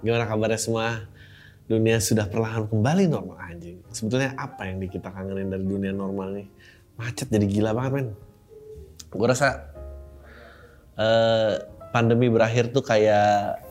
Gimana 0.00 0.24
kabarnya 0.24 0.60
semua? 0.60 1.04
Dunia 1.70 2.02
sudah 2.02 2.26
perlahan 2.26 2.66
kembali 2.66 3.06
normal 3.06 3.38
anjing. 3.46 3.78
Sebetulnya 3.94 4.34
apa 4.34 4.66
yang 4.66 4.82
kita 4.82 5.06
kangenin 5.06 5.54
dari 5.54 5.62
dunia 5.62 5.94
normal 5.94 6.34
nih? 6.34 6.48
Macet 6.98 7.30
jadi 7.30 7.46
gila 7.46 7.70
banget 7.76 7.92
men. 7.94 8.08
Gue 9.10 9.26
rasa 9.30 9.70
uh, 10.98 11.62
pandemi 11.94 12.26
berakhir 12.26 12.74
tuh 12.74 12.82
kayak 12.82 13.62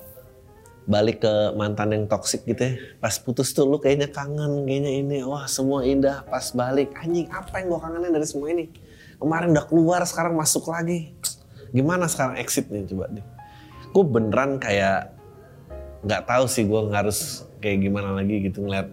balik 0.90 1.22
ke 1.22 1.34
mantan 1.54 1.94
yang 1.94 2.04
toksik 2.08 2.48
gitu 2.48 2.62
ya. 2.62 2.74
Pas 3.04 3.14
putus 3.20 3.52
tuh 3.52 3.68
lu 3.68 3.77
kayaknya 3.77 4.10
kangen, 4.10 4.64
kayaknya 4.64 4.91
ini, 4.96 5.18
wah 5.22 5.46
semua 5.46 5.86
indah. 5.86 6.24
Pas 6.26 6.55
balik, 6.55 6.96
anjing 6.98 7.27
apa 7.30 7.62
yang 7.62 7.76
gue 7.76 7.80
kangenin 7.84 8.12
dari 8.16 8.26
semua 8.26 8.48
ini? 8.50 8.66
Kemarin 9.20 9.52
udah 9.54 9.66
keluar, 9.68 10.02
sekarang 10.08 10.40
masuk 10.40 10.71
lagi. 10.71 11.12
Gimana 11.76 12.10
sekarang 12.10 12.40
exit 12.40 12.71
nih 12.71 12.88
coba 12.90 13.12
deh. 13.12 13.26
Gue 13.91 14.04
beneran 14.08 14.58
kayak 14.58 15.18
nggak 16.00 16.24
tahu 16.28 16.46
sih 16.48 16.64
gue 16.64 16.82
harus 16.96 17.44
kayak 17.60 17.90
gimana 17.90 18.16
lagi 18.16 18.48
gitu 18.48 18.64
ngeliat 18.64 18.88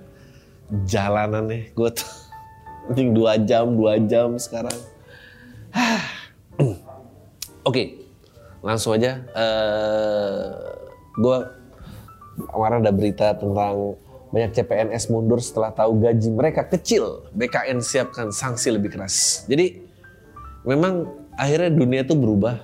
jalanan 0.91 1.47
nih 1.47 1.71
gue 1.71 1.89
tuh 1.95 2.11
penting 2.91 3.15
dua 3.15 3.39
jam 3.39 3.75
dua 3.75 3.99
jam 4.03 4.35
sekarang. 4.39 4.75
Oke 6.59 6.83
okay, 7.67 7.87
langsung 8.63 8.95
aja 8.95 9.23
uh, 9.35 9.43
eh, 9.43 10.47
gue 11.19 11.37
kemarin 12.47 12.79
ada 12.85 12.93
berita 12.95 13.27
tentang 13.35 13.99
banyak 14.31 14.53
CPNS 14.53 15.09
mundur 15.09 15.39
setelah 15.41 15.73
tahu 15.73 16.03
gaji 16.03 16.29
mereka 16.31 16.67
kecil. 16.67 17.27
BKN 17.33 17.81
siapkan 17.81 18.35
sanksi 18.35 18.75
lebih 18.75 18.95
keras. 18.95 19.47
Jadi 19.47 19.81
memang 20.67 21.07
akhirnya 21.39 21.71
dunia 21.73 22.03
tuh 22.03 22.19
berubah. 22.19 22.59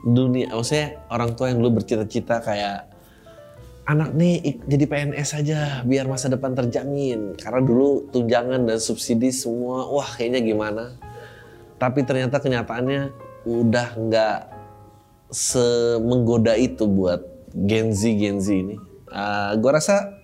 Dunia 0.00 0.48
maksudnya 0.54 1.04
orang 1.12 1.36
tua 1.36 1.52
yang 1.52 1.60
dulu 1.60 1.82
bercita-cita 1.82 2.40
kayak 2.40 2.89
anak 3.90 4.14
nih 4.14 4.62
jadi 4.70 4.84
PNS 4.86 5.30
aja 5.42 5.58
biar 5.82 6.06
masa 6.06 6.30
depan 6.30 6.54
terjamin. 6.54 7.34
Karena 7.34 7.58
dulu 7.58 8.06
tunjangan 8.14 8.62
dan 8.62 8.78
subsidi 8.78 9.34
semua, 9.34 9.90
wah 9.90 10.06
kayaknya 10.14 10.40
gimana. 10.46 10.94
Tapi 11.74 12.06
ternyata 12.06 12.38
kenyataannya 12.38 13.10
udah 13.50 13.88
nggak 13.98 14.38
semenggoda 15.34 16.54
itu 16.54 16.86
buat 16.86 17.26
Gen 17.50 17.90
Z 17.90 18.14
Gen 18.14 18.38
Z 18.38 18.46
ini. 18.54 18.76
Uh, 19.10 19.50
ah, 19.50 19.52
gue 19.58 19.70
rasa 19.74 20.22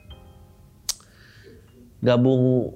gabung 1.99 2.71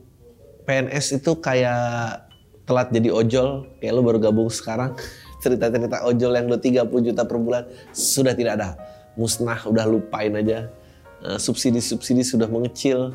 PNS 0.66 1.22
itu 1.22 1.38
kayak 1.38 2.26
telat 2.66 2.90
jadi 2.90 3.14
ojol, 3.14 3.70
kayak 3.78 3.92
lo 3.94 4.02
baru 4.02 4.18
gabung 4.18 4.50
sekarang. 4.50 4.98
Cerita-cerita 5.42 6.02
ojol 6.02 6.34
yang 6.34 6.50
lo 6.50 6.58
30 6.58 7.06
juta 7.06 7.22
per 7.22 7.38
bulan 7.38 7.64
sudah 7.94 8.34
tidak 8.34 8.58
ada. 8.58 8.74
Musnah, 9.14 9.58
udah 9.66 9.86
lupain 9.86 10.34
aja 10.34 10.79
subsidi-subsidi 11.20 12.24
sudah 12.24 12.48
mengecil. 12.48 13.12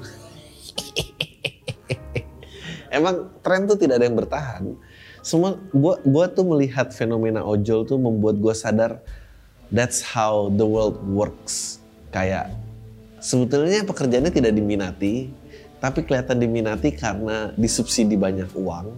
Emang 2.96 3.28
tren 3.44 3.68
tuh 3.68 3.76
tidak 3.76 4.00
ada 4.00 4.06
yang 4.08 4.18
bertahan. 4.18 4.64
Semua 5.26 5.58
gua 5.74 5.98
gua 6.06 6.30
tuh 6.30 6.46
melihat 6.46 6.94
fenomena 6.94 7.42
ojol 7.42 7.84
tuh 7.84 7.98
membuat 7.98 8.38
gua 8.38 8.54
sadar 8.54 9.02
that's 9.74 10.06
how 10.06 10.54
the 10.54 10.64
world 10.64 11.02
works. 11.04 11.82
Kayak 12.14 12.54
sebetulnya 13.20 13.84
pekerjaannya 13.84 14.32
tidak 14.32 14.54
diminati, 14.54 15.34
tapi 15.82 16.06
kelihatan 16.06 16.40
diminati 16.40 16.94
karena 16.94 17.52
disubsidi 17.58 18.16
banyak 18.16 18.54
uang. 18.56 18.94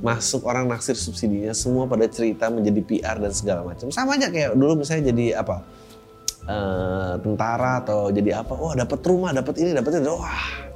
Masuk 0.00 0.48
orang 0.48 0.64
naksir 0.64 0.96
subsidinya, 0.96 1.52
semua 1.52 1.84
pada 1.84 2.08
cerita 2.08 2.48
menjadi 2.48 2.80
PR 2.80 3.16
dan 3.20 3.32
segala 3.36 3.66
macam. 3.66 3.92
Sama 3.92 4.16
aja 4.16 4.32
kayak 4.32 4.56
dulu 4.56 4.80
misalnya 4.80 5.12
jadi 5.12 5.42
apa? 5.42 5.60
Uh, 6.50 7.14
tentara 7.22 7.78
atau 7.86 8.10
jadi 8.10 8.42
apa 8.42 8.58
wah 8.58 8.74
dapat 8.74 8.98
rumah 9.06 9.30
dapat 9.30 9.62
ini 9.62 9.70
dapat 9.70 10.02
itu 10.02 10.10
wah 10.10 10.70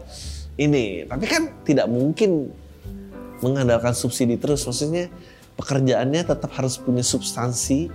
ini. 0.58 1.02
Tapi 1.06 1.24
kan 1.26 1.42
tidak 1.66 1.86
mungkin 1.90 2.50
mengandalkan 3.42 3.92
subsidi 3.94 4.38
terus. 4.38 4.62
Maksudnya 4.66 5.10
pekerjaannya 5.58 6.22
tetap 6.22 6.50
harus 6.54 6.78
punya 6.78 7.02
substansi. 7.02 7.90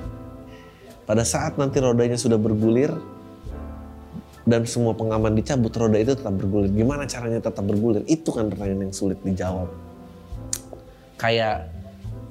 Pada 1.07 1.25
saat 1.25 1.57
nanti 1.57 1.81
rodanya 1.81 2.19
sudah 2.21 2.37
bergulir 2.37 2.93
dan 4.45 4.65
semua 4.69 4.93
pengaman 4.93 5.33
dicabut 5.33 5.73
roda 5.73 5.97
itu 5.97 6.13
tetap 6.13 6.37
bergulir. 6.37 6.69
Gimana 6.69 7.09
caranya 7.09 7.41
tetap 7.41 7.65
bergulir? 7.65 8.05
Itu 8.05 8.29
kan 8.29 8.45
pertanyaan 8.53 8.89
yang 8.89 8.93
sulit 8.93 9.17
dijawab. 9.25 9.73
Kayak 11.17 11.73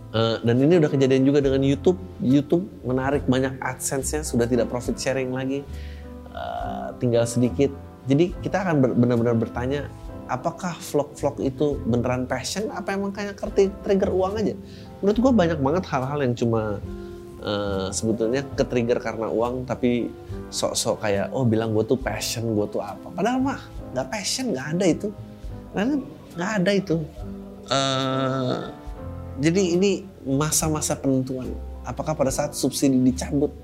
Uh, 0.08 0.40
dan 0.40 0.56
ini 0.56 0.80
udah 0.80 0.88
kejadian 0.88 1.28
juga 1.28 1.44
dengan 1.44 1.60
YouTube. 1.60 2.00
YouTube 2.24 2.64
menarik 2.80 3.28
banyak 3.28 3.60
AdSense-nya 3.60 4.24
sudah 4.24 4.48
tidak 4.48 4.72
profit 4.72 4.96
sharing 4.96 5.36
lagi, 5.36 5.60
uh, 6.32 6.96
tinggal 6.96 7.28
sedikit. 7.28 7.68
Jadi 8.08 8.32
kita 8.40 8.64
akan 8.64 8.96
benar-benar 8.96 9.36
bertanya, 9.36 9.84
apakah 10.32 10.72
vlog-vlog 10.80 11.44
itu 11.44 11.76
beneran 11.84 12.24
passion? 12.24 12.72
Apa 12.72 12.96
emang 12.96 13.12
kayak 13.12 13.36
trigger 13.84 14.08
uang 14.08 14.40
aja? 14.40 14.56
Menurut 15.04 15.18
gue 15.20 15.32
banyak 15.36 15.58
banget 15.60 15.84
hal-hal 15.92 16.18
yang 16.24 16.32
cuma 16.32 16.80
uh, 17.44 17.92
sebetulnya 17.92 18.48
ke 18.56 18.64
trigger 18.64 18.96
karena 19.04 19.28
uang, 19.28 19.68
tapi 19.68 20.08
sok-sok 20.48 21.04
kayak 21.04 21.28
oh 21.36 21.44
bilang 21.44 21.76
gue 21.76 21.84
tuh 21.84 22.00
passion, 22.00 22.48
gue 22.56 22.66
tuh 22.72 22.80
apa? 22.80 23.12
Padahal 23.12 23.44
mah 23.44 23.60
nggak 23.92 24.08
passion, 24.08 24.56
nggak 24.56 24.68
ada 24.72 24.84
itu, 24.88 25.08
nggak 26.32 26.50
ada 26.64 26.70
itu. 26.72 26.96
Uh, 27.68 28.72
jadi 29.38 29.78
ini 29.78 30.02
masa-masa 30.26 30.98
penentuan. 30.98 31.46
Apakah 31.86 32.12
pada 32.18 32.28
saat 32.34 32.52
subsidi 32.58 32.98
dicabut 33.00 33.54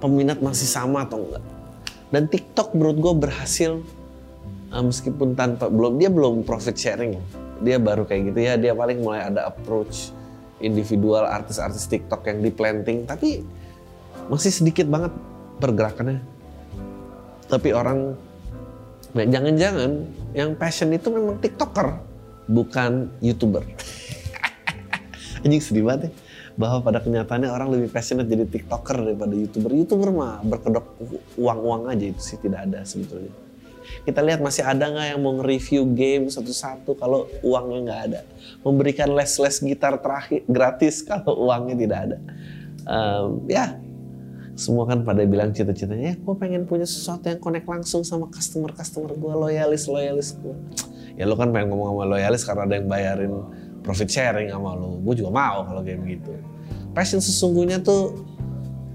peminat 0.00 0.40
masih 0.40 0.66
sama 0.66 1.04
atau 1.04 1.20
enggak? 1.22 1.44
Dan 2.10 2.26
TikTok 2.32 2.72
menurut 2.72 2.98
gue 2.98 3.14
berhasil 3.28 3.72
uh, 4.72 4.82
meskipun 4.82 5.36
tanpa 5.36 5.68
belum 5.70 6.00
dia 6.00 6.10
belum 6.10 6.42
profit 6.42 6.74
sharing 6.74 7.18
dia 7.64 7.80
baru 7.80 8.04
kayak 8.04 8.32
gitu 8.32 8.40
ya 8.44 8.54
dia 8.60 8.72
paling 8.76 9.00
mulai 9.00 9.32
ada 9.32 9.48
approach 9.48 10.12
individual 10.60 11.24
artis-artis 11.24 11.88
TikTok 11.88 12.28
yang 12.28 12.44
di 12.44 12.50
planting 12.52 13.08
tapi 13.08 13.40
masih 14.28 14.52
sedikit 14.52 14.88
banget 14.88 15.12
pergerakannya 15.60 16.20
tapi 17.48 17.72
orang 17.72 18.12
jangan-jangan 19.16 20.04
yang 20.36 20.52
passion 20.58 20.92
itu 20.92 21.08
memang 21.08 21.40
TikToker 21.40 21.96
bukan 22.50 23.08
YouTuber 23.24 23.64
anjing 25.44 25.62
sedih 25.62 25.84
banget 25.84 26.08
ya. 26.08 26.10
Bahwa 26.56 26.80
pada 26.80 27.04
kenyataannya 27.04 27.52
orang 27.52 27.68
lebih 27.76 27.92
passionate 27.92 28.28
jadi 28.28 28.48
tiktoker 28.48 28.96
daripada 29.02 29.36
youtuber. 29.36 29.70
Youtuber 29.76 30.08
mah 30.12 30.40
berkedok 30.40 30.86
uang-uang 31.36 31.92
aja 31.92 32.04
itu 32.08 32.20
sih 32.20 32.38
tidak 32.40 32.64
ada 32.70 32.80
sebetulnya. 32.86 33.32
Kita 34.02 34.18
lihat 34.24 34.40
masih 34.42 34.66
ada 34.66 34.88
nggak 34.88 35.06
yang 35.14 35.20
mau 35.22 35.32
nge-review 35.38 35.82
game 35.94 36.26
satu-satu 36.32 36.96
kalau 36.98 37.28
uangnya 37.44 37.78
nggak 37.86 38.00
ada? 38.10 38.20
Memberikan 38.64 39.12
les-les 39.12 39.56
gitar 39.62 40.00
terakhir 40.00 40.42
gratis 40.48 41.04
kalau 41.04 41.46
uangnya 41.46 41.76
tidak 41.78 41.98
ada. 42.10 42.18
Um, 42.86 43.42
ya 43.50 43.78
semua 44.56 44.88
kan 44.88 45.04
pada 45.04 45.20
bilang 45.28 45.52
cita-citanya 45.52 46.14
ya 46.14 46.16
gue 46.16 46.34
pengen 46.40 46.64
punya 46.64 46.88
sesuatu 46.88 47.28
yang 47.28 47.36
connect 47.36 47.68
langsung 47.68 48.02
sama 48.08 48.24
customer-customer 48.32 49.12
gue 49.12 49.32
loyalis 49.36 49.84
loyalis 49.84 50.32
gue 50.32 50.56
ya 51.20 51.28
lo 51.28 51.36
kan 51.36 51.52
pengen 51.52 51.76
ngomong 51.76 51.92
sama 51.92 52.04
loyalis 52.08 52.42
karena 52.42 52.62
ada 52.64 52.74
yang 52.80 52.88
bayarin 52.88 53.32
profit 53.86 54.10
sharing 54.10 54.50
sama 54.50 54.74
lo. 54.74 54.98
Gue 55.06 55.14
juga 55.14 55.30
mau 55.30 55.62
kalau 55.62 55.80
kayak 55.86 56.02
begitu. 56.02 56.34
Passion 56.90 57.22
sesungguhnya 57.22 57.78
tuh 57.78 58.18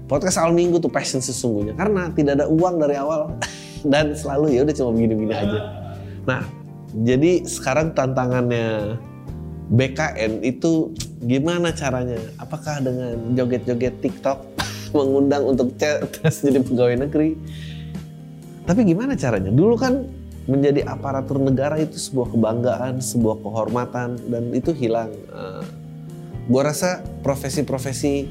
podcast 0.04 0.36
awal 0.44 0.52
minggu 0.52 0.76
tuh 0.76 0.92
passion 0.92 1.24
sesungguhnya 1.24 1.72
karena 1.72 2.12
tidak 2.12 2.36
ada 2.36 2.46
uang 2.52 2.76
dari 2.84 3.00
awal 3.00 3.32
dan 3.92 4.12
selalu 4.12 4.52
ya 4.52 4.60
udah 4.68 4.74
cuma 4.76 4.90
begini-begini 4.92 5.34
aja. 5.34 5.60
Nah, 6.28 6.44
jadi 7.00 7.48
sekarang 7.48 7.96
tantangannya 7.96 9.00
BKN 9.72 10.44
itu 10.44 10.92
gimana 11.24 11.72
caranya? 11.72 12.20
Apakah 12.36 12.84
dengan 12.84 13.32
joget-joget 13.32 14.04
TikTok 14.04 14.38
mengundang 14.96 15.48
untuk 15.48 15.72
tes 15.80 16.44
jadi 16.44 16.60
pegawai 16.60 17.08
negeri? 17.08 17.40
Tapi 18.68 18.80
gimana 18.86 19.16
caranya? 19.16 19.48
Dulu 19.48 19.74
kan 19.74 20.04
menjadi 20.46 20.82
aparatur 20.86 21.38
negara 21.38 21.78
itu 21.78 21.94
sebuah 21.94 22.34
kebanggaan, 22.34 22.98
sebuah 22.98 23.42
kehormatan 23.42 24.18
dan 24.26 24.44
itu 24.50 24.74
hilang. 24.74 25.10
Uh, 25.30 25.62
gua 26.50 26.74
rasa 26.74 27.02
profesi-profesi 27.22 28.26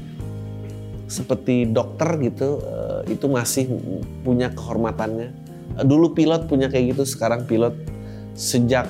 seperti 1.08 1.68
dokter 1.68 2.20
gitu 2.20 2.60
uh, 2.60 3.00
itu 3.08 3.28
masih 3.28 3.68
punya 4.24 4.52
kehormatannya. 4.52 5.32
Dulu 5.84 6.12
pilot 6.12 6.48
punya 6.48 6.68
kayak 6.68 6.96
gitu, 6.96 7.08
sekarang 7.08 7.48
pilot 7.48 7.72
sejak 8.36 8.88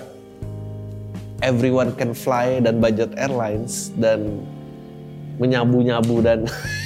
everyone 1.42 1.90
can 1.98 2.14
fly 2.14 2.62
dan 2.62 2.78
budget 2.78 3.10
airlines 3.18 3.90
dan 3.98 4.42
menyabu-nyabu 5.42 6.22
dan 6.22 6.46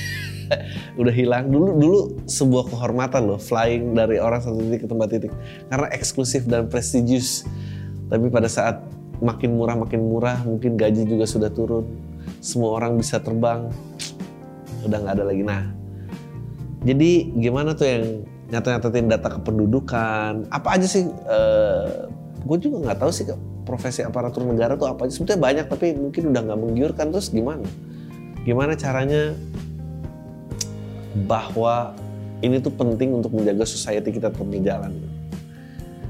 udah 1.00 1.12
hilang. 1.14 1.50
Dulu 1.50 1.68
dulu 1.78 1.98
sebuah 2.26 2.70
kehormatan 2.70 3.26
loh 3.26 3.40
flying 3.40 3.94
dari 3.94 4.20
orang 4.20 4.42
satu 4.42 4.58
titik 4.60 4.86
ke 4.86 4.88
tempat 4.88 5.08
titik. 5.12 5.32
Karena 5.70 5.86
eksklusif 5.92 6.42
dan 6.46 6.70
prestigious 6.70 7.46
tapi 8.06 8.30
pada 8.30 8.46
saat 8.46 8.78
makin 9.18 9.58
murah 9.58 9.74
makin 9.74 10.00
murah 10.06 10.38
mungkin 10.46 10.78
gaji 10.78 11.06
juga 11.06 11.26
sudah 11.26 11.50
turun. 11.50 11.86
Semua 12.42 12.76
orang 12.78 12.98
bisa 12.98 13.18
terbang. 13.18 13.70
Udah 14.86 14.98
nggak 15.02 15.14
ada 15.18 15.24
lagi. 15.26 15.42
Nah 15.42 15.62
jadi 16.86 17.34
gimana 17.34 17.74
tuh 17.74 17.86
yang 17.88 18.04
nyata-nyatain 18.54 19.10
data 19.10 19.28
kependudukan? 19.40 20.46
Apa 20.54 20.78
aja 20.78 20.86
sih 20.86 21.02
uh, 21.08 22.06
gue 22.46 22.56
juga 22.62 22.86
nggak 22.86 22.98
tahu 23.02 23.10
sih 23.10 23.26
profesi 23.66 24.06
aparatur 24.06 24.46
negara 24.46 24.78
tuh 24.78 24.86
apa 24.86 25.10
aja. 25.10 25.18
Sebetulnya 25.18 25.42
banyak 25.42 25.66
tapi 25.66 25.98
mungkin 25.98 26.30
udah 26.30 26.42
nggak 26.46 26.60
menggiurkan. 26.62 27.06
Terus 27.10 27.34
gimana? 27.34 27.66
Gimana 28.46 28.78
caranya 28.78 29.34
bahwa 31.24 31.96
ini 32.44 32.60
tuh 32.60 32.68
penting 32.74 33.16
untuk 33.16 33.32
menjaga 33.32 33.64
society 33.64 34.12
kita 34.12 34.28
tetap 34.28 34.44
berjalan. 34.44 34.92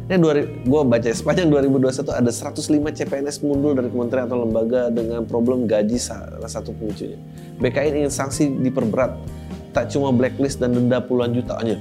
Ini 0.06 0.22
gue 0.66 0.82
baca 0.86 1.10
sepanjang 1.10 1.50
2021 1.50 2.14
ada 2.14 2.30
105 2.30 2.62
CPNS 2.94 3.42
mundur 3.42 3.74
dari 3.74 3.90
kementerian 3.90 4.30
atau 4.30 4.38
lembaga 4.42 4.86
dengan 4.90 5.26
problem 5.26 5.66
gaji 5.66 5.98
salah 5.98 6.46
satu 6.46 6.70
pemicunya. 6.74 7.18
BKN 7.58 8.06
ingin 8.06 8.12
sanksi 8.14 8.46
diperberat, 8.62 9.18
tak 9.74 9.90
cuma 9.90 10.14
blacklist 10.14 10.62
dan 10.62 10.78
denda 10.78 11.02
puluhan 11.02 11.34
juta 11.34 11.58
aja. 11.58 11.74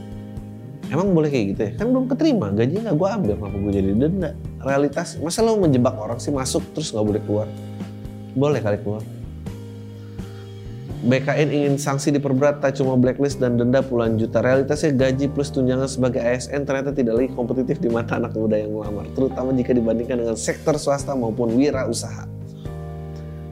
Emang 0.90 1.14
boleh 1.14 1.30
kayak 1.30 1.46
gitu 1.54 1.62
ya? 1.70 1.72
Kan 1.78 1.94
belum 1.94 2.06
keterima, 2.10 2.50
gajinya 2.50 2.90
nggak 2.90 2.98
gue 2.98 3.10
ambil, 3.14 3.34
kenapa 3.38 3.58
gue 3.62 3.74
jadi 3.78 3.90
denda? 3.94 4.30
Realitas, 4.62 5.22
masa 5.22 5.46
lo 5.46 5.62
menjebak 5.62 5.94
orang 5.94 6.18
sih 6.18 6.34
masuk 6.34 6.66
terus 6.74 6.90
nggak 6.94 7.06
boleh 7.06 7.22
keluar? 7.30 7.48
Boleh 8.34 8.58
kali 8.58 8.78
keluar. 8.82 9.06
BKN 11.06 11.54
ingin 11.54 11.74
sanksi 11.78 12.10
diperberat 12.10 12.66
tak 12.66 12.82
cuma 12.82 12.98
blacklist 12.98 13.38
dan 13.38 13.62
denda 13.62 13.86
puluhan 13.86 14.18
juta. 14.18 14.42
Realitasnya 14.42 14.90
gaji 14.90 15.30
plus 15.30 15.54
tunjangan 15.54 15.86
sebagai 15.86 16.18
ASN 16.18 16.66
ternyata 16.66 16.90
tidak 16.98 17.22
lagi 17.22 17.30
kompetitif 17.38 17.78
di 17.78 17.94
mata 17.94 18.18
anak 18.18 18.34
muda 18.34 18.58
yang 18.58 18.74
melamar, 18.74 19.06
terutama 19.14 19.54
jika 19.54 19.78
dibandingkan 19.78 20.26
dengan 20.26 20.34
sektor 20.34 20.74
swasta 20.82 21.14
maupun 21.14 21.54
wira 21.54 21.86
usaha. 21.86 22.26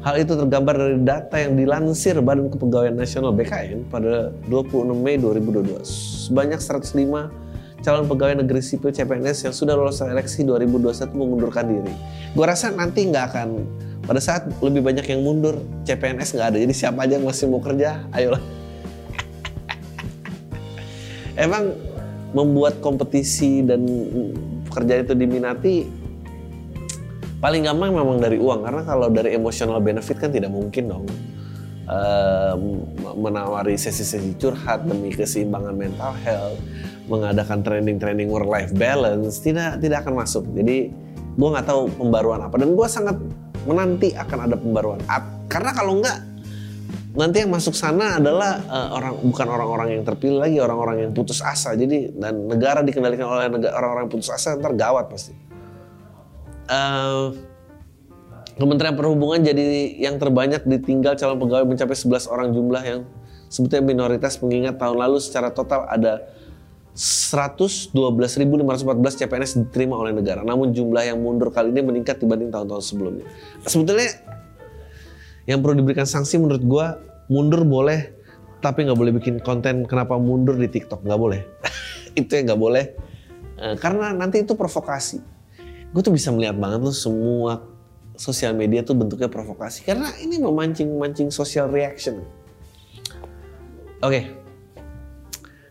Hal 0.01 0.17
itu 0.17 0.33
tergambar 0.33 0.81
dari 0.81 0.97
data 1.05 1.38
yang 1.38 1.53
dilansir 1.53 2.17
Badan 2.25 2.50
Kepegawaian 2.50 2.97
Nasional 2.97 3.38
BKN 3.38 3.85
pada 3.85 4.33
26 4.50 4.89
Mei 4.97 5.21
2022. 5.21 5.77
Sebanyak 6.25 6.57
105 6.57 7.85
calon 7.85 8.05
pegawai 8.09 8.41
negeri 8.41 8.65
sipil 8.65 8.89
CPNS 8.89 9.45
yang 9.45 9.53
sudah 9.53 9.77
lolos 9.77 10.01
seleksi 10.01 10.41
2021 10.41 11.13
mengundurkan 11.13 11.69
diri. 11.69 11.94
Gue 12.33 12.45
rasa 12.50 12.73
nanti 12.73 13.05
nggak 13.05 13.25
akan 13.29 13.50
pada 14.03 14.19
saat 14.19 14.47
lebih 14.59 14.83
banyak 14.83 15.05
yang 15.07 15.23
mundur, 15.23 15.63
CPNS 15.88 16.35
nggak 16.35 16.47
ada. 16.53 16.57
Jadi 16.59 16.73
siapa 16.75 17.07
aja 17.07 17.15
yang 17.15 17.25
masih 17.25 17.47
mau 17.47 17.63
kerja, 17.63 18.03
ayolah. 18.11 18.44
Emang 21.47 21.71
membuat 22.33 22.81
kompetisi 22.81 23.61
dan 23.63 23.85
pekerjaan 24.67 25.05
itu 25.05 25.13
diminati 25.13 25.75
paling 27.38 27.67
gampang 27.67 27.91
memang 27.94 28.17
dari 28.23 28.41
uang 28.41 28.65
karena 28.65 28.81
kalau 28.88 29.11
dari 29.11 29.38
emotional 29.38 29.77
benefit 29.83 30.17
kan 30.17 30.33
tidak 30.33 30.50
mungkin 30.50 30.89
dong 30.89 31.05
menawari 33.19 33.75
sesi-sesi 33.75 34.39
curhat 34.39 34.88
demi 34.88 35.11
keseimbangan 35.11 35.75
mental 35.75 36.15
health 36.23 36.57
mengadakan 37.11 37.59
training-training 37.61 38.31
work 38.31 38.47
life 38.47 38.71
balance 38.73 39.44
tidak 39.44 39.77
tidak 39.83 40.07
akan 40.07 40.23
masuk 40.23 40.47
jadi 40.55 40.89
gue 41.35 41.50
nggak 41.51 41.67
tahu 41.67 41.91
pembaruan 42.00 42.47
apa 42.47 42.55
dan 42.55 42.73
gue 42.73 42.88
sangat 42.88 43.19
menanti 43.63 44.12
akan 44.15 44.39
ada 44.50 44.56
pembaruan. 44.56 45.00
Karena 45.48 45.71
kalau 45.71 46.01
enggak 46.01 46.18
nanti 47.13 47.45
yang 47.45 47.54
masuk 47.54 47.77
sana 47.77 48.18
adalah 48.18 48.57
uh, 48.65 48.89
orang 48.98 49.13
bukan 49.21 49.48
orang-orang 49.48 49.88
yang 50.00 50.04
terpilih 50.04 50.42
lagi, 50.42 50.57
orang-orang 50.57 51.07
yang 51.07 51.12
putus 51.13 51.45
asa. 51.45 51.77
Jadi 51.77 52.10
dan 52.18 52.50
negara 52.50 52.81
dikendalikan 52.81 53.30
oleh 53.30 53.48
orang-orang 53.69 54.10
putus 54.10 54.33
asa 54.33 54.57
ntar 54.57 54.74
gawat 54.74 55.07
pasti. 55.10 55.33
Uh, 56.68 57.36
Kementerian 58.54 58.94
Perhubungan 58.94 59.42
jadi 59.42 59.98
yang 59.98 60.21
terbanyak 60.21 60.62
ditinggal 60.69 61.18
calon 61.18 61.42
pegawai 61.42 61.65
mencapai 61.65 61.98
11 61.98 62.30
orang 62.30 62.54
jumlah 62.54 62.83
yang 62.86 63.00
sebetulnya 63.50 63.81
minoritas 63.81 64.38
mengingat 64.45 64.77
tahun 64.77 64.94
lalu 64.94 65.18
secara 65.18 65.50
total 65.50 65.89
ada 65.89 66.21
112.514 66.94 67.94
CPNS 69.25 69.51
diterima 69.66 69.98
oleh 69.98 70.13
negara. 70.13 70.45
Namun 70.45 70.78
jumlah 70.78 71.01
yang 71.10 71.18
mundur 71.18 71.50
kali 71.50 71.74
ini 71.74 71.81
meningkat 71.81 72.22
dibanding 72.22 72.54
tahun-tahun 72.54 72.86
sebelumnya. 72.86 73.25
Sebetulnya 73.66 74.13
yang 75.50 75.60
perlu 75.66 75.81
diberikan 75.81 76.06
sanksi 76.06 76.38
menurut 76.38 76.62
gue 76.62 76.86
mundur 77.34 77.66
boleh, 77.66 78.13
tapi 78.62 78.86
nggak 78.86 79.00
boleh 79.00 79.12
bikin 79.18 79.42
konten 79.42 79.90
kenapa 79.90 80.22
mundur 80.22 80.54
di 80.54 80.69
TikTok 80.69 81.01
nggak 81.01 81.19
boleh. 81.19 81.42
itu 82.19 82.30
yang 82.30 82.54
nggak 82.54 82.62
boleh. 82.62 82.86
Eh, 83.57 83.75
karena 83.81 84.13
nanti 84.13 84.46
itu 84.46 84.54
provokasi. 84.54 85.18
Gue 85.89 86.01
tuh 86.06 86.13
bisa 86.13 86.30
melihat 86.30 86.57
banget 86.62 86.86
loh 86.86 86.94
semua 86.94 87.74
sosial 88.13 88.54
media 88.54 88.86
tuh 88.86 88.94
bentuknya 88.94 89.25
provokasi 89.25 89.81
karena 89.81 90.13
ini 90.22 90.38
memancing-mancing 90.38 91.34
social 91.34 91.69
reaction. 91.74 92.22
Oke, 94.04 94.19
okay, 94.19 94.24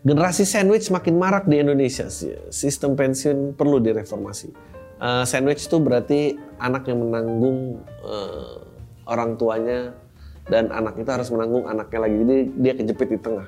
Generasi 0.03 0.43
sandwich 0.43 0.91
makin 0.91 1.15
marak 1.15 1.47
di 1.47 1.63
Indonesia. 1.63 2.11
Sistem 2.51 2.99
pensiun 2.99 3.55
perlu 3.55 3.79
direformasi. 3.79 4.51
Uh, 4.99 5.23
sandwich 5.23 5.63
itu 5.63 5.79
berarti 5.79 6.35
anak 6.59 6.91
yang 6.91 7.07
menanggung 7.07 7.79
uh, 8.03 8.59
orang 9.07 9.39
tuanya 9.39 9.95
dan 10.51 10.75
anak 10.75 10.99
itu 10.99 11.07
harus 11.07 11.31
menanggung 11.31 11.71
anaknya 11.71 11.99
lagi. 12.03 12.15
Jadi 12.19 12.37
dia 12.59 12.73
kejepit 12.75 13.09
di 13.15 13.19
tengah. 13.23 13.47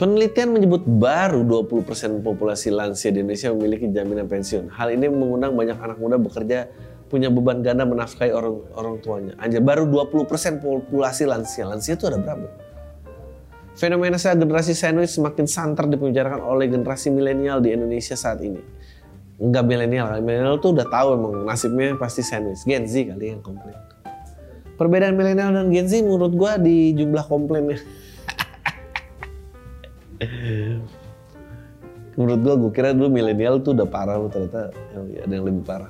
Penelitian 0.00 0.56
menyebut 0.56 0.88
baru 0.88 1.44
20% 1.44 2.24
populasi 2.24 2.72
lansia 2.72 3.12
di 3.12 3.20
Indonesia 3.20 3.52
memiliki 3.52 3.92
jaminan 3.92 4.24
pensiun. 4.24 4.72
Hal 4.72 4.88
ini 4.96 5.12
mengundang 5.12 5.52
banyak 5.52 5.76
anak 5.76 6.00
muda 6.00 6.16
bekerja 6.16 6.72
punya 7.12 7.28
beban 7.28 7.60
ganda 7.60 7.84
menafkahi 7.84 8.32
orang 8.32 8.64
orang 8.72 8.96
tuanya. 9.04 9.36
Anjir, 9.36 9.60
baru 9.60 9.84
20% 9.84 10.64
populasi 10.64 11.28
lansia. 11.28 11.68
Lansia 11.68 11.92
itu 11.92 12.08
ada 12.08 12.16
berapa? 12.16 12.61
Fenomena 13.72 14.20
generasi 14.20 14.76
sandwich 14.76 15.16
semakin 15.16 15.48
santer 15.48 15.88
dipembicarakan 15.88 16.44
oleh 16.44 16.68
generasi 16.68 17.08
milenial 17.08 17.64
di 17.64 17.72
Indonesia 17.72 18.12
saat 18.12 18.44
ini. 18.44 18.60
Enggak 19.40 19.64
milenial, 19.64 20.20
milenial 20.20 20.60
tuh 20.60 20.76
udah 20.76 20.86
tahu 20.86 21.16
emang 21.16 21.48
nasibnya 21.48 21.96
pasti 21.96 22.20
sandwich. 22.20 22.68
Gen 22.68 22.84
Z 22.84 22.94
kali 23.08 23.32
yang 23.32 23.40
komplain. 23.40 23.74
Perbedaan 24.76 25.16
milenial 25.16 25.56
dan 25.56 25.72
Gen 25.72 25.88
Z 25.88 26.04
menurut 26.04 26.36
gua 26.36 26.60
di 26.60 26.92
jumlah 26.92 27.24
komplainnya. 27.24 27.80
menurut 32.20 32.40
gua, 32.44 32.54
gua 32.60 32.70
kira 32.76 32.92
dulu 32.92 33.08
milenial 33.08 33.64
tuh 33.64 33.72
udah 33.72 33.88
parah, 33.88 34.20
ternyata 34.28 34.68
ada 35.00 35.32
yang 35.32 35.48
lebih 35.48 35.64
parah. 35.64 35.88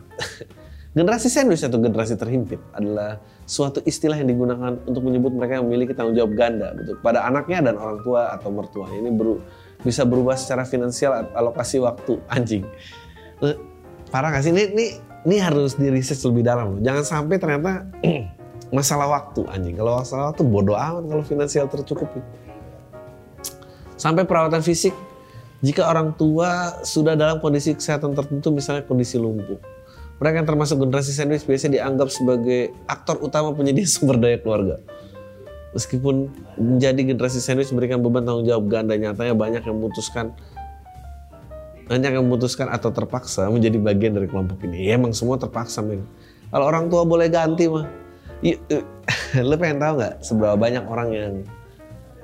Generasi 0.97 1.33
sandwich 1.33 1.65
atau 1.65 1.81
generasi 1.81 2.21
terhimpit 2.21 2.61
adalah 2.77 3.17
suatu 3.43 3.83
istilah 3.83 4.17
yang 4.19 4.31
digunakan 4.31 4.79
untuk 4.87 5.03
menyebut 5.03 5.35
mereka 5.35 5.59
yang 5.59 5.67
memiliki 5.67 5.93
tanggung 5.93 6.15
jawab 6.15 6.33
ganda 6.39 6.73
betul 6.79 6.97
pada 7.03 7.27
anaknya 7.27 7.71
dan 7.71 7.75
orang 7.79 7.99
tua 8.07 8.31
atau 8.35 8.49
mertua. 8.55 8.87
Ini 8.91 9.11
beru, 9.11 9.43
bisa 9.83 10.07
berubah 10.07 10.39
secara 10.39 10.63
finansial 10.63 11.31
alokasi 11.35 11.83
waktu 11.83 12.23
anjing. 12.31 12.65
Eh, 13.43 13.57
parah 14.15 14.31
gak 14.31 14.47
sih? 14.47 14.55
Ini, 14.55 14.63
ini, 14.75 14.87
ini 15.27 15.37
harus 15.43 15.75
di 15.75 15.91
research 15.91 16.23
lebih 16.31 16.47
dalam. 16.47 16.79
Jangan 16.81 17.05
sampai 17.05 17.37
ternyata 17.43 17.87
masalah 18.77 19.11
waktu 19.11 19.43
anjing. 19.51 19.75
Kalau 19.75 20.01
masalah 20.01 20.25
waktu 20.31 20.43
bodoh 20.47 20.79
amat 20.79 21.05
kalau 21.11 21.25
finansial 21.27 21.67
tercukupi. 21.67 22.23
Sampai 23.99 24.27
perawatan 24.27 24.63
fisik 24.63 24.95
jika 25.63 25.87
orang 25.87 26.15
tua 26.19 26.83
sudah 26.83 27.15
dalam 27.15 27.39
kondisi 27.39 27.79
kesehatan 27.79 28.19
tertentu 28.19 28.51
misalnya 28.51 28.83
kondisi 28.83 29.15
lumpuh 29.15 29.72
mereka 30.23 30.39
yang 30.39 30.49
termasuk 30.55 30.79
generasi 30.79 31.11
sandwich 31.11 31.43
biasanya 31.43 31.83
dianggap 31.83 32.07
sebagai 32.15 32.71
aktor 32.87 33.19
utama 33.19 33.51
penyedia 33.51 33.83
sumber 33.91 34.23
daya 34.23 34.39
keluarga. 34.39 34.79
Meskipun 35.75 36.31
menjadi 36.55 37.03
generasi 37.11 37.43
sandwich 37.43 37.75
memberikan 37.75 37.99
beban 37.99 38.23
tanggung 38.23 38.47
jawab 38.47 38.71
ganda, 38.71 38.95
nyatanya 38.95 39.35
banyak 39.35 39.67
yang 39.67 39.77
memutuskan 39.83 40.31
banyak 41.91 42.15
yang 42.15 42.25
memutuskan 42.25 42.71
atau 42.71 42.95
terpaksa 42.95 43.51
menjadi 43.51 43.83
bagian 43.83 44.15
dari 44.15 44.31
kelompok 44.31 44.63
ini. 44.63 44.87
Ya 44.87 44.95
emang 44.95 45.11
semua 45.11 45.37
terpaksa, 45.43 45.83
men. 45.83 46.07
Kalau 46.55 46.71
orang 46.71 46.87
tua 46.87 47.03
boleh 47.03 47.27
ganti 47.27 47.67
mah. 47.67 47.85
Ya, 48.47 48.55
lo 49.43 49.59
pengen 49.61 49.83
tahu 49.83 49.93
nggak 49.99 50.15
seberapa 50.23 50.55
banyak 50.55 50.85
orang 50.87 51.09
yang 51.11 51.33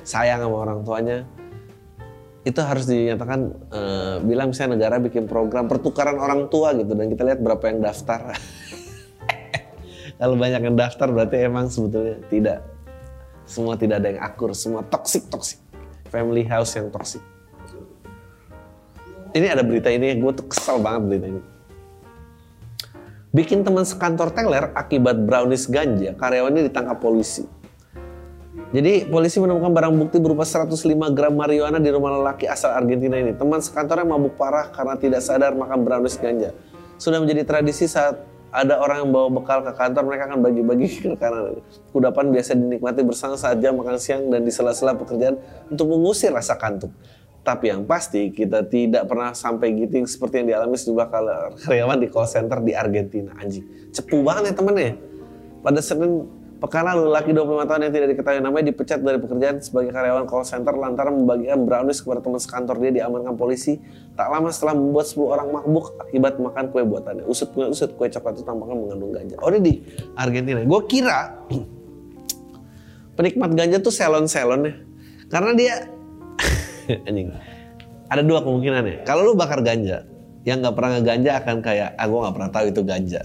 sayang 0.06 0.46
sama 0.46 0.56
orang 0.62 0.78
tuanya, 0.86 1.26
itu 2.46 2.60
harus 2.62 2.86
dinyatakan 2.86 3.40
uh, 3.74 4.16
bilang 4.22 4.54
misalnya 4.54 4.78
negara 4.78 5.02
bikin 5.02 5.26
program 5.26 5.66
pertukaran 5.66 6.16
orang 6.22 6.46
tua 6.46 6.70
gitu 6.78 6.94
dan 6.94 7.10
kita 7.10 7.22
lihat 7.26 7.40
berapa 7.42 7.64
yang 7.66 7.82
daftar. 7.82 8.32
Kalau 10.18 10.34
banyak 10.34 10.62
yang 10.62 10.76
daftar 10.78 11.10
berarti 11.10 11.46
emang 11.46 11.70
sebetulnya 11.70 12.18
tidak 12.30 12.58
semua 13.48 13.74
tidak 13.80 14.04
ada 14.04 14.08
yang 14.12 14.20
akur, 14.22 14.52
semua 14.54 14.84
toxic 14.86 15.26
toxic. 15.32 15.58
Family 16.08 16.44
house 16.46 16.76
yang 16.78 16.88
toxic. 16.88 17.20
ini 19.36 19.44
ada 19.44 19.60
berita 19.60 19.92
ini 19.92 20.16
gue 20.16 20.32
tuh 20.32 20.48
kesel 20.48 20.80
banget 20.80 21.02
berita 21.04 21.26
ini. 21.28 21.42
Bikin 23.28 23.60
teman 23.60 23.84
sekantor 23.84 24.32
teler 24.32 24.72
akibat 24.72 25.20
brownies 25.20 25.68
ganja, 25.68 26.16
karyawannya 26.16 26.64
ditangkap 26.72 26.96
polisi. 26.96 27.44
Jadi 28.68 29.08
polisi 29.08 29.40
menemukan 29.40 29.72
barang 29.72 29.94
bukti 29.96 30.20
berupa 30.20 30.44
105 30.44 30.76
gram 31.16 31.32
marijuana 31.32 31.80
di 31.80 31.88
rumah 31.88 32.20
lelaki 32.20 32.44
asal 32.44 32.76
Argentina 32.76 33.16
ini. 33.16 33.32
Teman 33.32 33.64
sekantornya 33.64 34.04
mabuk 34.04 34.36
parah 34.36 34.68
karena 34.68 35.00
tidak 35.00 35.24
sadar 35.24 35.56
makan 35.56 35.88
brownies 35.88 36.20
ganja. 36.20 36.52
Sudah 37.00 37.16
menjadi 37.16 37.48
tradisi 37.48 37.88
saat 37.88 38.20
ada 38.52 38.76
orang 38.76 39.08
yang 39.08 39.10
bawa 39.12 39.28
bekal 39.40 39.64
ke 39.64 39.72
kantor, 39.72 40.02
mereka 40.04 40.28
akan 40.28 40.40
bagi-bagi 40.44 40.88
ke 41.04 41.16
kanan. 41.16 41.64
Kudapan 41.96 42.28
biasa 42.28 42.60
dinikmati 42.60 43.00
bersama 43.08 43.40
saat 43.40 43.56
jam 43.64 43.72
makan 43.72 43.96
siang 43.96 44.28
dan 44.28 44.44
di 44.44 44.52
sela-sela 44.52 44.92
pekerjaan 44.92 45.40
untuk 45.72 45.88
mengusir 45.88 46.28
rasa 46.28 46.52
kantuk. 46.60 46.92
Tapi 47.40 47.72
yang 47.72 47.88
pasti 47.88 48.28
kita 48.28 48.68
tidak 48.68 49.08
pernah 49.08 49.32
sampai 49.32 49.72
gitu 49.72 50.04
seperti 50.04 50.44
yang 50.44 50.52
dialami 50.52 50.76
sejumlah 50.76 51.08
karyawan 51.64 51.96
di 51.96 52.08
call 52.12 52.28
center 52.28 52.60
di 52.60 52.76
Argentina. 52.76 53.32
Anjing, 53.40 53.64
cepu 53.96 54.20
banget 54.20 54.52
ya 54.52 54.54
temennya. 54.60 54.92
Pada 55.64 55.80
Senin 55.80 56.28
pekan 56.58 56.82
lalu, 56.90 57.14
laki 57.14 57.30
25 57.30 57.70
tahun 57.70 57.80
yang 57.86 57.92
tidak 57.94 58.08
diketahui 58.14 58.40
namanya 58.42 58.66
dipecat 58.74 58.98
dari 58.98 59.18
pekerjaan 59.22 59.62
sebagai 59.62 59.94
karyawan 59.94 60.26
call 60.26 60.42
center 60.42 60.74
lantaran 60.74 61.22
membagikan 61.22 61.62
brownies 61.62 62.02
kepada 62.02 62.18
teman 62.18 62.42
sekantor 62.42 62.76
dia 62.82 63.02
diamankan 63.02 63.38
polisi 63.38 63.78
tak 64.18 64.26
lama 64.26 64.50
setelah 64.50 64.74
membuat 64.74 65.06
10 65.06 65.34
orang 65.38 65.48
mabuk 65.54 65.94
akibat 66.02 66.34
makan 66.42 66.64
kue 66.74 66.82
buatannya. 66.82 67.24
Usut 67.30 67.54
kue 67.54 67.70
usut 67.70 67.94
kue 67.94 68.10
coklat 68.10 68.34
itu 68.34 68.42
tampaknya 68.42 68.74
mengandung 68.74 69.14
ganja. 69.14 69.38
Oh 69.38 69.54
ini 69.54 69.60
di 69.62 69.74
Argentina. 70.18 70.58
Gue 70.66 70.80
kira 70.90 71.38
penikmat 73.14 73.54
ganja 73.54 73.78
tuh 73.78 73.94
selon-selon 73.94 74.60
ya. 74.66 74.74
Karena 75.30 75.50
dia 75.54 75.74
anjing. 77.08 77.30
Ada 78.10 78.26
dua 78.26 78.42
kemungkinan 78.42 78.82
ya. 78.82 78.96
Kalau 79.06 79.22
lu 79.22 79.38
bakar 79.38 79.62
ganja, 79.62 80.02
yang 80.48 80.64
nggak 80.64 80.74
pernah 80.74 80.90
ngeganja 80.96 81.30
akan 81.44 81.56
kayak, 81.60 81.88
ah 82.00 82.06
gue 82.08 82.18
nggak 82.24 82.34
pernah 82.34 82.50
tahu 82.50 82.64
itu 82.72 82.80
ganja. 82.82 83.22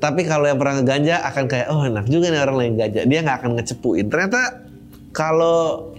Tapi 0.00 0.24
kalau 0.24 0.48
yang 0.48 0.56
pernah 0.56 0.80
ngeganja 0.80 1.20
akan 1.28 1.44
kayak, 1.44 1.66
oh 1.68 1.84
enak 1.84 2.08
juga 2.08 2.32
nih 2.32 2.40
orang 2.40 2.56
lain 2.56 2.72
ganja. 2.80 3.04
Dia 3.04 3.20
nggak 3.20 3.36
akan 3.44 3.50
ngecepuin. 3.60 4.08
Ternyata 4.08 4.64
kalau 5.12 5.92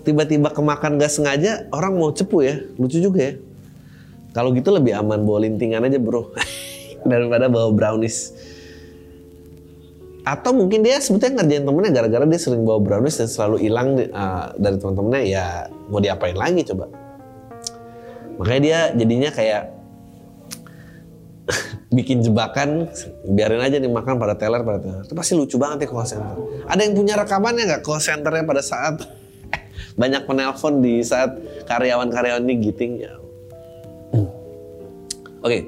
tiba-tiba 0.00 0.48
kemakan 0.48 0.96
gak 0.96 1.12
sengaja, 1.12 1.68
orang 1.76 1.92
mau 2.00 2.08
cepu 2.08 2.40
ya. 2.40 2.56
Lucu 2.80 2.96
juga 3.04 3.20
ya. 3.20 3.32
Kalau 4.32 4.56
gitu 4.56 4.72
lebih 4.72 4.96
aman 4.96 5.28
bawa 5.28 5.44
lintingan 5.44 5.84
aja 5.84 6.00
bro. 6.00 6.32
Daripada 7.10 7.52
bawa 7.52 7.68
brownies. 7.68 8.32
Atau 10.24 10.56
mungkin 10.56 10.82
dia 10.82 10.96
sebetulnya 10.98 11.44
ngerjain 11.44 11.68
temennya 11.68 11.92
gara-gara 11.92 12.24
dia 12.26 12.40
sering 12.40 12.64
bawa 12.64 12.80
brownies 12.82 13.20
dan 13.20 13.28
selalu 13.30 13.62
hilang 13.62 13.94
uh, 14.10 14.56
dari 14.58 14.74
teman-temannya 14.80 15.22
ya 15.22 15.68
mau 15.92 16.00
diapain 16.00 16.34
lagi 16.34 16.64
coba. 16.64 16.88
Makanya 18.40 18.60
dia 18.64 18.78
jadinya 18.96 19.30
kayak 19.30 19.75
bikin 21.96 22.20
jebakan 22.22 22.90
biarin 23.26 23.62
aja 23.62 23.78
nih 23.78 23.90
makan 23.90 24.18
pada 24.18 24.34
teller 24.34 24.62
pada 24.66 24.78
teller. 24.82 25.02
Itu 25.06 25.14
pasti 25.14 25.32
lucu 25.38 25.56
banget 25.56 25.86
ya 25.86 25.88
call 25.90 26.06
center. 26.06 26.36
Ada 26.66 26.80
yang 26.82 26.94
punya 26.94 27.14
rekamannya 27.18 27.62
nggak 27.66 27.82
call 27.86 28.02
centernya 28.02 28.44
pada 28.44 28.62
saat 28.62 28.94
banyak 30.00 30.22
penelpon 30.26 30.82
di 30.82 31.00
saat 31.06 31.34
karyawan-karyawan 31.66 32.42
ini 32.44 32.54
giting 32.60 32.92
ya. 33.00 33.14
Oke. 34.12 34.26
Okay. 35.46 35.62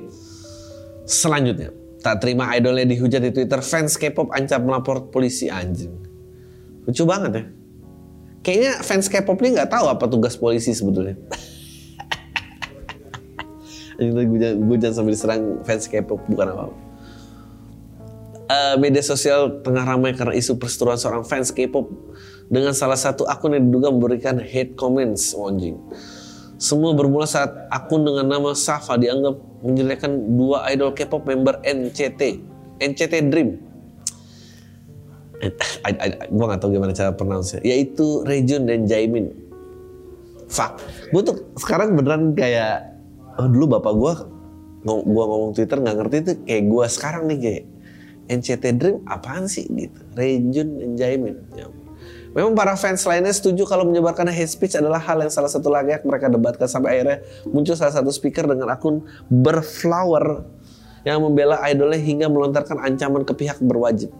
Selanjutnya 1.08 1.72
Tak 1.98 2.22
terima 2.22 2.54
idolnya 2.54 2.86
dihujat 2.86 3.20
di 3.20 3.30
Twitter, 3.34 3.58
fans 3.58 3.98
K-pop 3.98 4.30
ancam 4.30 4.62
melapor 4.62 5.10
polisi 5.10 5.50
anjing. 5.50 5.90
Lucu 6.86 7.02
banget 7.02 7.32
ya. 7.34 7.44
Kayaknya 8.38 8.72
fans 8.86 9.10
K-pop 9.10 9.34
ini 9.42 9.58
nggak 9.58 9.70
tahu 9.74 9.90
apa 9.90 10.06
tugas 10.06 10.38
polisi 10.38 10.70
sebetulnya. 10.70 11.18
gue 13.98 14.76
jangan 14.78 14.94
sambil 15.02 15.12
diserang 15.12 15.42
fans 15.66 15.90
K-pop 15.90 16.22
bukan 16.30 16.46
apa-apa. 16.54 16.76
Uh, 18.48 18.74
media 18.80 19.04
sosial 19.04 19.60
tengah 19.60 19.84
ramai 19.84 20.16
karena 20.16 20.32
isu 20.32 20.56
perseteruan 20.56 20.96
seorang 20.96 21.26
fans 21.26 21.52
K-pop 21.52 21.90
dengan 22.48 22.72
salah 22.72 22.96
satu 22.96 23.28
akun 23.28 23.52
yang 23.52 23.68
diduga 23.68 23.92
memberikan 23.92 24.40
hate 24.40 24.72
comments 24.78 25.36
anjing. 25.36 25.76
Semua 26.58 26.90
bermula 26.96 27.28
saat 27.28 27.54
akun 27.70 28.02
dengan 28.02 28.26
nama 28.26 28.50
Safa 28.56 28.98
dianggap 28.98 29.36
menjelekkan 29.62 30.10
dua 30.34 30.64
idol 30.72 30.94
K-pop 30.94 31.26
member 31.28 31.60
NCT, 31.62 32.40
NCT 32.80 33.14
Dream. 33.28 33.58
Gue 36.34 36.44
gak 36.50 36.58
tau 36.58 36.70
gimana 36.74 36.90
cara 36.90 37.14
pronounce 37.14 37.62
Yaitu 37.62 38.26
Rejun 38.26 38.66
dan 38.66 38.90
Jaimin. 38.90 39.30
Fuck. 40.50 40.82
Gue 41.12 41.22
tuh 41.22 41.36
sekarang 41.60 41.94
beneran 41.94 42.32
kayak, 42.32 42.87
oh 43.38 43.48
dulu 43.48 43.78
bapak 43.78 43.94
gue 43.94 44.12
gue 44.88 45.24
ngomong 45.26 45.52
Twitter 45.54 45.78
nggak 45.78 45.96
ngerti 46.00 46.16
itu 46.22 46.32
kayak 46.46 46.64
gue 46.70 46.84
sekarang 46.86 47.22
nih 47.30 47.38
kayak 47.38 47.64
NCT 48.28 48.64
Dream 48.76 48.96
apaan 49.08 49.48
sih 49.48 49.64
gitu. 49.72 50.00
Rejun 50.14 50.94
Jaimin. 51.00 51.36
Ya 51.56 51.66
Memang 52.36 52.52
para 52.52 52.76
fans 52.76 53.02
lainnya 53.08 53.32
setuju 53.32 53.64
kalau 53.64 53.88
menyebarkan 53.88 54.28
hate 54.28 54.52
speech 54.52 54.76
adalah 54.76 55.00
hal 55.00 55.18
yang 55.18 55.32
salah 55.32 55.48
satu 55.48 55.72
lagi 55.72 55.96
yang 55.96 56.04
mereka 56.04 56.28
debatkan 56.28 56.68
sampai 56.68 57.00
akhirnya 57.00 57.18
muncul 57.48 57.72
salah 57.72 57.90
satu 57.90 58.12
speaker 58.12 58.44
dengan 58.44 58.68
akun 58.68 59.00
berflower 59.32 60.44
yang 61.08 61.24
membela 61.24 61.56
idolnya 61.64 61.98
hingga 61.98 62.28
melontarkan 62.28 62.78
ancaman 62.84 63.24
ke 63.24 63.32
pihak 63.32 63.58
berwajib. 63.64 64.12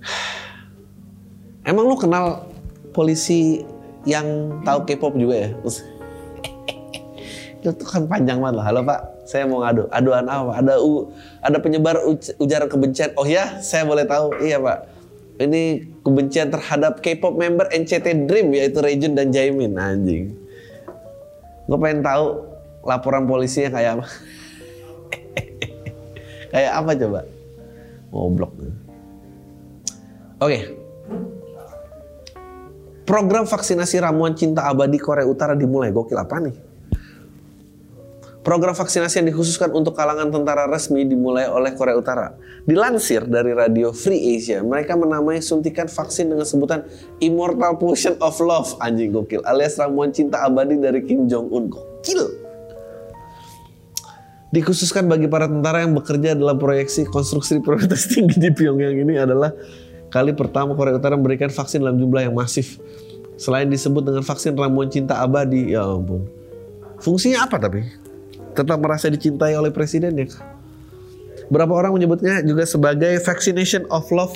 Emang 1.68 1.90
lu 1.90 1.98
kenal 1.98 2.46
polisi 2.94 3.66
yang 4.06 4.62
tahu 4.62 4.86
K-pop 4.86 5.18
juga 5.18 5.50
ya? 5.50 5.50
Itu 7.64 7.84
kan 7.84 8.08
panjang 8.10 8.42
banget 8.42 8.56
lah. 8.60 8.64
Halo 8.68 8.80
Pak, 8.84 9.28
saya 9.28 9.48
mau 9.48 9.64
ngadu. 9.64 9.88
Aduan 9.92 10.28
apa? 10.28 10.52
Ada 10.60 10.74
u, 10.80 11.08
ada 11.40 11.58
penyebar 11.60 11.96
ujaran 12.40 12.68
kebencian. 12.68 13.16
Oh 13.16 13.24
ya, 13.24 13.60
saya 13.64 13.86
boleh 13.86 14.04
tahu. 14.04 14.36
Iya 14.42 14.60
Pak 14.60 14.96
ini 15.36 15.84
kebencian 16.00 16.48
terhadap 16.48 17.04
K-pop 17.04 17.36
member 17.36 17.68
NCT 17.68 18.24
Dream 18.24 18.56
yaitu 18.56 18.80
Rejun 18.80 19.12
dan 19.12 19.28
Jaimin 19.28 19.76
anjing. 19.76 20.32
Gue 21.68 21.78
pengen 21.82 22.00
tahu 22.00 22.46
laporan 22.86 23.28
polisinya 23.28 23.76
kayak 23.76 24.00
apa. 24.00 24.06
kayak 26.54 26.72
apa 26.72 26.90
coba? 26.96 27.20
Ngoblok. 28.14 28.52
Oke. 28.56 28.70
Okay. 30.40 30.62
Program 33.06 33.46
vaksinasi 33.46 34.02
ramuan 34.02 34.34
cinta 34.34 34.66
abadi 34.66 34.98
Korea 34.98 35.28
Utara 35.28 35.54
dimulai. 35.54 35.94
Gokil 35.94 36.18
apa 36.18 36.42
nih? 36.42 36.56
Program 38.46 38.78
vaksinasi 38.78 39.18
yang 39.18 39.34
dikhususkan 39.34 39.74
untuk 39.74 39.98
kalangan 39.98 40.30
tentara 40.30 40.70
resmi 40.70 41.02
dimulai 41.02 41.50
oleh 41.50 41.74
Korea 41.74 41.98
Utara. 41.98 42.30
Dilansir 42.62 43.26
dari 43.26 43.50
radio 43.50 43.90
Free 43.90 44.38
Asia, 44.38 44.62
mereka 44.62 44.94
menamai 44.94 45.42
suntikan 45.42 45.90
vaksin 45.90 46.30
dengan 46.30 46.46
sebutan 46.46 46.86
Immortal 47.18 47.74
Potion 47.74 48.14
of 48.22 48.38
Love, 48.38 48.78
anjing 48.78 49.10
gokil, 49.10 49.42
alias 49.42 49.74
ramuan 49.82 50.14
cinta 50.14 50.46
abadi 50.46 50.78
dari 50.78 51.02
Kim 51.02 51.26
Jong 51.26 51.50
Un. 51.50 51.74
Gokil. 51.74 52.22
Dikhususkan 54.54 55.10
bagi 55.10 55.26
para 55.26 55.50
tentara 55.50 55.82
yang 55.82 55.98
bekerja 55.98 56.38
dalam 56.38 56.54
proyeksi 56.54 57.02
konstruksi 57.10 57.58
prioritas 57.58 58.06
tinggi 58.14 58.38
di 58.38 58.54
Pyongyang 58.54 58.94
ini 58.94 59.18
adalah 59.18 59.50
kali 60.06 60.30
pertama 60.38 60.78
Korea 60.78 60.94
Utara 60.94 61.18
memberikan 61.18 61.50
vaksin 61.50 61.82
dalam 61.82 61.98
jumlah 61.98 62.30
yang 62.30 62.34
masif. 62.38 62.78
Selain 63.42 63.66
disebut 63.66 64.06
dengan 64.06 64.22
vaksin 64.22 64.54
ramuan 64.54 64.86
cinta 64.86 65.18
abadi, 65.18 65.74
ya 65.74 65.82
ampun. 65.82 66.30
Fungsinya 67.02 67.42
apa 67.42 67.58
tapi? 67.58 68.05
Tetap 68.56 68.80
merasa 68.80 69.12
dicintai 69.12 69.52
oleh 69.52 69.68
presiden 69.68 70.16
ya. 70.16 70.32
Berapa 71.52 71.76
orang 71.76 71.92
menyebutnya 71.94 72.42
juga 72.42 72.66
sebagai 72.66 73.22
vaccination 73.22 73.86
of 73.92 74.08
love. 74.10 74.34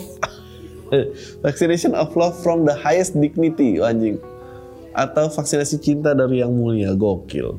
vaccination 1.46 1.96
of 1.96 2.12
love 2.14 2.36
from 2.44 2.68
the 2.68 2.76
highest 2.76 3.18
dignity, 3.18 3.82
anjing. 3.82 4.20
Atau 4.94 5.26
vaksinasi 5.32 5.82
cinta 5.82 6.14
dari 6.14 6.44
yang 6.44 6.54
mulia, 6.54 6.94
gokil. 6.94 7.58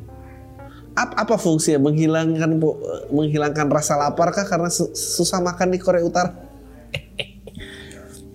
Apa, 0.95 1.27
apa 1.27 1.35
fungsinya? 1.39 1.79
Menghilangkan 1.83 2.59
menghilangkan 3.11 3.67
rasa 3.71 3.95
lapar 3.95 4.35
kah 4.35 4.43
karena 4.47 4.67
susah 4.95 5.39
makan 5.39 5.71
di 5.75 5.79
Korea 5.79 6.03
Utara? 6.03 6.31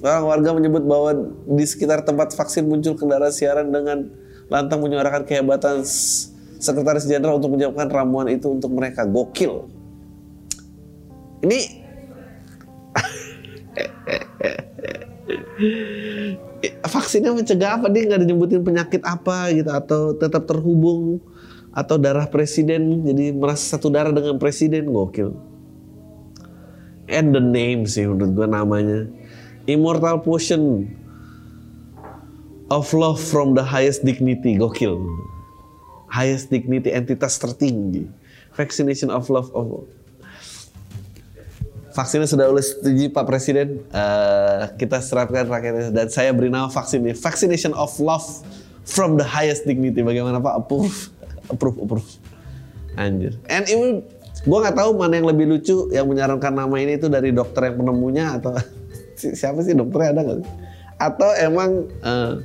Orang 0.05 0.29
warga 0.29 0.51
menyebut 0.57 0.85
bahwa 0.85 1.13
di 1.49 1.65
sekitar 1.65 2.05
tempat 2.05 2.33
vaksin 2.33 2.69
muncul 2.69 2.97
kendaraan 2.97 3.33
siaran 3.33 3.73
dengan 3.73 4.13
lantang 4.53 4.85
menyuarakan 4.85 5.25
kehebatan 5.25 5.85
sekretaris 6.59 7.07
jenderal 7.09 7.37
untuk 7.39 7.51
menyiapkan 7.57 7.91
ramuan 7.91 8.29
itu 8.29 8.51
untuk 8.51 8.73
mereka. 8.73 9.05
Gokil. 9.05 9.65
Ini 11.45 11.59
vaksinnya 16.89 17.37
mencegah 17.37 17.81
apa? 17.81 17.89
Dia 17.93 18.09
nggak 18.09 18.25
nyebutin 18.25 18.65
penyakit 18.65 19.05
apa 19.05 19.53
gitu 19.53 19.71
atau 19.71 20.17
tetap 20.17 20.49
terhubung 20.49 21.21
atau 21.77 22.01
darah 22.01 22.25
presiden 22.25 23.05
jadi 23.05 23.37
merasa 23.37 23.77
satu 23.77 23.93
darah 23.93 24.13
dengan 24.13 24.41
presiden? 24.41 24.89
Gokil. 24.89 25.37
And 27.07 27.31
the 27.31 27.43
name 27.43 27.87
sih 27.87 28.09
menurut 28.09 28.35
gue 28.35 28.47
namanya. 28.49 29.07
Immortal 29.71 30.23
potion 30.23 30.91
of 32.71 32.91
love 32.91 33.23
from 33.23 33.55
the 33.55 33.63
highest 33.63 34.03
dignity. 34.03 34.59
Gokil 34.59 34.99
highest 36.11 36.51
dignity 36.51 36.91
entitas 36.95 37.39
tertinggi. 37.39 38.09
Vaccination 38.57 39.13
of 39.13 39.29
love 39.29 39.53
of 39.53 39.85
Vaksinnya 41.97 42.29
sudah 42.29 42.53
oleh 42.53 42.61
setuju 42.61 43.09
Pak 43.09 43.25
Presiden. 43.25 43.81
Uh, 43.89 44.69
kita 44.77 45.01
serapkan 45.01 45.49
rakyatnya 45.49 45.89
dan 45.97 46.13
saya 46.13 46.29
beri 46.37 46.53
nama 46.53 46.69
vaksin 46.69 47.01
ini 47.01 47.17
Vaccination 47.17 47.73
of 47.73 47.89
Love 47.97 48.45
from 48.85 49.17
the 49.17 49.25
highest 49.25 49.65
dignity. 49.65 50.05
Bagaimana 50.05 50.37
Pak? 50.37 50.61
Approve, 50.61 51.09
approve, 51.53 51.81
approve. 51.81 52.09
Anjir. 53.01 53.41
And 53.49 53.65
even 53.73 54.05
gue 54.45 54.59
nggak 54.61 54.77
tahu 54.77 54.93
mana 54.93 55.17
yang 55.17 55.29
lebih 55.33 55.49
lucu 55.49 55.89
yang 55.89 56.05
menyarankan 56.05 56.53
nama 56.53 56.77
ini 56.77 57.01
itu 57.01 57.09
dari 57.09 57.33
dokter 57.33 57.73
yang 57.73 57.81
penemunya 57.81 58.37
atau 58.37 58.53
siapa 59.41 59.65
sih 59.65 59.73
dokternya 59.73 60.09
ada 60.13 60.21
nggak? 60.21 60.41
Atau 61.01 61.31
emang 61.41 61.89
uh, 62.05 62.45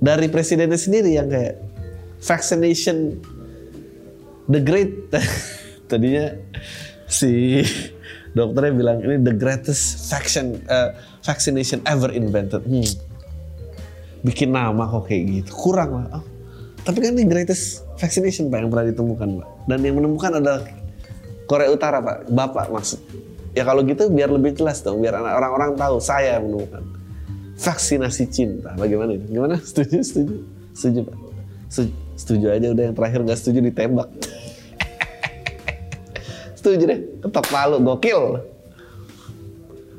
dari 0.00 0.26
presidennya 0.32 0.80
sendiri 0.80 1.14
yang 1.14 1.28
kayak 1.28 1.60
vaccination 2.24 3.20
the 4.48 4.60
great 4.60 5.12
tadinya 5.92 6.34
si 7.06 7.60
dokternya 8.32 8.72
bilang 8.72 8.98
ini 9.04 9.20
the 9.20 9.34
greatest 9.36 10.08
vaccine 10.08 10.58
uh, 10.66 10.96
vaccination 11.20 11.84
ever 11.84 12.10
invented. 12.10 12.64
Hmm. 12.64 12.88
Bikin 14.20 14.52
nama 14.52 14.84
kok 14.88 15.08
kayak 15.08 15.22
gitu. 15.44 15.50
Kurang 15.52 15.96
lah. 15.96 16.20
Oh. 16.20 16.24
Tapi 16.80 16.98
kan 17.00 17.12
ini 17.16 17.28
greatest 17.28 17.84
vaccination 18.00 18.48
Pak 18.48 18.64
yang 18.64 18.68
pernah 18.72 18.86
ditemukan 18.88 19.28
Pak. 19.40 19.48
Dan 19.68 19.78
yang 19.84 19.96
menemukan 20.00 20.40
adalah 20.40 20.64
Korea 21.44 21.68
Utara 21.72 22.00
Pak. 22.00 22.28
Bapak 22.32 22.68
maksud. 22.72 23.00
Ya 23.56 23.66
kalau 23.66 23.82
gitu 23.82 24.08
biar 24.12 24.28
lebih 24.28 24.56
jelas 24.56 24.84
dong. 24.84 25.00
Biar 25.00 25.16
orang-orang 25.16 25.76
tahu 25.76 25.96
saya 26.00 26.36
yang 26.40 26.48
menemukan. 26.48 26.99
Vaksinasi 27.60 28.24
cinta. 28.32 28.72
Bagaimana 28.74 29.12
itu? 29.14 29.36
Gimana? 29.36 29.60
Setuju? 29.60 30.00
Setuju? 30.00 30.34
Setuju 30.72 31.00
Pak? 31.04 31.16
Setuju, 32.20 32.52
aja 32.52 32.68
udah 32.76 32.84
yang 32.90 32.96
terakhir 32.96 33.20
nggak 33.24 33.38
setuju 33.40 33.58
ditembak. 33.64 34.08
Setuju 36.60 36.82
deh, 36.84 37.00
ketok 37.24 37.46
palu, 37.48 37.80
gokil. 37.80 38.44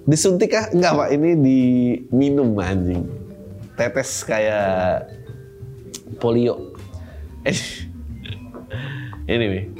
Disuntik 0.05 0.53
kah? 0.53 0.69
Enggak 0.69 0.93
pak, 0.93 1.09
ini 1.13 1.29
diminum 1.33 2.53
anjing. 2.61 3.09
Tetes 3.73 4.21
kayak 4.21 5.09
polio. 6.21 6.77
anyway, 9.31 9.73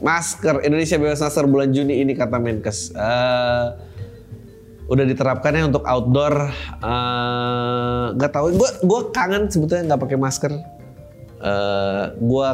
masker 0.00 0.64
Indonesia 0.64 0.96
bebas 0.96 1.20
masker 1.20 1.44
bulan 1.44 1.72
Juni 1.76 2.00
ini 2.00 2.16
kata 2.16 2.40
Menkes. 2.40 2.96
Uh, 2.96 3.76
udah 4.90 5.04
diterapkannya 5.06 5.70
untuk 5.70 5.84
outdoor. 5.86 6.50
Uh, 6.82 8.14
gak 8.18 8.32
tahu, 8.34 8.54
gue 8.56 8.70
gue 8.82 9.00
kangen 9.14 9.46
sebetulnya 9.46 9.94
nggak 9.94 10.02
pakai 10.02 10.18
masker. 10.18 10.52
Uh, 11.42 12.14
gue 12.18 12.48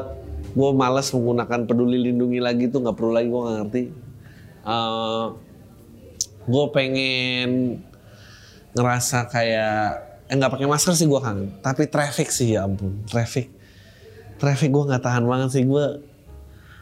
gue 0.57 0.71
malas 0.73 1.13
menggunakan 1.13 1.69
peduli 1.69 2.09
lindungi 2.09 2.41
lagi 2.41 2.73
tuh 2.73 2.81
nggak 2.81 2.97
perlu 2.97 3.13
lagi 3.13 3.29
gue 3.29 3.41
nggak 3.41 3.57
ngerti. 3.63 3.83
Uh, 4.65 4.73
eh, 4.73 5.25
gue 6.49 6.65
pengen 6.73 7.51
ngerasa 8.73 9.29
kayak 9.29 9.83
eh 10.29 10.35
nggak 10.37 10.53
pakai 10.53 10.69
masker 10.69 10.93
sih 10.97 11.07
gue 11.09 11.21
kangen. 11.21 11.61
Tapi 11.61 11.89
traffic 11.89 12.29
sih 12.33 12.57
ya 12.57 12.65
ampun 12.65 13.05
traffic. 13.09 13.53
Traffic 14.41 14.73
gue 14.73 14.85
nggak 14.89 15.05
tahan 15.05 15.25
banget 15.29 15.61
sih. 15.61 15.65
Gue 15.69 16.01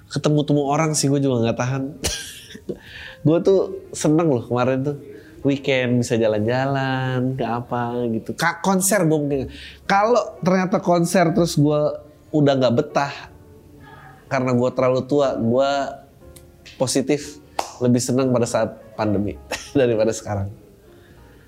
ketemu 0.06 0.40
temu 0.46 0.62
orang 0.70 0.94
sih 0.94 1.10
gue 1.10 1.18
juga 1.18 1.50
nggak 1.50 1.58
tahan. 1.58 1.82
Gue 3.26 3.42
tuh 3.42 3.90
seneng 3.90 4.30
loh 4.30 4.46
kemarin 4.46 4.86
tuh 4.86 4.96
weekend 5.46 6.02
bisa 6.02 6.18
jalan-jalan 6.18 7.38
ke 7.38 7.46
apa 7.46 8.02
gitu 8.10 8.34
Ka 8.34 8.58
konser 8.58 9.06
gue 9.06 9.14
mungkin 9.14 9.48
kalau 9.86 10.36
ternyata 10.42 10.82
konser 10.82 11.30
terus 11.30 11.54
gue 11.54 11.80
udah 12.34 12.52
nggak 12.58 12.74
betah 12.74 13.14
karena 14.26 14.50
gue 14.54 14.70
terlalu 14.74 15.00
tua, 15.06 15.38
gue 15.38 15.70
positif 16.76 17.38
lebih 17.78 18.02
senang 18.02 18.34
pada 18.34 18.46
saat 18.46 18.74
pandemi 18.98 19.38
daripada 19.78 20.10
sekarang. 20.10 20.50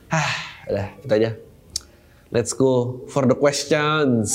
Hah, 0.08 0.32
udah 0.70 0.88
itu 1.02 1.12
aja. 1.12 1.30
Let's 2.30 2.54
go 2.54 3.02
for 3.10 3.26
the 3.26 3.34
questions. 3.34 4.30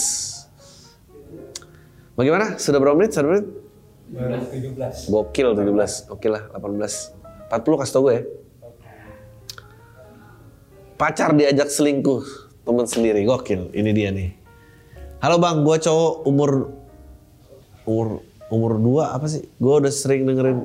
Bagaimana? 2.13 2.59
Sudah 2.59 2.77
berapa 2.81 2.97
menit? 2.97 3.15
Sudah 3.15 3.29
menit? 3.31 3.47
17. 4.13 5.09
Gokil 5.09 5.47
17. 5.57 6.13
Oke 6.13 6.27
lah 6.29 6.51
18. 6.53 7.49
40 7.49 7.79
kasih 7.81 7.93
tau 7.93 8.03
gue 8.05 8.13
ya. 8.13 8.23
Pacar 11.03 11.35
diajak 11.35 11.67
selingkuh 11.67 12.23
teman 12.63 12.87
sendiri. 12.87 13.27
Gokil. 13.27 13.75
Ini 13.75 13.91
dia 13.91 14.07
nih. 14.15 14.31
Halo 15.19 15.35
bang, 15.35 15.59
gue 15.59 15.75
cowok 15.83 16.23
umur 16.23 16.71
umur 17.83 18.23
umur 18.47 18.71
2 18.79 19.11
apa 19.11 19.27
sih? 19.27 19.43
Gue 19.59 19.83
udah 19.83 19.91
sering 19.91 20.23
dengerin. 20.23 20.63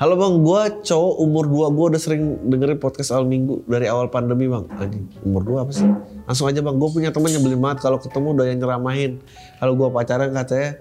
Halo 0.00 0.16
bang, 0.16 0.40
gue 0.40 0.60
cowok 0.88 1.14
umur 1.20 1.44
2 1.52 1.68
gue 1.68 1.86
udah 1.92 2.00
sering 2.00 2.40
dengerin 2.48 2.80
podcast 2.80 3.12
awal 3.12 3.28
minggu 3.28 3.60
dari 3.68 3.92
awal 3.92 4.08
pandemi 4.08 4.48
bang. 4.48 4.64
Anjing, 4.72 5.04
umur 5.20 5.44
2 5.44 5.60
apa 5.60 5.72
sih? 5.76 5.84
Langsung 6.24 6.48
aja 6.48 6.64
bang, 6.64 6.80
gue 6.80 6.88
punya 6.96 7.12
temen 7.12 7.28
nyebelin 7.28 7.60
banget 7.60 7.84
kalau 7.84 8.00
ketemu 8.00 8.40
udah 8.40 8.46
yang 8.48 8.56
nyeramahin. 8.64 9.12
Kalau 9.60 9.76
gue 9.76 9.88
pacaran 9.92 10.32
katanya 10.32 10.80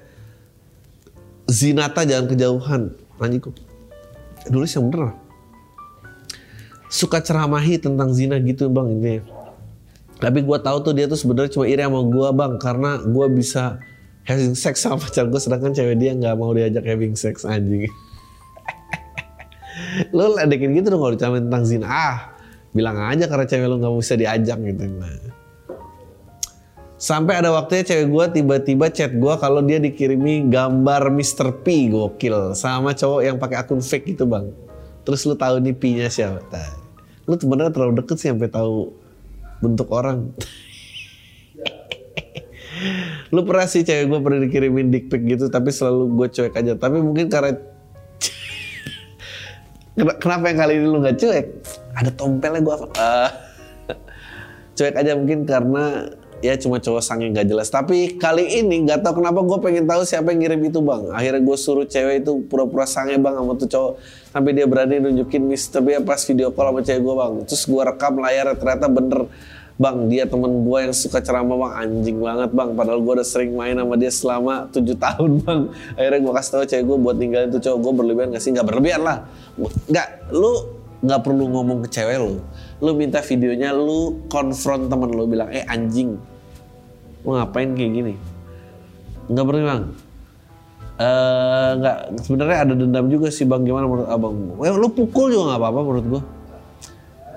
Zinata 1.51 2.07
jangan 2.07 2.31
kejauhan. 2.31 2.95
Anjing 3.19 3.51
sih 4.47 4.79
yang 4.79 4.87
bener. 4.95 5.27
Suka 6.89 7.21
ceramahi 7.21 7.77
tentang 7.77 8.09
zina 8.11 8.41
gitu 8.41 8.67
bang 8.67 8.89
ini. 8.89 9.15
Tapi 10.19 10.43
gue 10.43 10.57
tahu 10.59 10.77
tuh 10.83 10.93
dia 10.97 11.07
tuh 11.07 11.15
sebenarnya 11.15 11.53
cuma 11.55 11.65
iri 11.69 11.85
sama 11.85 12.01
gue 12.03 12.29
bang 12.35 12.53
karena 12.59 12.91
gue 12.99 13.25
bisa 13.31 13.79
having 14.29 14.53
sex 14.53 14.85
sama 14.85 14.99
pacar 15.03 15.25
gue 15.25 15.41
sedangkan 15.41 15.73
cewek 15.73 15.97
dia 15.97 16.13
nggak 16.13 16.37
mau 16.37 16.53
diajak 16.53 16.85
having 16.85 17.17
sex 17.17 17.41
anjing 17.41 17.89
lo 20.15 20.37
ledekin 20.37 20.77
gitu 20.77 20.93
dong 20.93 21.01
kalau 21.01 21.13
dicamain 21.17 21.43
tentang 21.49 21.65
zina 21.65 21.87
ah 21.89 22.17
bilang 22.69 23.01
aja 23.01 23.25
karena 23.25 23.45
cewek 23.49 23.65
lo 23.65 23.75
nggak 23.81 23.93
bisa 23.97 24.13
diajak 24.13 24.57
gitu 24.61 24.83
nah. 24.85 25.33
sampai 27.01 27.41
ada 27.41 27.49
waktunya 27.49 27.81
cewek 27.81 28.07
gue 28.13 28.25
tiba-tiba 28.37 28.85
chat 28.93 29.11
gue 29.17 29.33
kalau 29.41 29.65
dia 29.65 29.81
dikirimi 29.81 30.45
gambar 30.53 31.09
Mr. 31.09 31.65
P 31.65 31.89
gokil 31.89 32.53
sama 32.53 32.93
cowok 32.93 33.21
yang 33.25 33.41
pakai 33.41 33.57
akun 33.65 33.81
fake 33.81 34.13
gitu 34.13 34.29
bang 34.29 34.53
terus 35.01 35.25
lu 35.25 35.33
tahu 35.33 35.57
nih 35.57 35.73
P-nya 35.73 36.07
siapa 36.11 36.43
nah, 36.53 36.69
lu 37.29 37.37
sebenarnya 37.37 37.69
terlalu 37.69 38.01
deket 38.01 38.17
sih 38.17 38.33
sampai 38.33 38.49
tahu 38.49 38.89
bentuk 39.61 39.93
orang. 39.93 40.33
Lu 43.35 43.45
pernah 43.45 43.69
sih 43.69 43.85
cewek 43.85 44.09
gue 44.09 44.19
pernah 44.23 44.39
dikirimin 44.41 44.89
dick 44.89 45.11
pic 45.11 45.21
gitu 45.27 45.51
tapi 45.53 45.69
selalu 45.69 46.17
gue 46.17 46.27
cuek 46.33 46.57
aja. 46.57 46.73
Tapi 46.73 46.97
mungkin 46.97 47.29
karena 47.29 47.53
kenapa 50.23 50.49
yang 50.49 50.57
kali 50.57 50.73
ini 50.81 50.87
lu 50.89 50.97
nggak 51.03 51.17
cuek? 51.19 51.45
Ada 51.93 52.09
tompelnya 52.17 52.63
gue 52.63 52.75
uh, 52.97 53.29
cuek 54.79 54.95
aja 54.95 55.11
mungkin 55.13 55.43
karena 55.43 56.07
ya 56.39 56.55
cuma 56.55 56.79
cowok 56.79 57.03
sang 57.03 57.21
yang 57.21 57.35
gak 57.35 57.51
jelas. 57.51 57.67
Tapi 57.67 58.15
kali 58.15 58.63
ini 58.63 58.87
nggak 58.87 59.03
tahu 59.03 59.21
kenapa 59.21 59.43
gue 59.43 59.59
pengen 59.59 59.85
tahu 59.85 60.07
siapa 60.07 60.31
yang 60.31 60.39
ngirim 60.41 60.61
itu 60.65 60.79
bang. 60.79 61.11
Akhirnya 61.11 61.41
gue 61.43 61.57
suruh 61.59 61.85
cewek 61.85 62.25
itu 62.25 62.47
pura-pura 62.47 62.87
sange 62.87 63.19
bang 63.19 63.35
sama 63.35 63.53
tuh 63.59 63.69
cowok 63.69 63.93
sampai 64.29 64.51
dia 64.53 64.65
berani 64.69 65.01
nunjukin 65.01 65.43
Mister 65.45 65.81
B 65.81 65.97
pas 66.05 66.21
video 66.21 66.53
call 66.53 66.69
sama 66.73 66.79
cewek 66.85 67.01
gue 67.01 67.15
bang 67.17 67.33
terus 67.49 67.63
gue 67.65 67.81
rekam 67.81 68.13
layarnya 68.21 68.55
ternyata 68.57 68.85
bener 68.87 69.21
Bang, 69.79 70.11
dia 70.11 70.27
temen 70.27 70.67
gue 70.67 70.79
yang 70.83 70.91
suka 70.91 71.23
ceramah 71.23 71.55
bang, 71.55 71.73
anjing 71.87 72.19
banget 72.19 72.51
bang. 72.51 72.75
Padahal 72.75 72.99
gue 72.99 73.13
udah 73.15 73.23
sering 73.23 73.55
main 73.55 73.79
sama 73.79 73.95
dia 73.95 74.11
selama 74.11 74.67
tujuh 74.75 74.99
tahun 74.99 75.31
bang. 75.47 75.61
Akhirnya 75.95 76.19
gue 76.19 76.33
kasih 76.35 76.51
tau 76.51 76.65
cewek 76.67 76.83
gue 76.83 76.97
buat 76.99 77.15
ninggalin 77.15 77.47
tuh 77.47 77.61
cowok 77.63 77.79
gue 77.79 77.93
berlebihan 77.95 78.27
gak 78.35 78.43
sih? 78.43 78.51
Gak 78.51 78.67
berlebihan 78.67 79.07
lah. 79.07 79.23
Gak, 79.87 80.35
lu 80.35 80.51
gak 80.99 81.23
perlu 81.23 81.47
ngomong 81.47 81.87
ke 81.87 81.95
cewek 81.95 82.19
lu. 82.19 82.43
Lu 82.83 82.91
minta 82.91 83.23
videonya, 83.23 83.71
lu 83.71 84.19
konfront 84.27 84.91
temen 84.91 85.15
lu 85.15 85.23
bilang, 85.31 85.47
eh 85.47 85.63
anjing, 85.63 86.19
lu 87.23 87.29
ngapain 87.39 87.71
kayak 87.71 87.91
gini? 87.95 88.13
Gak 89.31 89.45
perlu 89.47 89.63
bang. 89.63 89.83
Uh, 90.99 91.79
nggak 91.79 91.97
sebenarnya 92.27 92.57
ada 92.67 92.73
dendam 92.75 93.07
juga 93.07 93.31
sih 93.31 93.47
bang 93.47 93.63
gimana 93.63 93.87
menurut 93.87 94.09
abang? 94.11 94.35
Eh, 94.59 94.75
lu 94.75 94.91
pukul 94.91 95.31
juga 95.31 95.55
nggak 95.55 95.59
apa-apa 95.63 95.79
menurut 95.79 96.05
gue 96.11 96.21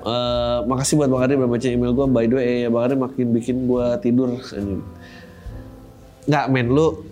Uh, 0.03 0.67
makasih 0.67 0.99
buat 0.99 1.07
Bang 1.07 1.23
Ardi 1.23 1.39
udah 1.39 1.47
baca 1.47 1.69
email 1.71 1.95
gue. 1.95 2.07
By 2.11 2.27
the 2.27 2.35
way, 2.35 2.67
ya 2.67 2.69
Bang 2.75 2.91
Ardi 2.91 2.99
makin 2.99 3.27
bikin 3.31 3.71
gue 3.71 3.87
tidur. 4.03 4.35
Nggak 6.27 6.45
men, 6.51 6.67
lu 6.75 7.07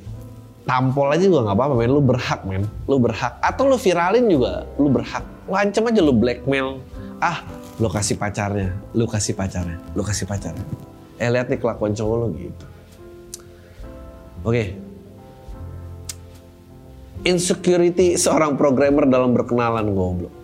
tampol 0.67 1.15
aja 1.15 1.23
juga 1.23 1.47
nggak 1.47 1.55
apa-apa 1.55 1.75
men. 1.79 1.91
Lu 1.95 2.03
berhak 2.03 2.41
men. 2.43 2.67
Lu 2.91 2.99
berhak. 2.99 3.39
Atau 3.47 3.71
lu 3.71 3.79
viralin 3.79 4.27
juga, 4.27 4.67
lu 4.75 4.91
berhak. 4.91 5.23
Lu 5.47 5.55
ancam 5.55 5.87
aja 5.87 6.01
lu 6.03 6.11
blackmail. 6.19 6.83
Ah, 7.23 7.47
lu 7.79 7.87
kasih 7.87 8.19
pacarnya. 8.19 8.75
Lu 8.91 9.07
kasih 9.07 9.39
pacarnya. 9.39 9.79
Lu 9.95 10.03
kasih 10.03 10.27
pacarnya. 10.27 10.67
Eh 11.23 11.31
lihat 11.31 11.47
nih 11.47 11.63
kelakuan 11.63 11.95
cowok 11.95 12.15
lu 12.27 12.27
gitu. 12.35 12.67
Oke. 14.43 14.51
Okay. 14.51 14.90
Insecurity 17.21 18.17
seorang 18.17 18.57
programmer 18.57 19.05
dalam 19.05 19.37
berkenalan 19.37 19.93
goblok 19.93 20.41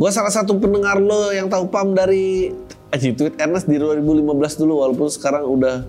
Gue 0.00 0.10
salah 0.14 0.32
satu 0.32 0.56
pendengar 0.56 0.96
lo 0.96 1.28
yang 1.34 1.50
tahu 1.50 1.68
pam 1.68 1.92
dari 1.92 2.54
aji 2.88 3.12
tweet 3.12 3.34
Ernest 3.36 3.68
di 3.68 3.76
2015 3.76 4.62
dulu 4.62 4.80
walaupun 4.80 5.12
sekarang 5.12 5.44
udah 5.44 5.84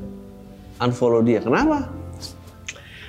unfollow 0.82 1.24
dia. 1.24 1.40
Kenapa? 1.40 1.88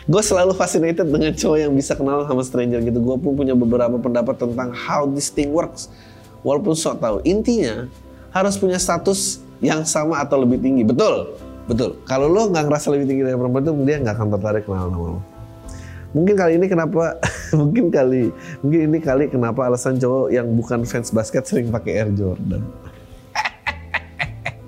Gue 0.06 0.22
selalu 0.22 0.52
fascinated 0.54 1.08
dengan 1.08 1.34
cowok 1.34 1.58
yang 1.58 1.72
bisa 1.72 1.98
kenal 1.98 2.22
sama 2.28 2.46
stranger 2.46 2.78
gitu. 2.86 3.02
Gue 3.02 3.16
pun 3.18 3.34
punya 3.34 3.56
beberapa 3.56 3.96
pendapat 3.96 4.46
tentang 4.46 4.70
how 4.70 5.08
this 5.10 5.32
thing 5.32 5.50
works. 5.50 5.88
Walaupun 6.46 6.78
sok 6.78 7.02
tahu. 7.02 7.16
Intinya 7.26 7.90
harus 8.30 8.54
punya 8.54 8.76
status 8.76 9.42
yang 9.62 9.86
sama 9.88 10.18
atau 10.22 10.38
lebih 10.42 10.58
tinggi. 10.58 10.86
Betul, 10.86 11.34
betul. 11.66 11.98
Kalau 12.06 12.26
lo 12.26 12.46
nggak 12.50 12.66
ngerasa 12.66 12.94
lebih 12.94 13.06
tinggi 13.10 13.22
dari 13.26 13.38
perempuan 13.38 13.62
itu, 13.62 13.72
dia 13.86 13.96
nggak 14.02 14.14
akan 14.18 14.28
tertarik 14.38 14.62
kenal 14.66 14.86
sama 14.90 15.06
lo. 15.18 15.31
Mungkin 16.12 16.34
kali 16.36 16.52
ini 16.60 16.66
kenapa, 16.68 17.16
mungkin 17.60 17.88
kali, 17.88 18.28
mungkin 18.60 18.80
ini 18.92 18.98
kali 19.00 19.32
kenapa 19.32 19.64
alasan 19.64 19.96
cowok 19.96 20.28
yang 20.28 20.46
bukan 20.52 20.84
fans 20.84 21.08
basket 21.08 21.48
sering 21.48 21.72
pakai 21.72 22.04
Air 22.04 22.10
Jordan. 22.12 22.62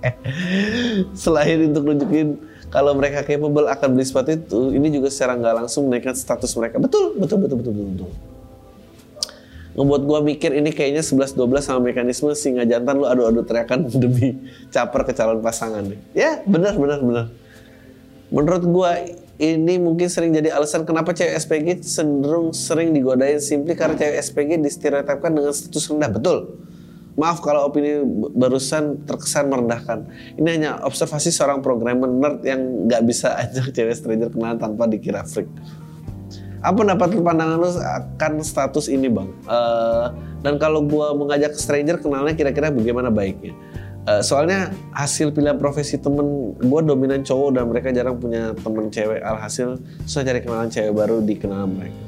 Selain 1.24 1.60
untuk 1.68 1.84
nunjukin 1.84 2.40
kalau 2.72 2.90
mereka 2.96 3.22
capable 3.22 3.70
akan 3.70 3.94
beli 3.94 4.02
sepatu 4.02 4.34
itu, 4.34 4.60
ini 4.74 4.90
juga 4.90 5.06
secara 5.06 5.38
nggak 5.38 5.54
langsung 5.62 5.86
menaikkan 5.86 6.16
status 6.16 6.50
mereka. 6.58 6.82
Betul, 6.82 7.14
betul, 7.14 7.38
betul, 7.38 7.56
betul, 7.62 7.72
betul. 7.72 7.88
betul. 7.92 8.12
Ngebuat 9.74 10.02
gua 10.06 10.18
mikir 10.22 10.54
ini 10.54 10.70
kayaknya 10.70 11.02
11-12 11.02 11.34
sama 11.58 11.82
mekanisme 11.82 12.30
singa 12.38 12.62
jantan 12.62 12.94
lu 12.94 13.10
adu-adu 13.10 13.42
teriakan 13.42 13.90
demi 14.02 14.38
caper 14.70 15.02
ke 15.06 15.12
calon 15.14 15.42
pasangan. 15.42 15.82
Ya, 16.14 16.42
benar, 16.46 16.78
benar, 16.78 16.98
benar. 17.02 17.26
Menurut 18.30 18.64
gua 18.70 18.90
ini 19.34 19.82
mungkin 19.82 20.06
sering 20.06 20.30
jadi 20.30 20.54
alasan 20.54 20.86
kenapa 20.86 21.10
cewek 21.10 21.34
SPG 21.34 21.82
cenderung 21.82 22.54
sering 22.54 22.94
digodain 22.94 23.42
simply 23.42 23.74
karena 23.74 23.98
cewek 23.98 24.22
SPG 24.22 24.62
distereotipkan 24.62 25.34
dengan 25.34 25.50
status 25.50 25.90
rendah. 25.90 26.10
Betul. 26.14 26.38
Maaf 27.14 27.42
kalau 27.42 27.70
opini 27.70 28.02
barusan 28.34 29.06
terkesan 29.06 29.46
merendahkan. 29.50 30.06
Ini 30.34 30.48
hanya 30.50 30.70
observasi 30.82 31.30
seorang 31.30 31.62
programmer 31.62 32.10
nerd 32.10 32.42
yang 32.46 32.90
nggak 32.90 33.02
bisa 33.06 33.34
ajak 33.42 33.74
cewek 33.74 33.94
stranger 33.94 34.30
kenalan 34.30 34.58
tanpa 34.58 34.86
dikira 34.86 35.26
freak. 35.26 35.50
Apa 36.64 36.80
pendapat 36.80 37.20
pandangan 37.20 37.60
lu 37.60 37.70
akan 37.76 38.32
status 38.40 38.88
ini 38.88 39.12
bang? 39.12 39.28
Uh, 39.44 40.14
dan 40.40 40.56
kalau 40.56 40.80
gua 40.80 41.12
mengajak 41.12 41.52
stranger 41.58 42.00
kenalnya 42.00 42.32
kira-kira 42.32 42.72
bagaimana 42.72 43.12
baiknya? 43.12 43.52
Uh, 44.04 44.20
soalnya 44.20 44.68
hasil 44.92 45.32
pilihan 45.32 45.56
profesi 45.56 45.96
temen 45.96 46.52
gue 46.60 46.80
dominan 46.84 47.24
cowok 47.24 47.56
dan 47.56 47.64
mereka 47.72 47.88
jarang 47.88 48.20
punya 48.20 48.52
temen 48.60 48.92
cewek. 48.92 49.24
Alhasil 49.24 49.80
susah 50.04 50.22
cari 50.28 50.44
kenalan 50.44 50.68
cewek 50.68 50.92
baru 50.92 51.24
di 51.24 51.34
kenalan 51.40 51.72
mereka. 51.72 52.00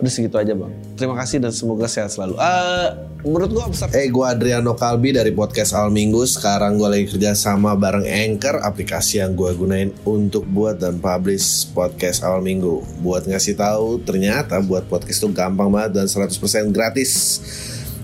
Udah 0.00 0.10
segitu 0.10 0.34
aja 0.40 0.56
bang. 0.56 0.72
Terima 0.98 1.14
kasih 1.14 1.38
dan 1.38 1.52
semoga 1.54 1.86
sehat 1.86 2.10
selalu. 2.10 2.34
Uh, 2.34 2.88
menurut 3.22 3.54
gue 3.54 3.64
besar 3.70 3.86
Eh 3.94 4.02
hey, 4.02 4.06
gue 4.10 4.26
Adriano 4.26 4.74
Kalbi 4.74 5.14
dari 5.14 5.30
podcast 5.30 5.78
Al 5.78 5.94
Minggu 5.94 6.26
sekarang 6.26 6.74
gue 6.74 6.88
lagi 6.90 7.06
kerja 7.06 7.38
sama 7.38 7.78
bareng 7.78 8.02
Anchor 8.02 8.58
aplikasi 8.66 9.22
yang 9.22 9.38
gue 9.38 9.52
gunain 9.54 9.94
untuk 10.02 10.42
buat 10.50 10.82
dan 10.82 10.98
publish 10.98 11.70
podcast 11.70 12.26
Al 12.26 12.42
Minggu 12.42 12.82
buat 12.98 13.30
ngasih 13.30 13.54
tahu 13.54 14.02
ternyata 14.02 14.58
buat 14.58 14.90
podcast 14.90 15.22
itu 15.22 15.30
gampang 15.30 15.70
banget 15.70 16.02
dan 16.02 16.06
100% 16.10 16.74
gratis 16.74 17.10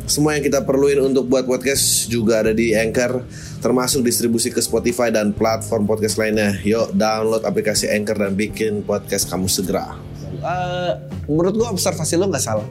semua 0.09 0.35
yang 0.35 0.43
kita 0.43 0.65
perluin 0.65 1.05
untuk 1.05 1.29
buat 1.29 1.45
podcast 1.45 2.09
juga 2.09 2.41
ada 2.41 2.57
di 2.57 2.73
Anchor, 2.73 3.29
termasuk 3.61 4.01
distribusi 4.01 4.49
ke 4.49 4.59
Spotify 4.65 5.13
dan 5.13 5.37
platform 5.37 5.85
podcast 5.85 6.17
lainnya. 6.17 6.57
Yuk 6.65 6.97
download 6.97 7.45
aplikasi 7.45 7.93
Anchor 7.93 8.17
dan 8.17 8.33
bikin 8.33 8.81
podcast 8.83 9.29
kamu 9.29 9.47
segera. 9.47 10.01
Uh, 10.41 10.97
menurut 11.29 11.55
gua 11.61 11.69
observasi 11.77 12.17
lo 12.17 12.33
nggak 12.33 12.41
salah. 12.41 12.65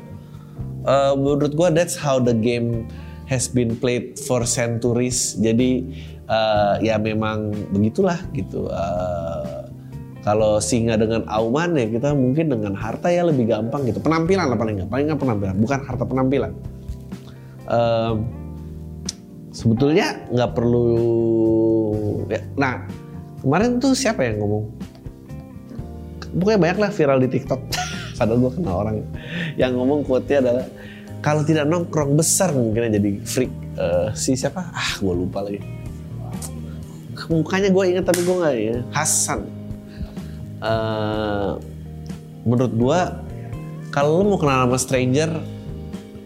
Uh, 0.84 1.14
menurut 1.14 1.54
gua 1.54 1.70
that's 1.70 1.94
how 1.94 2.18
the 2.18 2.34
game 2.34 2.90
has 3.30 3.46
been 3.46 3.78
played 3.78 4.18
for 4.18 4.42
centuries. 4.42 5.38
Jadi 5.38 5.86
uh, 6.26 6.82
ya 6.82 6.98
memang 6.98 7.54
begitulah 7.70 8.18
gitu. 8.34 8.66
Uh, 8.74 9.70
kalau 10.26 10.60
singa 10.60 10.98
dengan 11.00 11.24
auman 11.32 11.78
ya 11.78 11.88
kita 11.88 12.12
mungkin 12.12 12.52
dengan 12.52 12.74
harta 12.74 13.14
ya 13.14 13.30
lebih 13.30 13.48
gampang 13.48 13.86
gitu. 13.86 14.02
Penampilan 14.02 14.50
lah 14.50 14.58
paling 14.58 14.82
nggak, 14.82 14.90
paling 14.90 15.06
nggak 15.08 15.22
penampilan, 15.22 15.56
bukan 15.62 15.80
harta 15.86 16.04
penampilan 16.04 16.52
um, 17.68 18.16
sebetulnya 19.52 20.28
nggak 20.32 20.52
perlu 20.56 20.88
ya, 22.28 22.42
nah 22.56 22.84
kemarin 23.44 23.80
tuh 23.80 23.94
siapa 23.94 24.26
yang 24.26 24.44
ngomong? 24.44 24.66
Pokoknya 26.38 26.60
banyak 26.60 26.80
lah 26.84 26.92
viral 26.92 27.20
di 27.24 27.30
TikTok. 27.32 27.62
Padahal 28.18 28.40
gue 28.42 28.52
kenal 28.58 28.76
orang 28.82 28.98
yang 29.56 29.78
ngomong 29.78 30.04
quote-nya 30.04 30.42
adalah 30.42 30.66
kalau 31.22 31.42
tidak 31.46 31.66
nongkrong 31.70 32.18
besar 32.18 32.54
mungkin 32.54 32.94
jadi 32.94 33.12
freak. 33.24 33.52
Uh, 33.78 34.10
si 34.18 34.34
siapa? 34.34 34.74
Ah 34.74 34.98
gue 34.98 35.14
lupa 35.14 35.46
lagi. 35.46 35.62
Mukanya 37.28 37.70
gue 37.70 37.84
inget 37.94 38.06
tapi 38.08 38.26
gue 38.26 38.36
nggak 38.36 38.56
ya 38.58 38.78
Hasan. 38.94 39.46
Uh, 40.58 41.62
menurut 42.42 42.74
gue 42.74 43.00
kalau 43.94 44.22
lo 44.22 44.24
mau 44.34 44.40
kenal 44.42 44.66
sama 44.66 44.78
stranger 44.82 45.30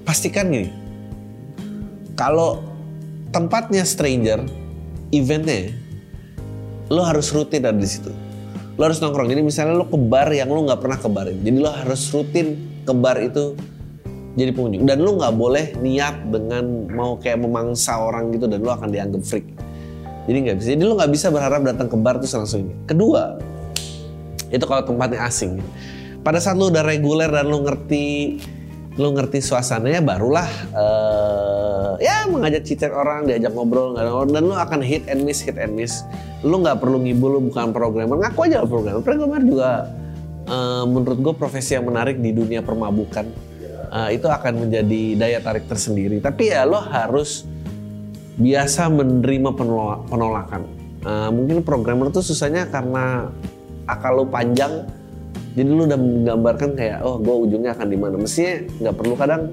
pastikan 0.08 0.48
gini 0.48 0.81
kalau 2.22 2.62
tempatnya 3.34 3.82
stranger, 3.82 4.46
eventnya, 5.10 5.74
lo 6.94 7.02
harus 7.02 7.34
rutin 7.34 7.66
ada 7.66 7.74
di 7.74 7.90
situ. 7.90 8.14
Lo 8.78 8.86
harus 8.86 9.02
nongkrong. 9.02 9.26
Jadi 9.34 9.42
misalnya 9.42 9.74
lo 9.74 9.90
ke 9.90 9.98
bar 9.98 10.30
yang 10.30 10.54
lo 10.54 10.70
nggak 10.70 10.86
pernah 10.86 11.02
ke 11.02 11.10
bar 11.10 11.34
Jadi 11.34 11.58
lo 11.58 11.74
harus 11.74 12.14
rutin 12.14 12.62
ke 12.86 12.94
bar 12.94 13.18
itu 13.18 13.58
jadi 14.38 14.54
pengunjung. 14.54 14.86
Dan 14.86 15.02
lo 15.02 15.18
nggak 15.18 15.34
boleh 15.34 15.66
niat 15.82 16.30
dengan 16.30 16.94
mau 16.94 17.18
kayak 17.18 17.42
memangsa 17.42 17.98
orang 17.98 18.30
gitu 18.38 18.46
dan 18.46 18.62
lo 18.62 18.70
akan 18.70 18.94
dianggap 18.94 19.26
freak. 19.26 19.50
Jadi 20.30 20.38
nggak 20.46 20.56
bisa. 20.62 20.68
Jadi 20.78 20.84
lo 20.86 20.94
nggak 21.02 21.12
bisa 21.18 21.28
berharap 21.34 21.66
datang 21.66 21.90
ke 21.90 21.98
bar 21.98 22.22
terus 22.22 22.38
langsung 22.38 22.70
ini. 22.70 22.74
Kedua, 22.86 23.42
itu 24.54 24.62
kalau 24.70 24.86
tempatnya 24.86 25.26
asing. 25.26 25.58
Pada 26.22 26.38
saat 26.38 26.54
lo 26.54 26.70
udah 26.70 26.86
reguler 26.86 27.34
dan 27.34 27.50
lo 27.50 27.66
ngerti 27.66 28.38
lu 29.00 29.16
ngerti 29.16 29.40
suasananya 29.40 30.04
barulah 30.04 30.50
uh, 30.76 31.96
ya 31.96 32.28
mengajak 32.28 32.68
cicer 32.68 32.92
orang 32.92 33.24
diajak 33.24 33.56
ngobrol 33.56 33.96
dan 33.96 34.42
lu 34.44 34.52
akan 34.52 34.84
hit 34.84 35.08
and 35.08 35.24
miss 35.24 35.40
hit 35.40 35.56
and 35.56 35.72
miss. 35.72 36.04
Lu 36.44 36.60
nggak 36.60 36.84
perlu 36.84 37.00
ngibul 37.00 37.40
lu 37.40 37.40
bukan 37.48 37.72
programmer 37.72 38.20
ngaku 38.20 38.52
aja 38.52 38.68
programmer. 38.68 39.00
Programmer 39.00 39.42
juga 39.48 39.70
uh, 40.52 40.84
menurut 40.84 41.20
gue 41.24 41.34
profesi 41.40 41.78
yang 41.78 41.88
menarik 41.88 42.20
di 42.20 42.36
dunia 42.36 42.60
permabukan 42.60 43.32
uh, 43.96 44.10
itu 44.12 44.28
akan 44.28 44.68
menjadi 44.68 45.02
daya 45.16 45.40
tarik 45.40 45.72
tersendiri. 45.72 46.20
Tapi 46.20 46.52
ya 46.52 46.68
lo 46.68 46.84
harus 46.84 47.48
biasa 48.36 48.92
menerima 48.92 49.56
penolakan. 50.10 50.68
Uh, 51.02 51.30
mungkin 51.34 51.64
programmer 51.64 52.12
tuh 52.12 52.22
susahnya 52.22 52.68
karena 52.68 53.32
akal 53.90 54.22
lu 54.22 54.26
panjang 54.30 54.86
jadi 55.52 55.68
lu 55.68 55.84
udah 55.84 56.00
menggambarkan 56.00 56.80
kayak 56.80 57.04
oh 57.04 57.20
gue 57.20 57.36
ujungnya 57.48 57.76
akan 57.76 57.88
di 57.92 57.98
mana. 58.00 58.16
Mestinya 58.16 58.64
nggak 58.80 58.96
perlu 58.96 59.14
kadang 59.20 59.52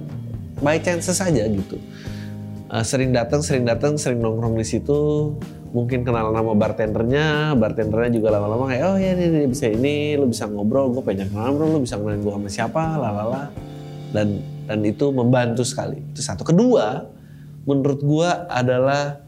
by 0.62 0.78
chance 0.78 1.11
saja 1.11 1.42
gitu. 1.50 1.76
Uh, 2.68 2.84
sering 2.84 3.11
datang 3.11 3.40
sering 3.42 3.66
datang 3.66 3.98
sering 3.98 4.22
nongkrong 4.22 4.54
di 4.54 4.66
situ. 4.66 5.34
Mungkin 5.68 6.06
kenal 6.06 6.32
nama 6.32 6.54
bartendernya 6.56 7.52
bartendernya 7.58 8.14
juga 8.14 8.32
lama-lama 8.32 8.72
kayak 8.72 8.84
oh 8.88 8.96
ya 8.96 9.12
ini, 9.12 9.24
ini 9.28 9.48
bisa 9.52 9.68
ini 9.68 10.16
lu 10.16 10.30
bisa 10.32 10.48
ngobrol 10.48 10.88
gue 10.96 11.04
pengen 11.04 11.28
kenal 11.28 11.52
bro 11.52 11.76
lu 11.76 11.84
bisa 11.84 12.00
kenalin 12.00 12.24
gue 12.24 12.32
sama 12.32 12.48
siapa 12.48 12.82
lalala 12.96 13.52
dan 14.16 14.40
dan 14.64 14.80
itu 14.87 15.11
membantu 15.11 15.66
sekali. 15.66 15.98
Itu 16.14 16.22
satu. 16.22 16.46
Kedua 16.46 17.04
menurut 17.66 18.00
gue 18.00 18.30
adalah 18.48 19.18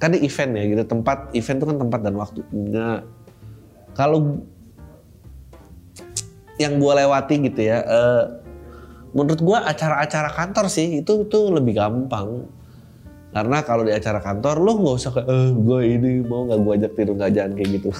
kan 0.00 0.16
event 0.16 0.52
ya 0.56 0.64
gitu. 0.72 0.82
Tempat 0.88 1.36
event 1.36 1.58
itu 1.60 1.66
kan 1.68 1.78
tempat 1.78 2.00
dan 2.00 2.14
waktu. 2.16 2.40
Nah, 2.50 3.04
kalau 3.92 4.42
yang 6.60 6.76
gue 6.76 6.92
lewati 6.92 7.34
gitu 7.48 7.60
ya 7.64 7.80
uh, 7.84 8.42
menurut 9.12 9.40
gue 9.40 9.58
acara-acara 9.58 10.32
kantor 10.32 10.66
sih 10.72 11.04
itu 11.04 11.28
tuh 11.28 11.52
lebih 11.52 11.76
gampang. 11.76 12.48
Karena 13.32 13.64
kalau 13.64 13.88
di 13.88 13.92
acara 13.92 14.20
kantor 14.20 14.60
lo 14.60 14.72
nggak 14.76 14.96
usah 14.96 15.10
kayak 15.16 15.28
eh, 15.28 15.50
gue 15.56 15.80
ini 15.88 16.10
mau 16.20 16.44
nggak 16.44 16.60
gue 16.60 16.72
ajak 16.80 16.92
tidur 16.96 17.14
nggak 17.16 17.32
jangan 17.32 17.52
kayak 17.56 17.70
gitu. 17.80 17.90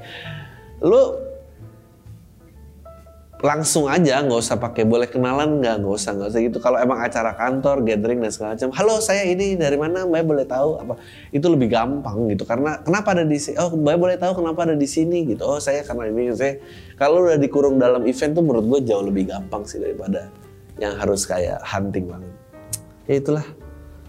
Lo 0.90 1.16
langsung 3.40 3.88
aja 3.88 4.20
nggak 4.20 4.36
usah 4.36 4.60
pakai 4.60 4.84
boleh 4.84 5.08
kenalan 5.08 5.64
nggak 5.64 5.80
nggak 5.80 5.94
usah 5.96 6.12
nggak 6.12 6.28
usah 6.28 6.40
gitu. 6.44 6.58
Kalau 6.60 6.76
emang 6.76 7.00
acara 7.00 7.32
kantor 7.32 7.82
gathering 7.84 8.20
dan 8.20 8.30
segala 8.30 8.56
macam 8.56 8.70
halo 8.76 8.94
saya 9.00 9.24
ini 9.24 9.56
dari 9.56 9.80
mana? 9.80 10.04
Mbak 10.04 10.22
boleh 10.28 10.46
tahu? 10.46 10.70
Apa? 10.80 10.94
Itu 11.32 11.48
lebih 11.48 11.72
gampang 11.72 12.28
gitu. 12.28 12.44
Karena 12.44 12.80
kenapa 12.84 13.16
ada 13.16 13.24
di 13.24 13.38
sini 13.40 13.56
oh 13.56 13.72
mbak 13.72 13.96
boleh 13.96 14.16
tahu 14.20 14.32
kenapa 14.44 14.68
ada 14.68 14.76
di 14.76 14.88
sini? 14.88 15.24
Gitu. 15.24 15.42
Oh 15.42 15.56
saya 15.56 15.80
karena 15.82 16.12
ini 16.12 16.36
saya 16.36 16.60
kalau 17.00 17.24
udah 17.24 17.40
dikurung 17.40 17.80
dalam 17.80 18.04
event 18.04 18.32
tuh 18.36 18.44
menurut 18.44 18.64
gue 18.68 18.80
jauh 18.84 19.04
lebih 19.04 19.32
gampang 19.32 19.64
sih 19.64 19.80
daripada 19.80 20.28
yang 20.76 20.96
harus 21.00 21.24
kayak 21.24 21.64
hunting 21.64 22.08
banget. 22.08 22.32
Ya 23.08 23.14
itulah. 23.18 23.46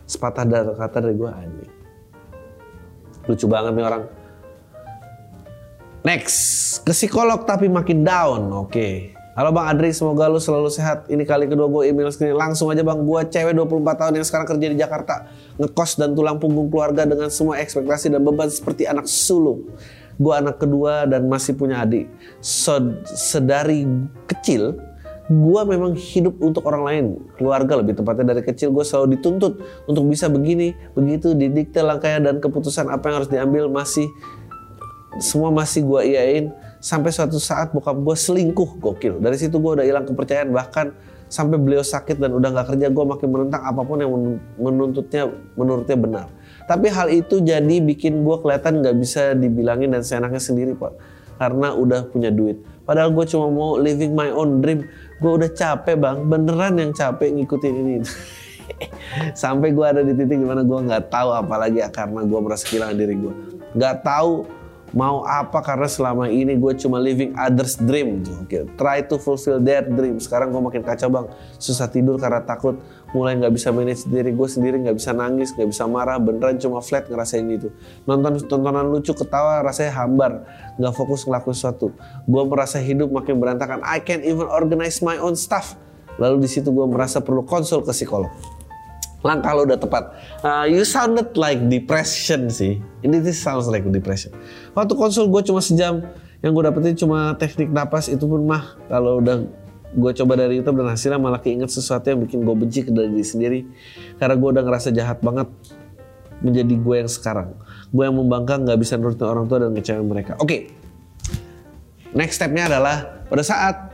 Sepatah 0.06 0.44
kata 0.76 0.98
dari 1.00 1.16
gue 1.16 1.32
aja 1.32 1.82
lucu 3.30 3.46
banget 3.46 3.72
nih 3.78 3.86
orang. 3.86 4.04
Next, 6.02 6.38
ke 6.82 6.94
psikolog 6.98 7.46
tapi 7.46 7.70
makin 7.70 8.02
down. 8.02 8.50
Oke. 8.50 8.74
Okay. 8.74 9.21
Halo 9.32 9.56
Bang 9.56 9.64
Adri, 9.64 9.96
semoga 9.96 10.28
lu 10.28 10.44
selalu 10.44 10.68
sehat. 10.68 11.08
Ini 11.08 11.24
kali 11.24 11.48
kedua 11.48 11.72
gue 11.72 11.88
email 11.88 12.12
sini 12.12 12.36
Langsung 12.36 12.68
aja 12.68 12.84
Bang, 12.84 13.08
gue 13.08 13.22
cewek 13.32 13.56
24 13.56 13.96
tahun 13.96 14.14
yang 14.20 14.28
sekarang 14.28 14.44
kerja 14.44 14.68
di 14.68 14.76
Jakarta. 14.76 15.32
Ngekos 15.56 15.96
dan 15.96 16.12
tulang 16.12 16.36
punggung 16.36 16.68
keluarga 16.68 17.08
dengan 17.08 17.32
semua 17.32 17.56
ekspektasi 17.64 18.12
dan 18.12 18.28
beban 18.28 18.52
seperti 18.52 18.84
anak 18.92 19.08
sulung. 19.08 19.72
gue 20.20 20.34
anak 20.36 20.60
kedua 20.60 21.08
dan 21.08 21.32
masih 21.32 21.56
punya 21.56 21.80
adik. 21.80 22.12
So, 22.44 22.76
sedari 23.08 23.88
kecil, 24.28 24.76
gue 25.32 25.62
memang 25.64 25.96
hidup 25.96 26.36
untuk 26.44 26.68
orang 26.68 26.84
lain, 26.84 27.06
keluarga 27.40 27.80
lebih 27.80 27.98
tepatnya 27.98 28.36
dari 28.36 28.44
kecil 28.44 28.70
gue 28.70 28.84
selalu 28.84 29.18
dituntut 29.18 29.64
untuk 29.88 30.04
bisa 30.12 30.28
begini, 30.28 30.76
begitu, 30.94 31.34
didikte 31.34 31.80
langkahnya 31.82 32.30
dan 32.30 32.36
keputusan 32.38 32.92
apa 32.92 33.02
yang 33.10 33.16
harus 33.24 33.32
diambil 33.32 33.66
masih 33.72 34.12
semua 35.24 35.50
masih 35.50 35.84
gue 35.84 36.02
iain 36.14 36.46
sampai 36.82 37.14
suatu 37.14 37.38
saat 37.38 37.70
bokap 37.72 37.94
gue 37.94 38.16
selingkuh 38.18 38.82
gokil. 38.82 39.22
Dari 39.22 39.38
situ 39.38 39.62
gue 39.62 39.78
udah 39.78 39.86
hilang 39.86 40.04
kepercayaan 40.10 40.50
bahkan 40.50 40.98
sampai 41.32 41.56
beliau 41.62 41.86
sakit 41.86 42.20
dan 42.20 42.34
udah 42.36 42.50
nggak 42.52 42.76
kerja 42.76 42.92
gue 42.92 43.06
makin 43.08 43.28
menentang 43.32 43.64
apa 43.64 43.82
pun 43.86 44.02
yang 44.02 44.12
menuntutnya 44.58 45.30
menurutnya 45.54 45.96
benar. 45.96 46.26
Tapi 46.66 46.90
hal 46.90 47.08
itu 47.14 47.40
jadi 47.40 47.76
bikin 47.80 48.26
gue 48.26 48.36
kelihatan 48.42 48.82
nggak 48.82 48.96
bisa 48.98 49.38
dibilangin 49.38 49.94
dan 49.94 50.02
seenaknya 50.02 50.42
sendiri 50.42 50.74
pak. 50.74 50.98
Karena 51.38 51.74
udah 51.78 52.10
punya 52.10 52.34
duit. 52.34 52.60
Padahal 52.84 53.14
gue 53.14 53.26
cuma 53.30 53.48
mau 53.50 53.78
living 53.78 54.18
my 54.18 54.34
own 54.34 54.60
dream. 54.60 54.86
Gue 55.22 55.32
udah 55.38 55.50
capek 55.54 55.96
bang. 56.02 56.18
Beneran 56.26 56.82
yang 56.82 56.92
capek 56.94 57.34
ngikutin 57.34 57.74
ini. 57.78 57.94
Sampai 59.42 59.74
gue 59.74 59.86
ada 59.86 60.02
di 60.02 60.18
titik 60.18 60.38
di 60.38 60.46
mana 60.46 60.66
gue 60.66 60.80
nggak 60.82 61.14
tahu 61.14 61.30
apalagi 61.34 61.82
karena 61.94 62.26
gue 62.26 62.40
merasa 62.42 62.66
kehilangan 62.66 62.98
diri 62.98 63.16
gue 63.20 63.34
nggak 63.72 64.04
tahu 64.04 64.44
mau 64.92 65.24
apa 65.24 65.64
karena 65.64 65.88
selama 65.88 66.28
ini 66.28 66.60
gue 66.60 66.74
cuma 66.76 67.00
living 67.00 67.32
others 67.40 67.80
dream 67.80 68.24
Oke, 68.44 68.68
try 68.76 69.00
to 69.04 69.16
fulfill 69.16 69.60
their 69.60 69.84
dream. 69.84 70.20
Sekarang 70.20 70.52
gue 70.52 70.62
makin 70.62 70.84
kacau 70.84 71.08
bang. 71.08 71.28
Susah 71.58 71.88
tidur 71.88 72.20
karena 72.20 72.44
takut 72.44 72.80
mulai 73.16 73.36
nggak 73.40 73.54
bisa 73.56 73.72
manage 73.72 74.08
diri 74.08 74.32
gue 74.32 74.48
sendiri 74.48 74.80
nggak 74.84 74.96
bisa 74.96 75.12
nangis 75.12 75.52
nggak 75.56 75.68
bisa 75.68 75.84
marah 75.88 76.20
beneran 76.20 76.60
cuma 76.60 76.84
flat 76.84 77.08
ngerasain 77.08 77.48
itu. 77.48 77.72
Nonton 78.04 78.40
tontonan 78.48 78.88
lucu 78.88 79.16
ketawa 79.16 79.64
rasanya 79.64 79.96
hambar 80.04 80.44
nggak 80.76 80.94
fokus 80.96 81.24
ngelakuin 81.24 81.56
sesuatu. 81.56 81.96
Gue 82.28 82.44
merasa 82.48 82.80
hidup 82.80 83.12
makin 83.12 83.40
berantakan. 83.40 83.80
I 83.88 84.04
can't 84.04 84.24
even 84.28 84.48
organize 84.48 85.00
my 85.00 85.16
own 85.20 85.40
stuff. 85.40 85.80
Lalu 86.20 86.44
di 86.46 86.50
situ 86.52 86.70
gue 86.70 86.86
merasa 86.86 87.24
perlu 87.24 87.48
konsul 87.48 87.82
ke 87.82 87.96
psikolog 87.96 88.61
langkah 89.22 89.54
lo 89.54 89.66
udah 89.66 89.78
tepat. 89.78 90.04
Uh, 90.42 90.66
you 90.66 90.82
sounded 90.82 91.34
like 91.38 91.62
depression 91.70 92.50
sih. 92.50 92.82
Ini 93.06 93.22
this 93.22 93.38
sounds 93.38 93.70
like 93.70 93.86
depression. 93.90 94.34
Waktu 94.74 94.94
konsul 94.98 95.30
gue 95.30 95.42
cuma 95.46 95.62
sejam, 95.62 96.02
yang 96.42 96.52
gue 96.58 96.64
dapetin 96.66 96.98
cuma 96.98 97.38
teknik 97.38 97.70
napas 97.70 98.10
itu 98.10 98.26
pun 98.26 98.42
mah 98.46 98.78
kalau 98.90 99.22
udah 99.22 99.46
gue 99.92 100.12
coba 100.24 100.34
dari 100.40 100.58
YouTube 100.58 100.82
dan 100.82 100.90
hasilnya 100.90 101.20
malah 101.20 101.44
keinget 101.44 101.70
sesuatu 101.70 102.08
yang 102.10 102.24
bikin 102.24 102.42
gue 102.42 102.56
benci 102.56 102.82
ke 102.82 102.90
diri 102.90 103.22
sendiri 103.22 103.60
karena 104.18 104.36
gue 104.40 104.50
udah 104.56 104.64
ngerasa 104.64 104.90
jahat 104.96 105.20
banget 105.20 105.52
menjadi 106.40 106.74
gue 106.74 106.96
yang 106.96 107.12
sekarang 107.12 107.54
gue 107.92 108.04
yang 108.08 108.16
membangkang 108.16 108.64
nggak 108.64 108.80
bisa 108.80 108.96
nurutin 108.96 109.28
orang 109.28 109.46
tua 109.52 109.68
dan 109.68 109.76
ngecewain 109.76 110.08
mereka 110.08 110.40
oke 110.40 110.48
okay. 110.48 110.72
next 112.16 112.40
stepnya 112.40 112.72
adalah 112.72 113.28
pada 113.28 113.44
saat 113.44 113.91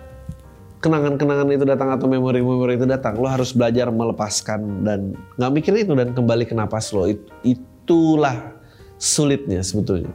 kenangan-kenangan 0.88 1.52
itu 1.52 1.68
datang 1.68 1.92
atau 1.92 2.08
memori-memori 2.08 2.80
itu 2.80 2.88
datang, 2.88 3.20
lo 3.20 3.28
harus 3.28 3.52
belajar 3.52 3.92
melepaskan 3.92 4.88
dan 4.88 5.12
nggak 5.36 5.52
mikir 5.52 5.74
itu 5.76 5.92
dan 5.92 6.16
kembali 6.16 6.48
ke 6.48 6.56
napas 6.56 6.96
lo. 6.96 7.04
itulah 7.44 8.56
sulitnya 8.96 9.60
sebetulnya. 9.60 10.12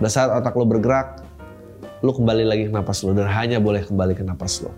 Pada 0.00 0.08
saat 0.08 0.32
otak 0.32 0.56
lo 0.56 0.64
bergerak, 0.64 1.20
lo 2.00 2.16
kembali 2.16 2.44
lagi 2.48 2.64
ke 2.68 2.72
napas 2.72 3.04
lo 3.04 3.12
dan 3.12 3.28
hanya 3.28 3.60
boleh 3.60 3.84
kembali 3.84 4.16
ke 4.16 4.24
napas 4.24 4.64
lo. 4.64 4.72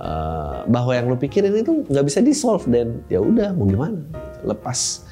Uh, 0.00 0.64
bahwa 0.72 0.96
yang 0.96 1.12
lo 1.12 1.16
pikirin 1.20 1.52
itu 1.60 1.84
nggak 1.84 2.04
bisa 2.08 2.24
di 2.24 2.32
solve 2.32 2.64
dan 2.72 3.04
ya 3.12 3.20
udah 3.20 3.52
mau 3.52 3.68
gimana, 3.68 4.00
lepas 4.48 5.04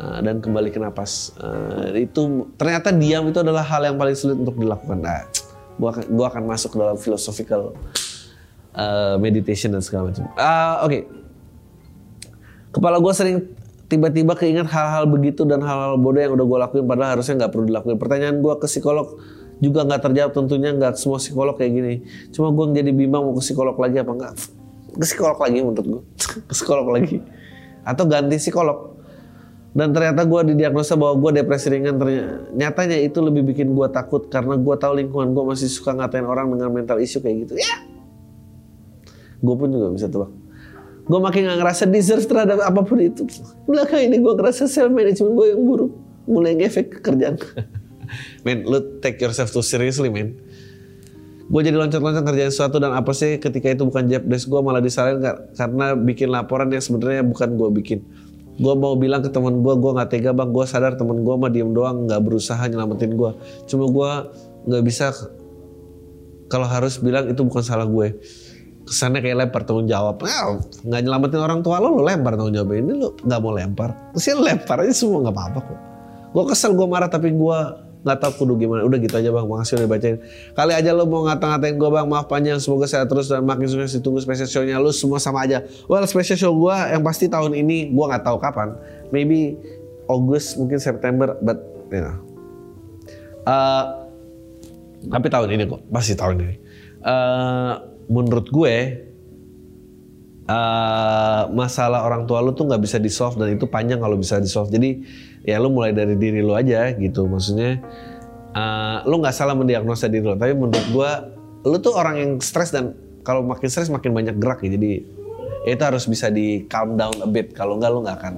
uh, 0.00 0.24
dan 0.24 0.40
kembali 0.40 0.72
ke 0.72 0.80
napas. 0.80 1.36
Uh, 1.36 1.92
itu 1.92 2.48
ternyata 2.56 2.88
diam 2.88 3.28
itu 3.28 3.44
adalah 3.44 3.60
hal 3.60 3.84
yang 3.84 4.00
paling 4.00 4.16
sulit 4.16 4.40
untuk 4.40 4.56
dilakukan. 4.56 4.96
Nah, 4.96 5.28
gua, 5.76 5.92
gua 6.08 6.26
akan 6.32 6.48
masuk 6.48 6.72
dalam 6.72 6.96
philosophical 6.96 7.76
uh, 8.74 9.16
meditation 9.18 9.74
dan 9.74 9.82
segala 9.82 10.10
macam. 10.10 10.24
Uh, 10.34 10.36
Oke, 10.36 10.46
okay. 10.86 11.02
kepala 12.74 12.96
gue 13.02 13.12
sering 13.14 13.38
tiba-tiba 13.90 14.38
keinget 14.38 14.70
hal-hal 14.70 15.10
begitu 15.10 15.42
dan 15.42 15.58
hal-hal 15.66 15.98
bodoh 15.98 16.22
yang 16.22 16.32
udah 16.38 16.46
gue 16.46 16.58
lakuin 16.62 16.84
padahal 16.86 17.18
harusnya 17.18 17.44
nggak 17.44 17.50
perlu 17.50 17.64
dilakuin. 17.66 17.98
Pertanyaan 17.98 18.38
gue 18.38 18.54
ke 18.62 18.66
psikolog 18.70 19.18
juga 19.60 19.84
nggak 19.84 20.00
terjawab 20.08 20.32
tentunya 20.32 20.70
nggak 20.72 20.94
semua 20.94 21.18
psikolog 21.18 21.54
kayak 21.58 21.72
gini. 21.74 21.94
Cuma 22.30 22.54
gue 22.54 22.64
jadi 22.70 22.90
bimbang 22.94 23.26
mau 23.26 23.34
ke 23.34 23.42
psikolog 23.42 23.74
lagi 23.76 23.98
apa 23.98 24.12
enggak? 24.14 24.32
Ke 24.94 25.04
psikolog 25.04 25.38
lagi 25.42 25.58
menurut 25.60 25.86
gue, 25.86 26.02
ke 26.48 26.52
psikolog 26.54 26.86
lagi 26.94 27.18
atau 27.82 28.04
ganti 28.06 28.38
psikolog. 28.38 28.78
Dan 29.70 29.94
ternyata 29.94 30.26
gue 30.26 30.40
didiagnosa 30.50 30.98
bahwa 30.98 31.14
gue 31.22 31.42
depresi 31.42 31.70
ringan. 31.70 31.94
Ternyata 31.94 32.50
nyatanya 32.58 32.98
itu 32.98 33.18
lebih 33.22 33.54
bikin 33.54 33.70
gue 33.70 33.86
takut 33.90 34.26
karena 34.26 34.58
gue 34.58 34.74
tahu 34.74 34.98
lingkungan 34.98 35.30
gue 35.30 35.44
masih 35.46 35.70
suka 35.70 35.94
ngatain 35.94 36.26
orang 36.26 36.50
dengan 36.50 36.74
mental 36.74 36.98
issue 36.98 37.22
kayak 37.22 37.46
gitu. 37.46 37.54
Ya, 37.54 37.78
gue 39.40 39.54
pun 39.56 39.68
juga 39.72 39.88
bisa 39.92 40.06
tebak. 40.08 40.30
Gue 41.10 41.18
makin 41.18 41.50
gak 41.50 41.58
ngerasa 41.58 41.84
deserve 41.90 42.24
terhadap 42.28 42.62
apa 42.62 42.80
pun 42.86 43.02
itu. 43.02 43.26
Belakang 43.66 44.06
ini 44.06 44.22
gue 44.22 44.32
ngerasa 44.36 44.70
self 44.70 44.92
management 44.94 45.32
gue 45.34 45.46
yang 45.56 45.62
buruk. 45.66 45.92
Mulai 46.30 46.54
ngefek 46.60 46.86
ke 46.86 46.98
kerjaan. 47.02 47.34
Men 48.46 48.62
lu 48.66 49.02
take 49.02 49.18
yourself 49.18 49.50
too 49.50 49.64
seriously 49.64 50.10
men. 50.10 50.38
Gue 51.50 51.66
jadi 51.66 51.74
loncat-loncat 51.74 52.22
ngerjain 52.22 52.54
sesuatu 52.54 52.78
dan 52.78 52.94
apa 52.94 53.10
sih 53.10 53.42
ketika 53.42 53.70
itu 53.70 53.82
bukan 53.82 54.06
job 54.06 54.22
desk 54.30 54.46
gue 54.46 54.60
malah 54.62 54.78
disalahin 54.78 55.18
karena 55.58 55.98
bikin 55.98 56.30
laporan 56.30 56.70
yang 56.70 56.82
sebenarnya 56.82 57.26
bukan 57.26 57.58
gue 57.58 57.68
bikin. 57.82 57.98
Gue 58.58 58.74
mau 58.78 58.94
bilang 58.94 59.22
ke 59.22 59.34
teman 59.34 59.58
gue 59.62 59.74
gue 59.74 59.90
nggak 59.94 60.10
tega 60.14 60.30
bang. 60.30 60.50
Gue 60.54 60.62
sadar 60.62 60.94
teman 60.94 61.26
gue 61.26 61.34
mah 61.34 61.50
diem 61.50 61.74
doang 61.74 62.06
nggak 62.06 62.22
berusaha 62.22 62.62
nyelamatin 62.70 63.18
gue 63.18 63.30
cuma 63.66 63.90
gue 63.90 64.10
nggak 64.70 64.84
bisa 64.86 65.10
kalau 66.50 66.66
harus 66.66 66.98
bilang 66.98 67.30
itu 67.30 67.40
bukan 67.46 67.62
salah 67.62 67.86
gue 67.86 68.18
kesannya 68.90 69.22
kayak 69.22 69.46
lempar 69.46 69.62
tanggung 69.62 69.86
jawab. 69.86 70.18
Nah, 70.26 70.58
nggak 70.58 71.00
nyelamatin 71.06 71.38
orang 71.38 71.60
tua 71.62 71.78
lo, 71.78 71.94
lo 71.94 72.02
lempar 72.02 72.34
tanggung 72.34 72.58
jawab 72.58 72.74
ini 72.74 72.98
lo 72.98 73.14
nggak 73.22 73.38
mau 73.38 73.54
lempar. 73.54 73.94
Terus 74.18 74.24
ya 74.26 74.34
lempar 74.34 74.82
aja 74.82 74.90
semua 74.90 75.22
nggak 75.22 75.36
apa-apa 75.38 75.58
kok. 75.62 75.80
Gue 76.34 76.44
kesel, 76.50 76.74
gue 76.74 76.86
marah 76.90 77.06
tapi 77.06 77.30
gue 77.30 77.58
nggak 78.02 78.18
tahu 78.18 78.32
kudu 78.42 78.66
gimana. 78.66 78.82
Udah 78.82 78.98
gitu 78.98 79.14
aja 79.14 79.30
bang, 79.30 79.46
makasih 79.46 79.74
udah 79.78 79.88
bacain. 79.94 80.16
Kali 80.58 80.72
aja 80.74 80.90
lo 80.90 81.06
mau 81.06 81.22
ngata-ngatain 81.22 81.78
gue 81.78 81.90
bang, 81.94 82.06
maaf 82.10 82.26
panjang. 82.26 82.58
Semoga 82.58 82.90
saya 82.90 83.06
terus 83.06 83.30
dan 83.30 83.46
makin 83.46 83.70
sukses 83.70 83.94
ditunggu 83.94 84.18
special 84.26 84.50
show-nya. 84.50 84.82
Lo 84.82 84.90
semua 84.90 85.22
sama 85.22 85.46
aja. 85.46 85.62
Well 85.86 86.02
special 86.10 86.34
show 86.34 86.50
gue 86.50 86.76
yang 86.90 87.06
pasti 87.06 87.30
tahun 87.30 87.54
ini 87.54 87.94
gue 87.94 88.04
nggak 88.10 88.26
tahu 88.26 88.42
kapan. 88.42 88.74
Maybe 89.14 89.54
August, 90.10 90.58
mungkin 90.58 90.82
September, 90.82 91.38
but 91.38 91.62
you 91.94 92.02
know. 92.02 92.18
Uh, 93.46 93.84
tapi 95.06 95.30
tahun 95.30 95.54
ini 95.54 95.70
kok, 95.70 95.86
pasti 95.94 96.18
tahun 96.18 96.42
ini. 96.42 96.56
Uh, 97.06 97.89
menurut 98.10 98.50
gue 98.50 99.06
uh, 100.50 101.42
masalah 101.54 102.02
orang 102.02 102.26
tua 102.26 102.42
lu 102.42 102.50
tuh 102.50 102.66
nggak 102.66 102.82
bisa 102.82 102.98
di 102.98 103.06
solve 103.06 103.38
dan 103.38 103.54
itu 103.54 103.70
panjang 103.70 104.02
kalau 104.02 104.18
bisa 104.18 104.42
di 104.42 104.50
solve. 104.50 104.68
Jadi 104.74 104.90
ya 105.46 105.62
lu 105.62 105.70
mulai 105.70 105.94
dari 105.94 106.18
diri 106.18 106.42
lu 106.42 106.58
aja 106.58 106.90
gitu. 106.98 107.30
Maksudnya 107.30 107.78
uh, 108.52 109.06
lu 109.06 109.22
nggak 109.22 109.34
salah 109.34 109.54
mendiagnosa 109.54 110.10
diri 110.10 110.26
lu, 110.26 110.34
tapi 110.34 110.52
menurut 110.58 110.86
gue 110.90 111.10
lu 111.70 111.76
tuh 111.78 111.94
orang 111.94 112.16
yang 112.18 112.30
stres 112.42 112.74
dan 112.74 112.98
kalau 113.22 113.46
makin 113.46 113.68
stres 113.70 113.86
makin 113.86 114.10
banyak 114.10 114.36
gerak 114.42 114.66
ya. 114.66 114.74
Jadi 114.74 114.92
ya 115.70 115.70
itu 115.78 115.84
harus 115.86 116.04
bisa 116.10 116.28
di 116.28 116.66
calm 116.66 116.98
down 116.98 117.14
a 117.22 117.28
bit. 117.30 117.54
Kalau 117.54 117.78
nggak 117.78 117.90
lu 117.94 118.02
nggak 118.02 118.18
akan 118.18 118.34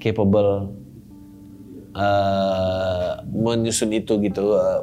capable 0.00 0.72
uh, 1.92 3.20
menyusun 3.28 3.92
itu 3.92 4.16
gitu. 4.24 4.56
Uh, 4.56 4.80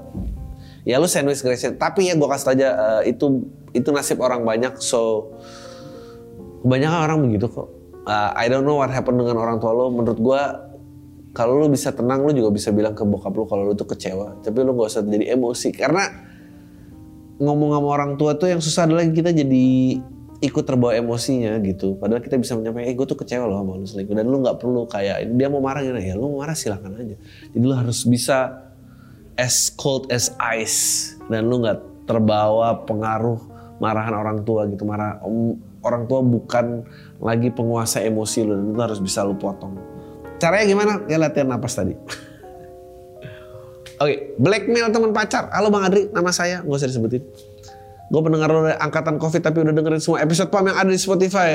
ya 0.88 1.00
lu 1.00 1.08
sandwich 1.08 1.44
generation 1.44 1.76
tapi 1.76 2.08
ya 2.08 2.16
gue 2.16 2.28
kasih 2.30 2.50
aja 2.56 2.70
uh, 2.76 3.02
itu 3.04 3.48
itu 3.76 3.90
nasib 3.94 4.20
orang 4.24 4.42
banyak 4.46 4.78
so 4.80 5.34
kebanyakan 6.64 7.00
orang 7.08 7.18
begitu 7.28 7.48
kok. 7.48 7.68
Uh, 8.10 8.32
I 8.34 8.50
don't 8.50 8.66
know 8.66 8.80
what 8.80 8.92
happened 8.92 9.22
dengan 9.22 9.38
orang 9.40 9.62
tua 9.62 9.72
lo. 9.72 9.92
Menurut 9.94 10.20
gue 10.20 10.42
kalau 11.32 11.62
lu 11.62 11.68
bisa 11.70 11.94
tenang 11.94 12.26
lu 12.26 12.34
juga 12.34 12.50
bisa 12.50 12.74
bilang 12.74 12.98
ke 12.98 13.06
bokap 13.06 13.32
lu 13.36 13.46
kalau 13.46 13.70
lu 13.70 13.74
tuh 13.78 13.88
kecewa. 13.88 14.42
Tapi 14.44 14.58
lu 14.66 14.76
gak 14.76 14.90
usah 14.90 15.04
jadi 15.06 15.38
emosi. 15.38 15.70
Karena 15.76 16.04
ngomong 17.40 17.70
sama 17.80 17.88
orang 17.88 18.12
tua 18.20 18.36
tuh 18.36 18.52
yang 18.52 18.60
susah 18.60 18.90
adalah 18.90 19.06
kita 19.08 19.32
jadi 19.32 19.68
ikut 20.40 20.64
terbawa 20.64 20.96
emosinya 20.96 21.60
gitu. 21.64 22.00
Padahal 22.00 22.24
kita 22.24 22.40
bisa 22.40 22.56
menyampaikan 22.56 22.88
eh 22.92 22.96
gue 22.96 23.08
tuh 23.08 23.20
kecewa 23.20 23.46
loh 23.46 23.62
sama 23.62 23.72
lu 23.78 23.86
selingkuh. 23.86 24.16
Dan 24.18 24.26
lu 24.28 24.42
nggak 24.42 24.58
perlu 24.58 24.90
kayak 24.90 25.30
dia 25.36 25.48
mau 25.48 25.62
marah 25.62 25.86
gitu 25.86 25.96
ya 25.96 26.16
lu 26.18 26.34
mau 26.34 26.44
marah 26.44 26.58
silahkan 26.58 26.92
aja. 26.96 27.16
Jadi 27.54 27.64
lu 27.64 27.76
harus 27.76 28.04
bisa 28.10 28.69
as 29.40 29.72
cold 29.72 30.12
as 30.12 30.36
ice. 30.44 31.16
Dan 31.32 31.48
lu 31.48 31.64
nggak 31.64 32.04
terbawa 32.04 32.84
pengaruh 32.84 33.40
marahan 33.80 34.12
orang 34.12 34.44
tua 34.44 34.68
gitu. 34.68 34.84
Marah 34.84 35.24
orang 35.80 36.04
tua 36.12 36.20
bukan 36.20 36.84
lagi 37.24 37.48
penguasa 37.48 38.04
emosi 38.04 38.44
lu. 38.44 38.60
Dan 38.60 38.76
itu 38.76 38.82
harus 38.84 39.00
bisa 39.00 39.24
lu 39.24 39.40
potong. 39.40 39.80
Caranya 40.44 40.68
gimana? 40.68 40.94
Ya 41.08 41.16
latihan 41.16 41.48
napas 41.48 41.80
tadi. 41.80 41.96
Oke, 44.00 44.16
okay, 44.16 44.18
blackmail 44.40 44.92
teman 44.96 45.12
pacar. 45.12 45.52
Halo 45.52 45.68
Bang 45.68 45.84
Adri, 45.84 46.08
nama 46.16 46.32
saya, 46.32 46.64
nggak 46.64 46.80
usah 46.80 46.88
disebutin. 46.88 47.20
Gue 48.08 48.22
pendengar 48.24 48.48
lo 48.48 48.64
dari 48.64 48.80
angkatan 48.80 49.20
COVID 49.20 49.42
tapi 49.44 49.60
udah 49.62 49.76
dengerin 49.76 50.00
semua 50.02 50.24
episode 50.24 50.48
PAM 50.50 50.72
yang 50.72 50.80
ada 50.80 50.88
di 50.88 50.98
Spotify. 50.98 51.52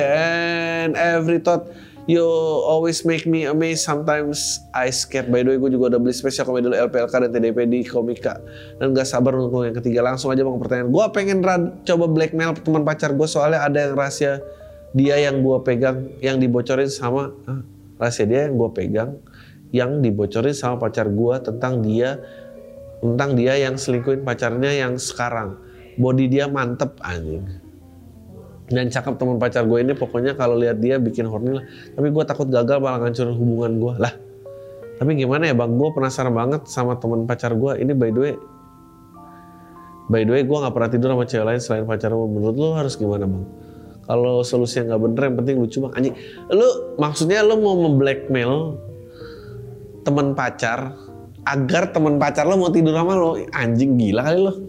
And 0.84 0.92
every 0.94 1.40
thought 1.40 1.72
You 2.04 2.20
always 2.68 3.00
make 3.08 3.24
me 3.24 3.48
amazed. 3.48 3.88
Sometimes 3.88 4.60
I 4.76 4.92
scared. 4.92 5.32
By 5.32 5.40
the 5.40 5.56
way, 5.56 5.58
gue 5.58 5.72
juga 5.72 5.96
udah 5.96 6.00
beli 6.04 6.12
spesial 6.12 6.44
komedi 6.44 6.68
dulu 6.68 6.76
LPLK 6.76 7.14
dan 7.16 7.30
TDP 7.32 7.64
di 7.64 7.80
Komika. 7.80 8.44
Dan 8.76 8.92
gak 8.92 9.08
sabar 9.08 9.32
untuk 9.40 9.64
yang 9.64 9.72
ketiga. 9.72 10.04
Langsung 10.04 10.28
aja 10.28 10.44
bang 10.44 10.60
pertanyaan. 10.60 10.92
Gue 10.92 11.04
pengen 11.16 11.40
rad, 11.40 11.80
coba 11.88 12.04
blackmail 12.04 12.60
teman 12.60 12.84
pacar 12.84 13.16
gue 13.16 13.24
soalnya 13.24 13.64
ada 13.64 13.88
yang 13.88 13.96
rahasia 13.96 14.44
dia 14.92 15.16
yang 15.16 15.40
gue 15.40 15.56
pegang, 15.64 16.12
yang 16.20 16.36
dibocorin 16.36 16.92
sama 16.92 17.32
ah, 17.48 17.64
rahasia 17.96 18.28
dia 18.28 18.46
yang 18.46 18.60
gue 18.60 18.70
pegang, 18.76 19.10
yang 19.72 19.90
dibocorin 20.04 20.52
sama 20.52 20.76
pacar 20.76 21.08
gue 21.08 21.34
tentang 21.40 21.80
dia 21.80 22.20
tentang 23.00 23.32
dia 23.32 23.56
yang 23.56 23.80
selingkuhin 23.80 24.28
pacarnya 24.28 24.76
yang 24.76 25.00
sekarang. 25.00 25.56
Body 25.96 26.28
dia 26.28 26.52
mantep 26.52 27.00
anjing 27.00 27.63
dan 28.64 28.88
cakep 28.88 29.20
teman 29.20 29.36
pacar 29.36 29.68
gue 29.68 29.78
ini 29.84 29.92
pokoknya 29.92 30.40
kalau 30.40 30.56
lihat 30.56 30.80
dia 30.80 30.96
bikin 30.96 31.28
horny 31.28 31.60
lah. 31.60 31.64
Tapi 31.92 32.08
gue 32.08 32.24
takut 32.24 32.48
gagal 32.48 32.80
malah 32.80 33.04
ngancurin 33.04 33.36
hubungan 33.36 33.72
gue 33.76 33.94
lah. 34.00 34.12
Tapi 34.96 35.10
gimana 35.20 35.50
ya 35.50 35.54
bang? 35.58 35.76
Gue 35.76 35.90
penasaran 35.92 36.32
banget 36.32 36.64
sama 36.70 36.96
teman 36.96 37.28
pacar 37.28 37.52
gue. 37.52 37.72
Ini 37.76 37.92
by 37.92 38.10
the 38.14 38.20
way 38.20 38.34
by 40.08 40.20
the 40.24 40.32
way 40.32 40.42
gue 40.48 40.56
nggak 40.56 40.72
pernah 40.72 40.90
tidur 40.92 41.08
sama 41.12 41.24
cewek 41.28 41.44
lain 41.44 41.60
selain 41.60 41.84
pacar 41.84 42.10
gue. 42.16 42.28
Menurut 42.28 42.56
lo 42.56 42.68
harus 42.72 42.96
gimana 42.96 43.28
bang? 43.28 43.44
Kalau 44.04 44.40
solusi 44.40 44.80
yang 44.80 44.92
nggak 44.92 45.02
bener 45.12 45.22
yang 45.28 45.36
penting 45.44 45.56
lucu 45.60 45.76
bang. 45.84 45.92
Anjing 46.00 46.14
lu 46.48 46.68
maksudnya 46.96 47.44
lu 47.44 47.60
mau 47.60 47.76
memblackmail 47.76 48.80
teman 50.08 50.32
pacar 50.32 50.96
agar 51.44 51.92
teman 51.92 52.16
pacar 52.16 52.48
lo 52.48 52.56
mau 52.56 52.72
tidur 52.72 52.96
sama 52.96 53.12
lo? 53.12 53.36
Anjing 53.52 54.00
gila 54.00 54.24
kali 54.24 54.40
lo. 54.40 54.52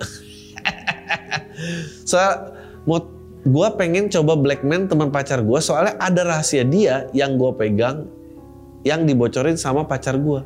Soal 2.12 2.52
mau 2.84 3.15
gue 3.46 3.68
pengen 3.78 4.10
coba 4.10 4.34
blackman 4.34 4.90
teman 4.90 5.14
pacar 5.14 5.46
gue 5.46 5.60
soalnya 5.62 5.94
ada 6.02 6.26
rahasia 6.26 6.66
dia 6.66 7.06
yang 7.14 7.38
gue 7.38 7.54
pegang 7.54 8.10
yang 8.86 9.02
dibocorin 9.10 9.58
sama 9.58 9.90
pacar 9.90 10.14
gue. 10.14 10.46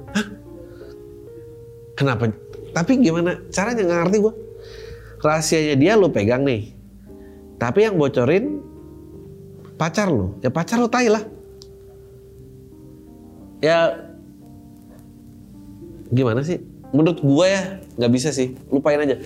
Kenapa? 2.00 2.32
Tapi 2.72 2.92
gimana 3.04 3.44
caranya 3.52 3.84
nggak 3.84 4.00
ngerti 4.08 4.18
gue. 4.24 4.34
Rahasianya 5.20 5.76
dia 5.76 6.00
lo 6.00 6.08
pegang 6.08 6.48
nih. 6.48 6.72
Tapi 7.60 7.84
yang 7.84 8.00
bocorin 8.00 8.64
pacar 9.76 10.08
lo. 10.08 10.40
Ya 10.40 10.48
pacar 10.48 10.80
lo 10.80 10.88
tai 10.88 11.12
lah. 11.12 11.20
Ya 13.60 14.08
gimana 16.16 16.40
sih? 16.40 16.64
Menurut 16.96 17.20
gue 17.20 17.48
ya 17.52 17.84
nggak 18.00 18.12
bisa 18.16 18.32
sih. 18.32 18.56
Lupain 18.72 19.04
aja 19.04 19.20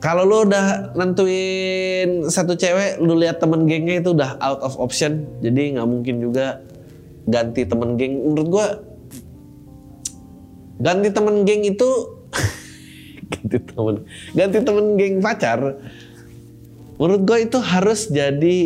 kalau 0.00 0.24
lu 0.24 0.48
udah 0.48 0.96
nentuin 0.96 2.24
satu 2.32 2.56
cewek, 2.56 2.96
lu 3.04 3.20
lihat 3.20 3.36
temen 3.36 3.68
gengnya 3.68 4.00
itu 4.00 4.16
udah 4.16 4.40
out 4.40 4.64
of 4.64 4.80
option, 4.80 5.28
jadi 5.44 5.76
nggak 5.76 5.88
mungkin 5.88 6.24
juga 6.24 6.64
ganti 7.28 7.68
temen 7.68 8.00
geng. 8.00 8.32
Menurut 8.32 8.48
gua 8.48 8.66
ganti 10.80 11.12
temen 11.12 11.44
geng 11.44 11.68
itu 11.68 11.88
ganti 13.28 13.56
temen 13.60 13.94
ganti 14.32 14.58
temen 14.64 14.86
geng 14.96 15.14
pacar. 15.20 15.60
Menurut 16.96 17.22
gua 17.28 17.38
itu 17.44 17.60
harus 17.60 18.08
jadi 18.08 18.58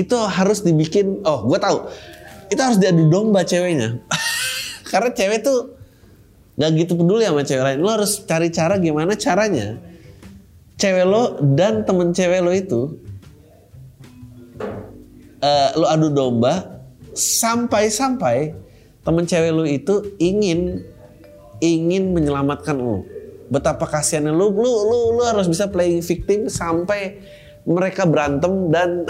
itu 0.00 0.16
harus 0.16 0.64
dibikin. 0.64 1.20
Oh, 1.28 1.44
gua 1.44 1.60
tahu. 1.60 1.92
Itu 2.48 2.60
harus 2.64 2.80
diadu 2.80 3.12
domba 3.12 3.44
ceweknya. 3.44 4.00
Karena 4.90 5.12
cewek 5.12 5.44
tuh 5.44 5.76
nggak 6.56 6.70
gitu 6.72 6.92
peduli 6.96 7.28
sama 7.28 7.44
cewek 7.44 7.62
lain. 7.68 7.78
Lu 7.84 7.92
harus 7.92 8.24
cari 8.24 8.48
cara 8.48 8.80
gimana 8.80 9.12
caranya 9.12 9.92
cewek 10.78 11.06
lo 11.06 11.38
dan 11.54 11.86
temen 11.86 12.10
cewek 12.10 12.40
lo 12.42 12.50
itu 12.50 12.98
uh, 15.44 15.68
lo 15.78 15.86
adu 15.86 16.10
domba 16.10 16.82
sampai-sampai 17.14 18.56
temen 19.06 19.24
cewek 19.28 19.52
lo 19.54 19.62
itu 19.68 20.16
ingin 20.18 20.82
ingin 21.62 22.10
menyelamatkan 22.10 22.74
lo. 22.74 23.06
Betapa 23.52 23.86
kasihannya 23.86 24.34
lo, 24.34 24.50
lo, 24.50 24.72
lo, 24.88 24.98
lo 25.20 25.22
harus 25.28 25.46
bisa 25.46 25.70
playing 25.70 26.02
victim 26.02 26.50
sampai 26.50 27.22
mereka 27.64 28.08
berantem 28.08 28.72
dan 28.72 29.04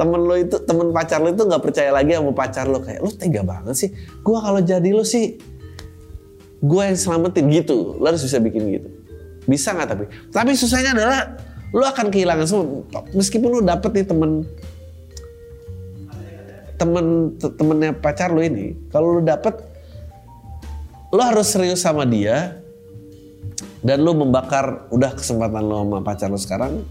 temen 0.00 0.20
lo 0.26 0.34
itu 0.34 0.58
temen 0.66 0.90
pacar 0.90 1.22
lo 1.22 1.30
itu 1.30 1.46
nggak 1.46 1.62
percaya 1.62 1.94
lagi 1.94 2.18
sama 2.18 2.34
pacar 2.34 2.66
lo 2.66 2.82
kayak 2.82 3.00
lo 3.04 3.12
tega 3.14 3.46
banget 3.46 3.74
sih. 3.78 3.90
Gua 4.24 4.42
kalau 4.42 4.60
jadi 4.64 4.90
lo 4.90 5.06
sih 5.06 5.38
gue 6.64 6.82
yang 6.82 6.96
selamatin 6.96 7.44
gitu. 7.52 8.00
Lo 8.00 8.08
harus 8.08 8.24
bisa 8.24 8.40
bikin 8.40 8.64
gitu. 8.72 8.88
Bisa 9.44 9.76
nggak 9.76 9.88
tapi? 9.88 10.04
Tapi 10.32 10.50
susahnya 10.56 10.96
adalah 10.96 11.20
lu 11.74 11.84
akan 11.84 12.06
kehilangan 12.08 12.46
semua. 12.46 12.86
Meskipun 13.12 13.48
lu 13.48 13.60
dapet 13.60 13.90
nih 13.92 14.06
temen 14.06 14.30
temen 16.74 17.06
temennya 17.38 17.90
pacar 17.94 18.34
lu 18.34 18.42
ini, 18.42 18.74
kalau 18.90 19.18
lu 19.18 19.22
dapet, 19.22 19.54
lu 21.14 21.22
harus 21.22 21.46
serius 21.54 21.82
sama 21.82 22.02
dia 22.02 22.58
dan 23.84 24.00
lu 24.00 24.16
membakar 24.16 24.88
udah 24.88 25.12
kesempatan 25.12 25.60
lu 25.60 25.76
sama 25.76 25.98
pacar 26.00 26.32
lu 26.32 26.40
sekarang 26.40 26.82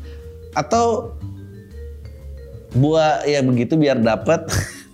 atau 0.54 1.18
buat 2.78 3.26
ya 3.26 3.42
begitu 3.42 3.74
biar 3.78 3.98
dapet 3.98 4.46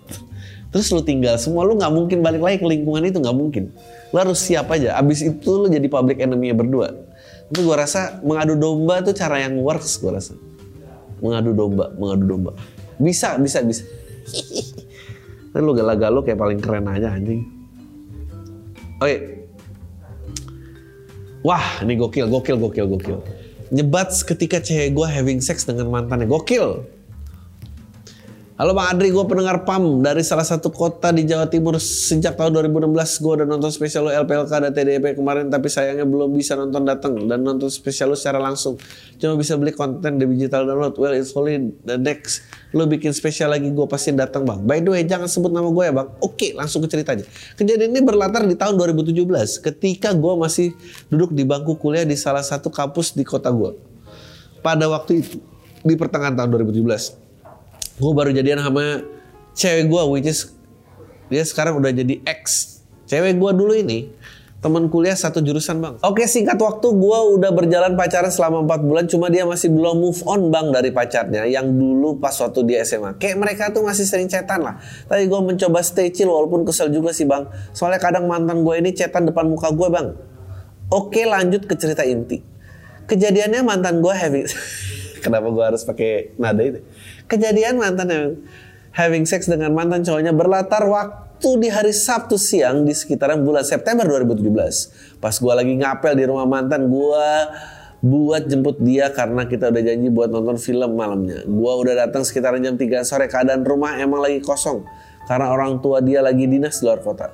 terus 0.71 0.87
lu 0.95 1.03
tinggal 1.03 1.35
semua 1.35 1.67
lu 1.67 1.75
nggak 1.75 1.91
mungkin 1.91 2.23
balik 2.23 2.39
lagi 2.39 2.57
ke 2.63 2.67
lingkungan 2.67 3.03
itu 3.03 3.19
nggak 3.19 3.35
mungkin 3.35 3.63
lu 4.11 4.17
harus 4.17 4.39
siap 4.39 4.71
aja 4.71 4.95
abis 4.95 5.27
itu 5.27 5.49
lu 5.51 5.67
jadi 5.67 5.85
public 5.91 6.23
enemy 6.23 6.55
berdua 6.55 6.95
tapi 7.49 7.65
gue 7.65 7.73
rasa 7.73 8.21
mengadu 8.21 8.53
domba 8.53 9.01
tuh 9.01 9.17
cara 9.17 9.41
yang 9.41 9.57
works 9.57 9.97
gue 9.97 10.13
rasa. 10.13 10.37
Mengadu 11.17 11.57
domba, 11.57 11.89
mengadu 11.97 12.29
domba. 12.29 12.51
Bisa, 13.01 13.41
bisa, 13.41 13.65
bisa. 13.65 13.89
Lu 15.57 15.73
galau-galau 15.73 16.21
kayak 16.21 16.37
paling 16.37 16.61
keren 16.61 16.85
aja 16.85 17.09
anjing. 17.09 17.41
Oke. 19.01 19.49
Wah, 21.41 21.81
ini 21.81 21.97
gokil, 21.97 22.29
gokil, 22.29 22.61
gokil, 22.61 22.85
gokil. 22.85 23.17
Nyebat 23.73 24.13
ketika 24.29 24.61
cewek 24.61 24.93
gue 24.93 25.07
having 25.09 25.41
sex 25.41 25.65
dengan 25.65 25.89
mantannya. 25.89 26.29
Gokil. 26.29 26.85
Halo 28.59 28.75
Bang 28.75 28.91
Adri, 28.91 29.07
gue 29.07 29.23
pendengar 29.23 29.63
PAM 29.63 30.03
dari 30.03 30.19
salah 30.19 30.43
satu 30.43 30.67
kota 30.67 31.15
di 31.15 31.23
Jawa 31.23 31.47
Timur 31.47 31.79
sejak 31.79 32.35
tahun 32.35 32.59
2016. 32.67 33.23
Gue 33.23 33.39
udah 33.39 33.47
nonton 33.47 33.71
spesial 33.71 34.03
lo 34.03 34.11
LPLK 34.11 34.51
dan 34.51 34.75
TDP 34.75 35.15
kemarin, 35.15 35.47
tapi 35.47 35.71
sayangnya 35.71 36.03
belum 36.03 36.35
bisa 36.35 36.59
nonton 36.59 36.83
datang 36.83 37.23
dan 37.23 37.39
nonton 37.39 37.71
spesial 37.71 38.11
lo 38.11 38.19
secara 38.19 38.35
langsung. 38.35 38.75
Cuma 39.15 39.39
bisa 39.39 39.55
beli 39.55 39.71
konten 39.71 40.19
di 40.19 40.27
digital 40.27 40.67
download. 40.67 40.91
Well, 40.99 41.15
it's 41.15 41.31
only 41.39 41.71
the 41.87 41.95
next. 41.95 42.43
Lo 42.75 42.83
bikin 42.83 43.15
spesial 43.15 43.55
lagi, 43.55 43.71
gue 43.71 43.87
pasti 43.87 44.11
datang 44.11 44.43
bang. 44.43 44.59
By 44.67 44.83
the 44.83 44.91
way, 44.91 45.07
jangan 45.07 45.31
sebut 45.31 45.55
nama 45.55 45.71
gue 45.71 45.83
ya 45.87 45.93
bang. 45.95 46.11
Oke, 46.19 46.51
langsung 46.51 46.83
ke 46.83 46.91
ceritanya. 46.91 47.23
Kejadian 47.55 47.95
ini 47.95 48.03
berlatar 48.03 48.43
di 48.43 48.59
tahun 48.59 48.75
2017, 48.75 49.23
ketika 49.71 50.11
gue 50.11 50.33
masih 50.35 50.75
duduk 51.07 51.31
di 51.31 51.47
bangku 51.47 51.79
kuliah 51.79 52.03
di 52.03 52.19
salah 52.19 52.43
satu 52.43 52.67
kampus 52.67 53.15
di 53.15 53.23
kota 53.23 53.55
gue. 53.55 53.71
Pada 54.59 54.83
waktu 54.91 55.23
itu, 55.23 55.39
di 55.79 55.95
pertengahan 55.95 56.35
tahun 56.35 56.59
2017 56.59 57.18
gue 57.99 58.11
baru 58.15 58.31
jadian 58.31 58.63
sama 58.63 59.03
cewek 59.53 59.91
gue 59.91 60.03
which 60.15 60.27
is 60.31 60.55
dia 61.27 61.43
sekarang 61.43 61.77
udah 61.77 61.91
jadi 61.91 62.23
ex 62.23 62.79
cewek 63.05 63.35
gue 63.35 63.51
dulu 63.53 63.75
ini 63.75 64.09
teman 64.59 64.91
kuliah 64.91 65.15
satu 65.15 65.39
jurusan 65.39 65.79
bang. 65.79 65.95
Oke 66.03 66.27
singkat 66.27 66.59
waktu 66.59 66.87
gue 66.91 67.19
udah 67.39 67.51
berjalan 67.55 67.95
pacaran 67.95 68.27
selama 68.27 68.67
4 68.67 68.87
bulan 68.91 69.05
cuma 69.07 69.31
dia 69.31 69.47
masih 69.47 69.71
belum 69.71 70.03
move 70.03 70.19
on 70.27 70.51
bang 70.51 70.67
dari 70.75 70.91
pacarnya 70.91 71.47
yang 71.47 71.71
dulu 71.71 72.19
pas 72.19 72.35
waktu 72.35 72.67
dia 72.67 72.83
SMA. 72.83 73.15
Kayak 73.15 73.39
mereka 73.39 73.63
tuh 73.71 73.87
masih 73.87 74.03
sering 74.03 74.27
chatan 74.27 74.67
lah. 74.67 74.75
Tapi 75.07 75.31
gue 75.31 75.39
mencoba 75.39 75.79
stay 75.79 76.11
chill 76.11 76.27
walaupun 76.27 76.67
kesel 76.67 76.91
juga 76.91 77.15
sih 77.15 77.23
bang. 77.23 77.47
Soalnya 77.71 78.03
kadang 78.03 78.27
mantan 78.27 78.67
gue 78.67 78.75
ini 78.75 78.91
chatan 78.91 79.31
depan 79.31 79.47
muka 79.47 79.71
gue 79.71 79.87
bang. 79.87 80.07
Oke 80.91 81.23
lanjut 81.23 81.63
ke 81.63 81.79
cerita 81.79 82.03
inti. 82.03 82.43
Kejadiannya 83.07 83.63
mantan 83.63 84.03
gue 84.03 84.11
having 84.11 84.43
Kenapa 85.19 85.47
gue 85.51 85.63
harus 85.63 85.83
pakai 85.83 86.35
nada 86.39 86.63
itu? 86.63 86.79
Kejadian 87.27 87.77
mantan 87.77 88.07
yang 88.09 88.25
having 88.95 89.25
sex 89.27 89.45
dengan 89.45 89.71
mantan 89.75 90.01
cowoknya 90.01 90.33
berlatar 90.33 90.83
waktu 90.87 91.49
di 91.61 91.67
hari 91.71 91.93
Sabtu 91.93 92.35
siang 92.35 92.83
di 92.83 92.91
sekitaran 92.95 93.43
bulan 93.45 93.63
September 93.63 94.03
2017. 94.07 95.19
Pas 95.21 95.35
gue 95.35 95.53
lagi 95.53 95.73
ngapel 95.77 96.13
di 96.17 96.25
rumah 96.27 96.47
mantan, 96.49 96.89
gue 96.89 97.27
buat 97.99 98.47
jemput 98.47 98.79
dia 98.79 99.11
karena 99.11 99.43
kita 99.43 99.71
udah 99.71 99.83
janji 99.83 100.07
buat 100.07 100.31
nonton 100.31 100.55
film 100.55 100.95
malamnya. 100.95 101.43
Gue 101.43 101.73
udah 101.83 102.07
datang 102.07 102.23
sekitar 102.23 102.55
jam 102.59 102.79
3 102.79 103.03
sore, 103.03 103.27
keadaan 103.27 103.67
rumah 103.67 103.99
emang 103.99 104.23
lagi 104.23 104.39
kosong 104.39 104.87
karena 105.27 105.51
orang 105.51 105.83
tua 105.83 105.99
dia 105.99 106.23
lagi 106.23 106.47
dinas 106.47 106.79
di 106.79 106.87
luar 106.87 107.03
kota. 107.03 107.27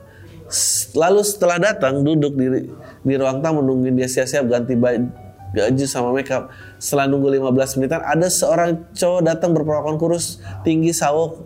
Lalu 0.93 1.21
setelah 1.25 1.57
datang 1.57 2.05
duduk 2.05 2.37
di 2.37 2.69
di 3.01 3.13
ruang 3.17 3.41
tamu 3.41 3.65
nungguin 3.65 3.97
dia 3.97 4.05
siap-siap 4.05 4.45
ganti 4.45 4.77
baju 4.77 5.24
baju 5.55 5.85
sama 5.87 6.11
makeup. 6.11 6.51
Setelah 6.77 7.07
nunggu 7.07 7.31
15 7.39 7.79
menitan, 7.79 8.03
ada 8.03 8.27
seorang 8.27 8.91
cowok 8.91 9.21
datang 9.23 9.55
berperawakan 9.55 9.95
kurus, 9.95 10.43
tinggi, 10.67 10.91
sawok, 10.91 11.39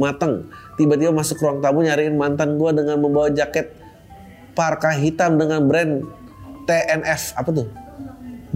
mateng. 0.00 0.48
Tiba-tiba 0.80 1.12
masuk 1.12 1.36
ruang 1.44 1.60
tamu 1.60 1.84
nyariin 1.84 2.16
mantan 2.16 2.56
gue 2.56 2.70
dengan 2.72 2.96
membawa 2.96 3.28
jaket 3.28 3.76
parka 4.56 4.96
hitam 4.96 5.36
dengan 5.36 5.68
brand 5.68 6.08
TNF. 6.64 7.36
Apa 7.36 7.50
tuh? 7.52 7.68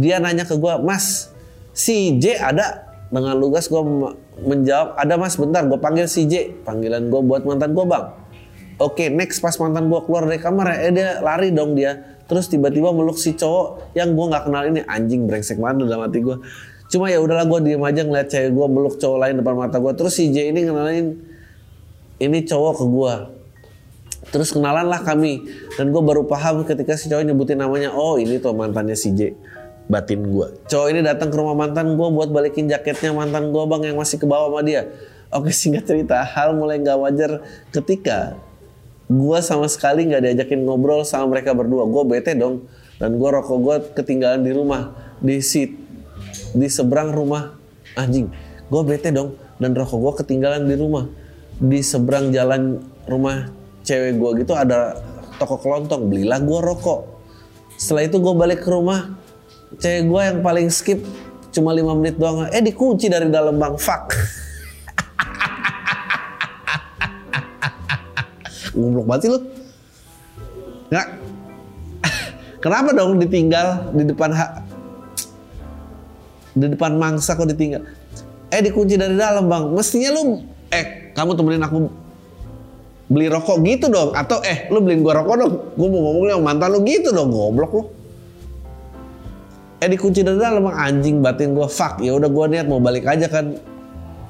Dia 0.00 0.16
nanya 0.16 0.48
ke 0.48 0.56
gue, 0.56 0.74
Mas, 0.80 1.28
si 1.76 2.16
J 2.16 2.40
ada? 2.40 2.86
dengan 3.06 3.38
lugas 3.38 3.70
gue 3.70 3.82
menjawab 4.42 4.98
ada 4.98 5.14
mas 5.14 5.38
bentar 5.38 5.62
gue 5.62 5.78
panggil 5.78 6.10
si 6.10 6.26
J 6.26 6.50
panggilan 6.66 7.06
gue 7.06 7.20
buat 7.22 7.46
mantan 7.46 7.70
gue 7.70 7.86
bang 7.86 8.10
oke 8.82 9.04
next 9.14 9.38
pas 9.38 9.54
mantan 9.62 9.86
gue 9.86 10.00
keluar 10.02 10.26
dari 10.26 10.42
kamar 10.42 10.74
eh 10.74 10.90
dia 10.90 11.22
lari 11.22 11.54
dong 11.54 11.78
dia 11.78 12.15
terus 12.26 12.50
tiba-tiba 12.50 12.90
meluk 12.90 13.18
si 13.18 13.34
cowok 13.38 13.94
yang 13.94 14.14
gue 14.14 14.26
nggak 14.26 14.44
kenal 14.50 14.62
ini. 14.66 14.80
Anjing 14.86 15.30
brengsek 15.30 15.58
banget 15.58 15.86
dalam 15.86 16.06
hati 16.06 16.20
gue 16.22 16.36
cuma 16.86 17.10
ya 17.10 17.18
udahlah 17.18 17.50
gue 17.50 17.58
diem 17.66 17.82
aja 17.82 18.06
ngeliat 18.06 18.30
cewek 18.30 18.50
gue 18.54 18.66
meluk 18.70 18.94
cowok 19.02 19.18
lain 19.18 19.34
depan 19.42 19.58
mata 19.58 19.82
gue 19.82 19.90
terus 19.98 20.14
si 20.14 20.30
J 20.30 20.54
ini 20.54 20.70
kenalin 20.70 21.18
ini 22.22 22.38
cowok 22.46 22.72
ke 22.78 22.84
gue 22.86 23.14
terus 24.30 24.50
kenalan 24.50 24.86
lah 24.90 25.02
kami. 25.02 25.46
Dan 25.78 25.94
gue 25.94 26.02
baru 26.02 26.26
paham 26.26 26.66
ketika 26.66 26.98
si 26.98 27.06
cowok 27.10 27.24
nyebutin 27.26 27.58
namanya 27.62 27.94
oh 27.94 28.18
ini 28.18 28.38
tuh 28.42 28.54
mantannya 28.54 28.98
si 28.98 29.14
J 29.14 29.34
batin 29.86 30.26
gue. 30.26 30.46
Cowok 30.66 30.88
ini 30.90 31.00
datang 31.02 31.30
ke 31.30 31.36
rumah 31.38 31.54
mantan 31.54 31.94
gue 31.94 32.08
buat 32.10 32.30
balikin 32.30 32.66
jaketnya 32.66 33.14
mantan 33.14 33.54
gue 33.54 33.64
bang 33.66 33.94
yang 33.94 33.96
masih 33.98 34.18
ke 34.18 34.26
bawah 34.26 34.50
sama 34.50 34.60
dia. 34.66 34.90
Oke 35.30 35.50
singkat 35.58 35.86
cerita 35.86 36.22
hal 36.22 36.54
mulai 36.54 36.82
nggak 36.82 36.98
wajar 36.98 37.30
ketika 37.70 38.34
gue 39.06 39.38
sama 39.38 39.70
sekali 39.70 40.10
nggak 40.10 40.22
diajakin 40.22 40.66
ngobrol 40.66 41.06
sama 41.06 41.38
mereka 41.38 41.54
berdua. 41.54 41.86
Gue 41.86 42.02
bete 42.06 42.34
dong. 42.34 42.66
Dan 42.96 43.20
gue 43.20 43.28
rokok 43.28 43.58
gue 43.60 43.76
ketinggalan 43.92 44.40
di 44.40 44.52
rumah 44.56 44.96
di 45.22 45.38
sit 45.38 45.74
di 46.56 46.66
seberang 46.66 47.14
rumah. 47.14 47.54
Anjing. 47.94 48.30
Gue 48.66 48.82
bete 48.82 49.14
dong. 49.14 49.38
Dan 49.62 49.72
rokok 49.72 49.98
gue 50.02 50.12
ketinggalan 50.24 50.66
di 50.66 50.74
rumah. 50.74 51.06
Di 51.56 51.80
seberang 51.80 52.34
jalan 52.34 52.82
rumah 53.06 53.48
cewek 53.86 54.18
gue 54.18 54.30
gitu 54.42 54.52
ada 54.58 54.98
toko 55.38 55.62
kelontong. 55.62 56.10
Belilah 56.10 56.42
gue 56.42 56.58
rokok. 56.58 57.00
Setelah 57.78 58.10
itu 58.10 58.18
gue 58.18 58.34
balik 58.34 58.66
ke 58.66 58.68
rumah. 58.74 59.14
Cewek 59.78 60.02
gue 60.08 60.20
yang 60.20 60.38
paling 60.42 60.68
skip 60.72 60.98
cuma 61.54 61.70
lima 61.72 61.94
menit 61.94 62.18
doang. 62.18 62.50
Eh 62.50 62.60
dikunci 62.60 63.06
dari 63.06 63.30
dalam 63.30 63.54
bang. 63.54 63.78
Fuck 63.78 64.12
goblok 68.76 69.06
banget 69.08 69.22
sih 69.24 69.30
lu 69.32 69.38
nggak 70.92 71.06
kenapa 72.62 72.94
dong 72.94 73.18
ditinggal 73.18 73.90
di 73.96 74.04
depan 74.06 74.30
hak 74.30 74.50
di 76.56 76.66
depan 76.72 76.96
mangsa 76.96 77.36
kok 77.36 77.44
ditinggal? 77.44 77.84
Eh 78.48 78.60
dikunci 78.64 78.96
dari 78.96 79.12
dalam 79.12 79.44
bang. 79.46 79.68
Mestinya 79.76 80.16
lu 80.16 80.40
eh 80.72 81.12
kamu 81.12 81.36
temenin 81.36 81.62
aku 81.62 81.78
beli 83.12 83.28
rokok 83.28 83.60
gitu 83.62 83.92
dong. 83.92 84.16
Atau 84.16 84.40
eh 84.40 84.64
lu 84.72 84.80
beliin 84.80 85.04
gua 85.04 85.20
rokok 85.20 85.36
dong. 85.36 85.54
Gua 85.76 85.88
mau 85.92 86.00
ngomong 86.10 86.24
sama 86.32 86.42
mantan 86.42 86.68
lu 86.72 86.80
gitu 86.88 87.12
dong 87.12 87.28
goblok 87.28 87.72
lu. 87.76 87.82
Eh 89.84 89.88
dikunci 89.92 90.24
dari 90.24 90.40
dalam 90.40 90.64
anjing 90.72 91.20
batin 91.20 91.52
gue 91.52 91.68
fuck 91.68 92.00
ya 92.00 92.16
udah 92.16 92.32
gue 92.32 92.44
niat 92.48 92.64
mau 92.64 92.80
balik 92.80 93.04
aja 93.04 93.28
kan 93.28 93.60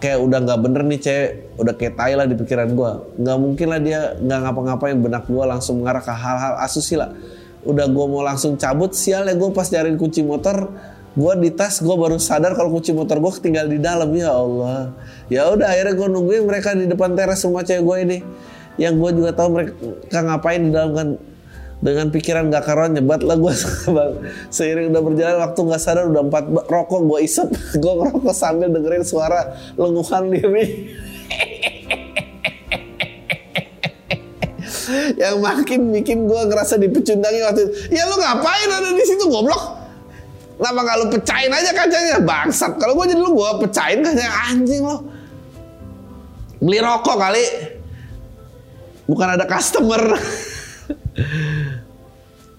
kayak 0.06 0.22
udah 0.22 0.38
nggak 0.38 0.58
bener 0.62 0.82
nih 0.86 1.00
cewek 1.02 1.30
udah 1.58 1.74
kayak 1.74 1.94
tai 1.98 2.14
lah 2.14 2.30
di 2.30 2.38
pikiran 2.38 2.70
gue 2.78 2.90
nggak 3.26 3.38
mungkin 3.42 3.66
lah 3.74 3.80
dia 3.82 4.14
nggak 4.14 4.38
ngapa-ngapain. 4.46 4.94
Benak 5.02 5.26
gue 5.26 5.42
langsung 5.42 5.82
mengarah 5.82 5.98
ke 5.98 6.14
hal-hal 6.14 6.54
asusila 6.62 7.10
udah 7.66 7.90
gue 7.90 8.04
mau 8.06 8.22
langsung 8.22 8.54
cabut 8.54 8.94
sial 8.94 9.26
ya 9.26 9.34
gue 9.34 9.50
pas 9.50 9.66
nyariin 9.66 9.98
kunci 9.98 10.22
motor 10.22 10.70
gue 11.16 11.32
di 11.42 11.50
tas 11.50 11.82
gue 11.82 11.96
baru 11.96 12.20
sadar 12.22 12.54
kalau 12.54 12.70
kunci 12.70 12.94
motor 12.94 13.18
gue 13.18 13.32
ketinggal 13.40 13.66
di 13.66 13.82
dalam. 13.82 14.12
Ya 14.14 14.30
Allah. 14.30 14.94
Ya 15.26 15.48
udah 15.48 15.66
akhirnya 15.74 15.96
gue 15.96 16.08
nungguin 16.12 16.44
mereka 16.46 16.76
di 16.76 16.86
depan 16.86 17.16
teras 17.16 17.42
semua 17.42 17.64
cewek 17.66 17.82
gue 17.82 17.96
ini. 18.04 18.18
Yang 18.76 18.94
gue 19.00 19.10
juga 19.24 19.30
tahu 19.32 19.48
mereka 19.56 20.18
ngapain 20.20 20.60
di 20.60 20.70
dalam 20.70 20.92
kan 20.92 21.08
dengan 21.76 22.08
pikiran 22.08 22.48
gak 22.48 22.64
karuan 22.64 22.96
nyebat 22.96 23.20
lah 23.20 23.36
gue 23.36 23.52
bang 23.96 24.12
seiring 24.48 24.88
udah 24.96 25.02
berjalan 25.04 25.36
waktu 25.44 25.60
nggak 25.60 25.80
sadar 25.80 26.08
udah 26.08 26.24
empat 26.24 26.44
rokok 26.72 27.00
gue 27.04 27.18
isep. 27.24 27.48
Gue 27.82 27.92
ngerokok 28.00 28.32
sambil 28.32 28.72
dengerin 28.72 29.04
suara 29.04 29.52
lenguhan 29.76 30.32
diri 30.32 30.64
yang 35.20 35.42
makin 35.42 35.92
bikin 35.92 36.24
gue 36.24 36.40
ngerasa 36.48 36.80
dipecundangi 36.80 37.40
waktu 37.44 37.60
itu. 37.68 37.72
Ya 37.92 38.08
lu 38.08 38.16
ngapain 38.16 38.70
ada 38.72 38.90
di 38.96 39.04
situ 39.04 39.28
goblok? 39.28 39.76
Kenapa 40.56 40.80
gak 40.88 40.96
lu 41.04 41.12
pecahin 41.12 41.52
aja 41.52 41.70
kacanya? 41.76 42.16
Bangsat. 42.24 42.80
Kalau 42.80 42.96
gue 42.96 43.12
jadi 43.12 43.20
lu 43.20 43.36
gue 43.36 43.50
pecahin 43.68 44.00
kacanya. 44.00 44.32
Anjing 44.48 44.80
lo 44.80 45.04
beli 46.56 46.80
rokok 46.80 47.16
kali. 47.20 47.44
Bukan 49.06 49.28
ada 49.38 49.44
customer 49.44 50.18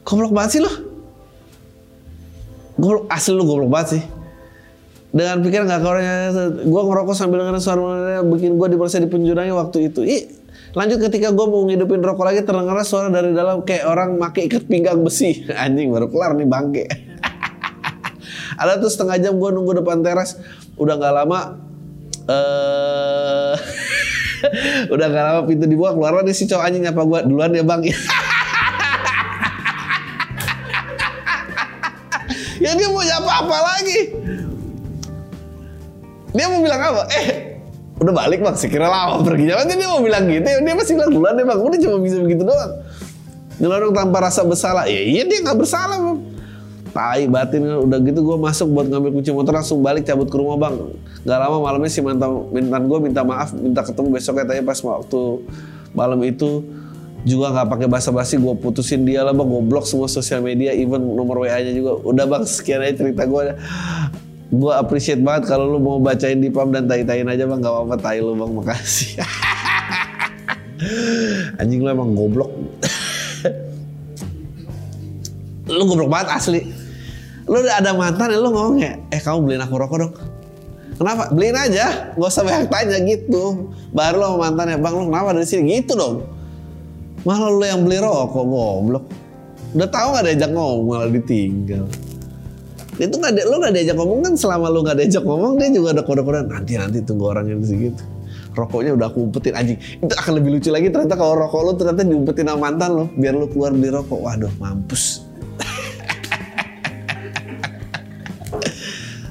goblok 0.08 0.32
banget 0.32 0.52
sih 0.56 0.62
lo. 0.64 0.72
Goblok 2.80 3.12
asli 3.12 3.36
lu 3.36 3.44
goblok 3.44 3.68
banget 3.68 3.88
sih. 4.00 4.04
Dengan 5.12 5.40
pikiran 5.44 5.66
gak 5.68 5.82
kawannya, 5.82 6.16
gue 6.68 6.82
ngerokok 6.84 7.16
sambil 7.16 7.44
dengerin 7.44 7.64
suara 7.64 8.22
bikin 8.28 8.60
gue 8.60 8.68
diperiksa 8.76 9.04
di 9.04 9.10
penjurangnya 9.12 9.56
waktu 9.56 9.92
itu. 9.92 10.04
Ih, 10.04 10.30
lanjut 10.78 11.00
ketika 11.00 11.32
gue 11.32 11.46
mau 11.48 11.64
ngidupin 11.64 12.04
rokok 12.04 12.24
lagi 12.28 12.44
terdengar 12.44 12.76
suara 12.88 13.08
dari 13.12 13.32
dalam 13.32 13.64
kayak 13.64 13.88
orang 13.88 14.20
make 14.20 14.48
ikat 14.48 14.68
pinggang 14.68 15.04
besi. 15.04 15.44
Anjing 15.64 15.92
baru 15.92 16.08
kelar 16.08 16.36
nih 16.38 16.48
bangke. 16.48 16.86
Ada 18.62 18.80
tuh 18.80 18.92
setengah 18.94 19.18
jam 19.20 19.34
gue 19.36 19.50
nunggu 19.52 19.84
depan 19.84 20.04
teras. 20.06 20.40
Udah 20.80 20.96
gak 20.96 21.14
lama. 21.24 21.40
uh, 22.28 23.56
udah 24.94 25.08
gak 25.08 25.24
lama 25.24 25.42
pintu 25.48 25.66
dibuka 25.66 25.96
keluar 25.96 26.22
nih 26.22 26.36
si 26.36 26.46
cowok 26.46 26.64
anjing 26.68 26.84
apa 26.86 27.02
gue 27.02 27.20
duluan 27.32 27.52
ya 27.56 27.64
bang. 27.64 27.82
Ya 32.68 32.74
dia 32.76 32.88
mau 32.92 33.00
nyapa 33.00 33.32
apa 33.48 33.58
lagi? 33.64 34.00
Dia 36.36 36.46
mau 36.52 36.60
bilang 36.60 36.82
apa? 36.84 37.04
Eh 37.16 37.28
udah 37.98 38.14
balik 38.14 38.44
bang. 38.44 38.56
Sekira 38.60 38.92
lama 38.92 39.24
pergi. 39.24 39.48
Jalan 39.48 39.66
dia 39.72 39.88
mau 39.88 40.04
bilang 40.04 40.28
gitu. 40.28 40.44
Dia 40.44 40.74
masih 40.76 40.94
bilang 41.00 41.12
duluan 41.16 41.34
deh 41.40 41.46
bang. 41.48 41.60
Udah 41.64 41.80
cuma 41.80 41.98
bisa 42.04 42.20
begitu 42.20 42.44
doang. 42.44 42.72
Ngelorong 43.58 43.94
tanpa 43.96 44.18
rasa 44.28 44.44
bersalah. 44.44 44.86
Ya 44.86 45.02
iya 45.02 45.24
dia 45.24 45.40
nggak 45.42 45.58
bersalah 45.58 45.98
bang. 45.98 46.20
Tai 46.92 47.24
batin. 47.32 47.62
Udah 47.88 47.98
gitu 48.04 48.20
gue 48.22 48.38
masuk 48.38 48.68
buat 48.70 48.86
ngambil 48.92 49.12
kunci 49.16 49.32
motor 49.32 49.54
langsung 49.56 49.80
balik 49.80 50.04
cabut 50.04 50.28
ke 50.28 50.38
rumah 50.38 50.60
bang. 50.60 50.76
Gak 51.26 51.40
lama 51.40 51.58
malamnya 51.64 51.92
si 51.92 52.04
mantan 52.04 52.52
mantan 52.52 52.84
gue 52.86 53.00
minta 53.02 53.22
maaf 53.24 53.56
minta 53.56 53.82
ketemu 53.82 54.08
besoknya. 54.20 54.46
Tanya 54.46 54.64
pas 54.68 54.78
waktu 54.84 55.22
malam 55.96 56.20
itu 56.22 56.62
juga 57.26 57.50
nggak 57.50 57.68
pakai 57.72 57.88
basa-basi 57.90 58.38
gue 58.38 58.54
putusin 58.60 59.08
dia 59.08 59.26
lah 59.26 59.34
bang. 59.34 59.48
Gue 59.48 59.64
blok 59.66 59.90
semua 59.90 60.12
sosial 60.12 60.44
media 60.44 60.76
even 60.76 61.02
nomor 61.02 61.42
wa 61.42 61.48
nya 61.48 61.74
juga. 61.74 61.98
Udah 62.06 62.26
bang 62.30 62.44
sekian 62.46 62.84
aja 62.84 63.02
cerita 63.02 63.26
gue 63.26 63.58
gue 64.48 64.74
appreciate 64.80 65.20
banget 65.20 65.52
kalau 65.52 65.76
lu 65.76 65.80
mau 65.84 66.00
bacain 66.00 66.40
di 66.40 66.48
pam 66.48 66.72
dan 66.72 66.86
tai-tain 66.86 67.26
aja 67.26 67.50
bang. 67.50 67.60
Gak 67.64 67.74
apa-apa 67.74 67.96
tai 67.98 68.22
lu 68.22 68.38
bang. 68.38 68.52
Makasih. 68.54 69.18
Anjing 71.62 71.82
lu 71.82 71.90
emang 71.90 72.14
goblok. 72.14 72.52
Lu 75.68 75.84
goblok 75.84 76.08
banget 76.08 76.32
asli. 76.32 76.64
Lu 77.44 77.60
udah 77.60 77.84
ada 77.84 77.92
mantan 77.92 78.32
ya 78.32 78.40
lu 78.40 78.52
ngomong 78.52 78.80
ya 78.80 78.96
eh 79.08 79.24
kamu 79.24 79.48
beliin 79.48 79.64
aku 79.64 79.80
rokok 79.80 79.98
dong 80.04 80.14
Kenapa? 80.98 81.30
Beliin 81.30 81.54
aja, 81.54 82.10
gak 82.18 82.26
usah 82.26 82.42
banyak 82.42 82.74
tanya 82.74 82.98
gitu. 83.06 83.70
Baru 83.94 84.18
lo 84.18 84.34
sama 84.34 84.50
mantannya, 84.50 84.82
bang 84.82 84.94
lo 84.98 85.06
kenapa 85.06 85.30
dari 85.38 85.46
sini? 85.46 85.78
Gitu 85.78 85.94
dong. 85.94 86.26
Malah 87.28 87.52
lu 87.52 87.60
yang 87.68 87.84
beli 87.84 88.00
rokok 88.00 88.46
goblok. 88.48 89.04
Udah 89.76 89.90
tahu 89.92 90.08
gak 90.16 90.24
diajak 90.32 90.52
ngomong 90.56 90.88
malah 90.88 91.12
ditinggal. 91.12 91.84
Itu 92.96 93.20
nggak 93.20 93.46
lu 93.52 93.56
nggak 93.60 93.74
diajak 93.76 93.96
ngomong 94.00 94.20
kan 94.24 94.34
selama 94.40 94.72
lu 94.72 94.80
nggak 94.80 94.96
diajak 95.04 95.28
ngomong 95.28 95.60
dia 95.60 95.68
juga 95.70 95.92
ada 95.92 96.02
kode-kode 96.08 96.48
nanti 96.48 96.80
nanti 96.80 97.04
tunggu 97.04 97.28
orang 97.28 97.52
yang 97.52 97.60
segitu. 97.62 98.00
Rokoknya 98.56 98.96
udah 98.96 99.12
aku 99.12 99.28
umpetin 99.28 99.54
anjing. 99.60 99.78
Itu 100.00 100.14
akan 100.16 100.32
lebih 100.40 100.50
lucu 100.56 100.72
lagi 100.72 100.88
ternyata 100.88 101.20
kalau 101.20 101.36
rokok 101.36 101.62
lu 101.68 101.72
ternyata 101.76 102.02
diumpetin 102.08 102.48
sama 102.48 102.60
mantan 102.72 102.90
lo 102.96 103.06
biar 103.20 103.36
lu 103.36 103.46
keluar 103.52 103.76
beli 103.76 103.92
rokok. 103.92 104.20
Waduh 104.24 104.54
mampus. 104.64 105.28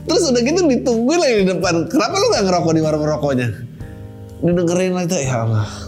Terus 0.07 0.23
udah 0.31 0.43
gitu 0.45 0.61
ditungguin 0.69 1.19
lagi 1.19 1.35
di 1.43 1.47
depan. 1.49 1.75
Kenapa 1.91 2.15
lu 2.21 2.27
gak 2.31 2.45
ngerokok 2.45 2.73
di 2.77 2.81
warung 2.85 3.03
rokoknya? 3.09 3.49
Didengerin 4.45 4.95
lagi 4.95 5.27
ya 5.27 5.49
Allah 5.49 5.86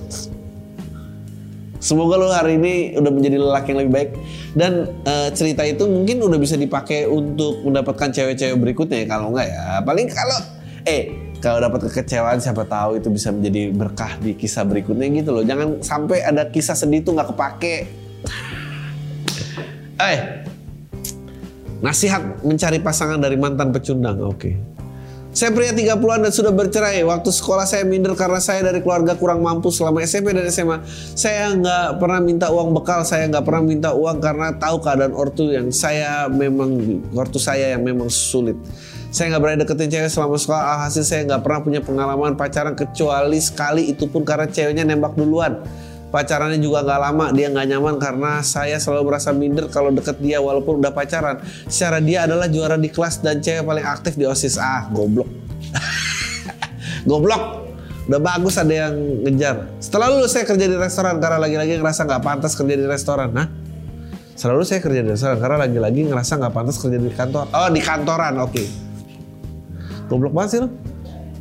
Semoga 1.89 2.21
lo 2.21 2.29
hari 2.29 2.61
ini 2.61 3.01
udah 3.01 3.09
menjadi 3.09 3.41
lelaki 3.41 3.73
yang 3.73 3.81
lebih 3.81 3.93
baik 3.97 4.11
dan 4.53 4.93
uh, 5.09 5.33
cerita 5.33 5.65
itu 5.65 5.89
mungkin 5.89 6.21
udah 6.21 6.37
bisa 6.37 6.61
dipakai 6.61 7.09
untuk 7.09 7.65
mendapatkan 7.65 8.13
cewek-cewek 8.13 8.61
berikutnya 8.61 9.09
ya 9.09 9.17
kalau 9.17 9.33
enggak 9.33 9.49
ya. 9.49 9.81
Paling 9.81 10.07
kalau 10.13 10.39
eh 10.85 11.03
kalau 11.41 11.65
dapat 11.65 11.89
kekecewaan 11.89 12.45
siapa 12.45 12.69
tahu 12.69 13.01
itu 13.01 13.09
bisa 13.09 13.33
menjadi 13.33 13.73
berkah 13.73 14.21
di 14.21 14.37
kisah 14.37 14.69
berikutnya 14.69 15.09
gitu 15.17 15.33
loh. 15.33 15.41
Jangan 15.41 15.81
sampai 15.81 16.29
ada 16.29 16.53
kisah 16.53 16.77
sedih 16.77 17.01
itu 17.01 17.09
nggak 17.09 17.33
kepake. 17.33 17.89
eh, 20.13 20.45
nasihat 21.81 22.45
mencari 22.45 22.85
pasangan 22.85 23.17
dari 23.17 23.41
mantan 23.41 23.73
pecundang. 23.73 24.21
Oke. 24.21 24.37
Okay. 24.37 24.78
Saya 25.29 25.53
pria 25.53 25.77
30-an 25.77 26.25
dan 26.25 26.33
sudah 26.33 26.51
bercerai. 26.51 27.05
Waktu 27.05 27.31
sekolah 27.31 27.69
saya 27.69 27.85
minder 27.85 28.17
karena 28.17 28.41
saya 28.41 28.65
dari 28.65 28.81
keluarga 28.81 29.13
kurang 29.13 29.45
mampu 29.45 29.69
selama 29.69 30.01
SMP 30.01 30.33
dan 30.33 30.49
SMA. 30.49 30.81
Saya 31.13 31.53
nggak 31.53 32.01
pernah 32.01 32.21
minta 32.25 32.49
uang 32.49 32.73
bekal, 32.73 33.05
saya 33.05 33.29
nggak 33.29 33.45
pernah 33.45 33.63
minta 33.63 33.91
uang 33.93 34.25
karena 34.25 34.57
tahu 34.57 34.81
keadaan 34.81 35.13
ortu 35.13 35.53
yang 35.53 35.69
saya 35.69 36.27
memang 36.33 37.05
ortu 37.13 37.37
saya 37.37 37.77
yang 37.77 37.85
memang 37.85 38.09
sulit. 38.09 38.57
Saya 39.13 39.37
nggak 39.37 39.43
berani 39.45 39.59
deketin 39.65 39.89
cewek 39.93 40.11
selama 40.13 40.37
sekolah. 40.41 40.65
Alhasil 40.65 41.05
saya 41.05 41.25
nggak 41.29 41.41
pernah 41.45 41.61
punya 41.61 41.81
pengalaman 41.85 42.33
pacaran 42.33 42.73
kecuali 42.73 43.39
sekali 43.41 43.93
itu 43.93 44.09
pun 44.09 44.25
karena 44.25 44.49
ceweknya 44.49 44.89
nembak 44.89 45.13
duluan. 45.13 45.61
Pacarannya 46.09 46.57
juga 46.57 46.81
nggak 46.81 47.01
lama, 47.05 47.27
dia 47.37 47.53
nggak 47.53 47.67
nyaman 47.69 47.95
karena 48.01 48.41
saya 48.41 48.81
selalu 48.81 49.13
merasa 49.13 49.29
minder 49.29 49.69
kalau 49.69 49.93
deket 49.93 50.17
dia 50.25 50.41
walaupun 50.41 50.81
udah 50.81 50.89
pacaran. 50.89 51.45
Secara 51.69 52.01
dia 52.01 52.25
adalah 52.25 52.49
juara 52.49 52.81
di 52.81 52.89
kelas 52.89 53.21
dan 53.21 53.45
cewek 53.45 53.61
paling 53.61 53.85
aktif 53.85 54.17
di 54.17 54.25
OSIS. 54.25 54.57
Ah, 54.57 54.89
goblok. 54.89 55.29
goblok. 57.09 57.69
Udah 58.09 58.21
bagus 58.25 58.57
ada 58.57 58.89
yang 58.89 58.97
ngejar. 59.29 59.69
Setelah 59.85 60.09
lulus 60.09 60.33
saya 60.33 60.49
kerja 60.49 60.65
di 60.65 60.81
restoran 60.81 61.21
karena 61.21 61.45
lagi-lagi 61.45 61.77
ngerasa 61.77 62.09
nggak 62.09 62.23
pantas 62.25 62.57
kerja 62.57 62.73
di 62.73 62.87
restoran. 62.89 63.29
Nah, 63.29 63.53
selalu 64.33 64.65
saya 64.65 64.81
kerja 64.81 65.05
di 65.05 65.13
restoran 65.13 65.37
karena 65.37 65.61
lagi-lagi 65.61 66.09
ngerasa 66.09 66.41
nggak 66.41 66.53
pantas 66.57 66.81
kerja 66.81 66.97
di 66.97 67.13
kantor. 67.13 67.53
Oh 67.53 67.69
di 67.69 67.85
kantoran, 67.85 68.41
oke. 68.41 68.57
Okay. 68.57 68.67
Goblok 70.09 70.33
banget 70.33 70.51
sih 70.57 70.61
lo. 70.65 70.88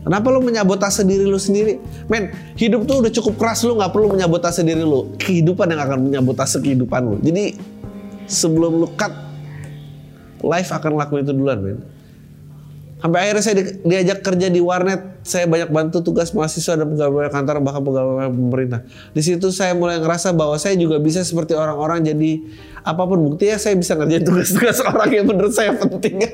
Kenapa 0.07 0.31
lu 0.31 0.39
menyabotase 0.39 1.03
diri 1.03 1.27
lu 1.27 1.35
sendiri? 1.35 1.83
Men, 2.07 2.31
hidup 2.55 2.87
tuh 2.87 3.03
udah 3.03 3.11
cukup 3.11 3.35
keras 3.35 3.67
lu 3.67 3.75
nggak 3.75 3.91
perlu 3.91 4.15
menyabotase 4.15 4.63
diri 4.63 4.79
lu. 4.79 5.11
Kehidupan 5.19 5.67
yang 5.67 5.83
akan 5.83 6.07
menyabotase 6.07 6.63
kehidupan 6.63 7.03
lu. 7.03 7.19
Jadi 7.19 7.59
sebelum 8.23 8.79
lu 8.79 8.87
cut, 8.95 9.11
life 10.47 10.71
akan 10.71 10.95
lakuin 10.95 11.27
itu 11.27 11.35
duluan, 11.35 11.59
men. 11.59 11.83
Sampai 13.03 13.27
akhirnya 13.27 13.43
saya 13.43 13.55
di, 13.59 13.63
diajak 13.83 14.23
kerja 14.23 14.47
di 14.47 14.63
warnet, 14.63 15.27
saya 15.27 15.43
banyak 15.43 15.75
bantu 15.75 15.99
tugas 15.99 16.31
mahasiswa 16.31 16.79
dan 16.79 16.87
pegawai 16.87 17.27
kantor 17.27 17.59
bahkan 17.59 17.83
pegawai 17.83 18.31
pemerintah. 18.31 18.87
Di 19.11 19.19
situ 19.19 19.51
saya 19.51 19.75
mulai 19.75 19.99
ngerasa 19.99 20.31
bahwa 20.31 20.55
saya 20.55 20.79
juga 20.79 21.03
bisa 21.03 21.19
seperti 21.19 21.51
orang-orang 21.51 22.07
jadi 22.07 22.47
apa 22.87 23.03
pun 23.03 23.27
buktinya 23.27 23.59
saya 23.59 23.75
bisa 23.75 23.99
ngerjain 23.99 24.23
tugas-tugas 24.23 24.79
orang 24.87 25.11
yang 25.11 25.27
menurut 25.27 25.51
saya 25.51 25.75
penting. 25.75 26.23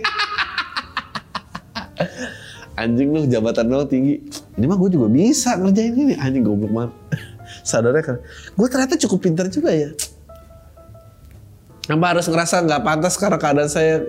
anjing 2.78 3.14
lu 3.14 3.26
jabatan 3.30 3.70
lo 3.70 3.86
tinggi. 3.86 4.22
Ini 4.58 4.66
mah 4.66 4.78
gue 4.78 4.90
juga 4.94 5.08
bisa 5.10 5.58
ngerjain 5.58 5.94
ini. 5.94 6.14
Anjing 6.18 6.44
goblok 6.46 6.72
banget. 6.74 6.92
Sadarnya 7.70 8.04
kan. 8.04 8.18
Gue 8.58 8.68
ternyata 8.70 8.96
cukup 8.98 9.20
pintar 9.30 9.48
juga 9.50 9.74
ya. 9.74 9.94
Kenapa 11.84 12.16
harus 12.16 12.26
ngerasa 12.32 12.64
nggak 12.64 12.82
pantas 12.82 13.20
karena 13.20 13.38
keadaan 13.38 13.68
saya 13.68 14.08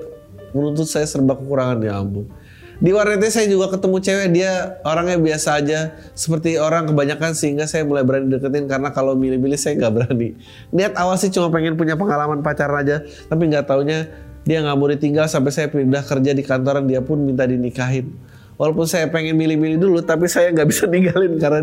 menuntut 0.55 0.87
saya 0.87 1.05
serba 1.11 1.35
kekurangan 1.35 1.83
ya 1.83 1.99
ampun. 1.99 2.31
Di 2.75 2.91
warnetnya 2.91 3.31
saya 3.31 3.47
juga 3.47 3.71
ketemu 3.71 4.03
cewek 4.03 4.29
dia 4.35 4.79
orangnya 4.83 5.19
biasa 5.19 5.63
aja. 5.63 5.95
Seperti 6.15 6.59
orang 6.59 6.91
kebanyakan 6.91 7.35
sehingga 7.35 7.67
saya 7.67 7.87
mulai 7.87 8.03
berani 8.03 8.31
deketin 8.31 8.67
karena 8.67 8.91
kalau 8.91 9.15
milih-milih 9.19 9.59
saya 9.59 9.79
nggak 9.79 9.95
berani. 9.95 10.39
Niat 10.75 10.95
awal 10.99 11.19
sih 11.19 11.31
cuma 11.31 11.51
pengen 11.55 11.79
punya 11.79 11.95
pengalaman 11.95 12.43
pacaran 12.43 12.83
aja. 12.83 13.03
Tapi 13.31 13.43
nggak 13.51 13.67
taunya 13.67 14.11
dia 14.47 14.63
nggak 14.63 14.77
mau 14.79 14.91
ditinggal 14.91 15.27
sampai 15.27 15.51
saya 15.51 15.67
pindah 15.71 16.05
kerja 16.05 16.31
di 16.35 16.43
kantoran 16.45 16.85
dia 16.85 17.01
pun 17.01 17.17
minta 17.23 17.49
dinikahin 17.49 18.13
walaupun 18.55 18.87
saya 18.87 19.11
pengen 19.11 19.35
milih-milih 19.35 19.79
dulu 19.79 19.99
tapi 20.03 20.31
saya 20.31 20.51
nggak 20.55 20.69
bisa 20.69 20.85
ninggalin 20.93 21.33
karena 21.39 21.61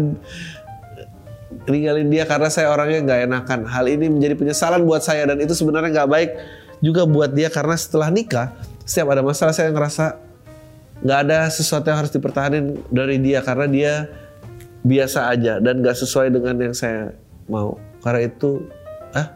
ninggalin 1.70 2.08
dia 2.10 2.24
karena 2.26 2.50
saya 2.50 2.74
orangnya 2.74 3.00
nggak 3.06 3.20
enakan. 3.30 3.60
Hal 3.70 3.86
ini 3.88 4.10
menjadi 4.10 4.34
penyesalan 4.38 4.82
buat 4.84 5.06
saya 5.06 5.28
dan 5.30 5.38
itu 5.39 5.54
sebenarnya 5.54 6.02
nggak 6.02 6.10
baik 6.10 6.32
juga 6.82 7.06
buat 7.06 7.30
dia 7.32 7.54
karena 7.54 7.78
setelah 7.78 8.10
nikah 8.10 8.58
setiap 8.82 9.14
ada 9.14 9.22
masalah 9.22 9.54
saya 9.54 9.70
ngerasa 9.70 10.18
nggak 11.02 11.20
ada 11.30 11.39
sesuatu 11.50 11.86
yang 11.89 12.00
harus 12.02 12.14
dipertahankan 12.14 12.82
dari 12.89 13.18
dia 13.22 13.46
karena 13.46 13.68
dia 13.70 13.94
biasa 14.82 15.30
aja 15.30 15.62
dan 15.62 15.82
nggak 15.82 15.94
sesuai 15.94 16.34
dengan 16.34 16.58
yang 16.58 16.76
saya 16.76 17.14
mau. 17.46 17.78
Karena 18.02 18.26
itu 18.26 18.66
ah 19.14 19.30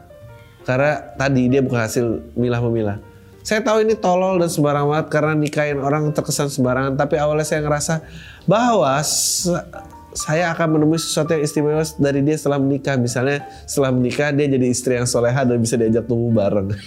karena 0.66 1.14
tadi 1.14 1.46
dia 1.46 1.62
bukan 1.62 1.80
hasil 1.86 2.06
milah 2.34 2.62
memilah 2.66 2.98
saya 3.46 3.62
tahu 3.62 3.86
ini 3.86 3.94
tolol 3.94 4.42
dan 4.42 4.50
sembarangan 4.50 4.90
banget 4.90 5.08
karena 5.14 5.38
nikahin 5.38 5.78
orang 5.78 6.10
terkesan 6.10 6.50
sembarangan. 6.50 6.98
Tapi 6.98 7.22
awalnya 7.22 7.46
saya 7.46 7.62
ngerasa 7.62 8.02
bahwa 8.50 8.98
saya 10.18 10.50
akan 10.50 10.68
menemui 10.74 10.98
sesuatu 10.98 11.38
yang 11.38 11.46
istimewa 11.46 11.86
dari 12.02 12.26
dia 12.26 12.42
setelah 12.42 12.58
menikah. 12.58 12.98
Misalnya 12.98 13.46
setelah 13.70 13.94
menikah 13.94 14.34
dia 14.34 14.50
jadi 14.50 14.66
istri 14.66 14.98
yang 14.98 15.06
soleha 15.06 15.46
dan 15.46 15.62
bisa 15.62 15.78
diajak 15.78 16.10
tumbuh 16.10 16.34
bareng. 16.34 16.74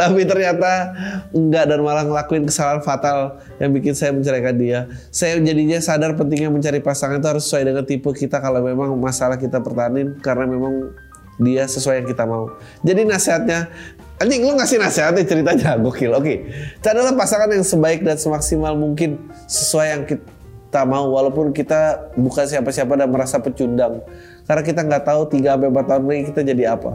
Tapi 0.00 0.24
ternyata 0.24 0.96
enggak 1.36 1.68
dan 1.68 1.84
malah 1.84 2.08
ngelakuin 2.08 2.48
kesalahan 2.48 2.80
fatal 2.80 3.36
yang 3.60 3.68
bikin 3.76 3.92
saya 3.92 4.16
menceraikan 4.16 4.56
dia. 4.56 4.88
Saya 5.12 5.36
jadinya 5.44 5.76
sadar 5.76 6.16
pentingnya 6.16 6.48
mencari 6.48 6.80
pasangan 6.80 7.20
itu 7.20 7.28
harus 7.28 7.44
sesuai 7.44 7.68
dengan 7.68 7.84
tipe 7.84 8.08
kita 8.16 8.40
kalau 8.40 8.64
memang 8.64 8.96
masalah 8.96 9.36
kita 9.36 9.60
pertahanin 9.60 10.16
karena 10.24 10.48
memang 10.48 10.96
dia 11.40 11.64
sesuai 11.64 12.04
yang 12.04 12.08
kita 12.08 12.28
mau. 12.28 12.52
Jadi 12.84 13.08
nasihatnya, 13.08 13.72
anjing 14.20 14.44
lu 14.44 14.54
ngasih 14.60 14.76
nasihatnya 14.76 15.24
ceritanya 15.24 15.80
gokil. 15.80 16.12
Oke, 16.12 16.52
carilah 16.84 17.16
pasangan 17.16 17.48
yang 17.48 17.64
sebaik 17.64 18.04
dan 18.04 18.20
semaksimal 18.20 18.76
mungkin 18.76 19.16
sesuai 19.48 19.86
yang 19.88 20.02
kita 20.04 20.84
mau 20.84 21.08
walaupun 21.08 21.56
kita 21.56 22.12
bukan 22.20 22.44
siapa-siapa 22.44 22.92
dan 23.00 23.08
merasa 23.08 23.40
pecundang. 23.40 24.04
Karena 24.44 24.62
kita 24.62 24.80
nggak 24.84 25.04
tahu 25.08 25.20
3 25.32 25.56
sampai 25.56 25.68
4 25.72 25.88
tahun 25.88 26.02
lagi 26.04 26.22
kita 26.28 26.40
jadi 26.44 26.64
apa. 26.76 26.92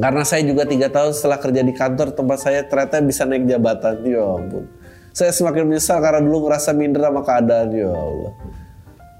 Karena 0.00 0.24
saya 0.24 0.42
juga 0.48 0.64
tiga 0.64 0.88
tahun 0.88 1.12
setelah 1.12 1.36
kerja 1.36 1.60
di 1.60 1.76
kantor 1.76 2.16
tempat 2.16 2.38
saya 2.40 2.64
ternyata 2.64 3.04
bisa 3.04 3.28
naik 3.28 3.44
jabatan. 3.44 4.00
Ya 4.00 4.24
ampun. 4.24 4.64
Saya 5.12 5.28
semakin 5.28 5.68
menyesal 5.68 6.00
karena 6.00 6.24
dulu 6.24 6.48
ngerasa 6.48 6.72
minder 6.72 7.04
sama 7.04 7.20
keadaan. 7.20 7.68
Ya 7.68 7.92
Allah. 7.92 8.32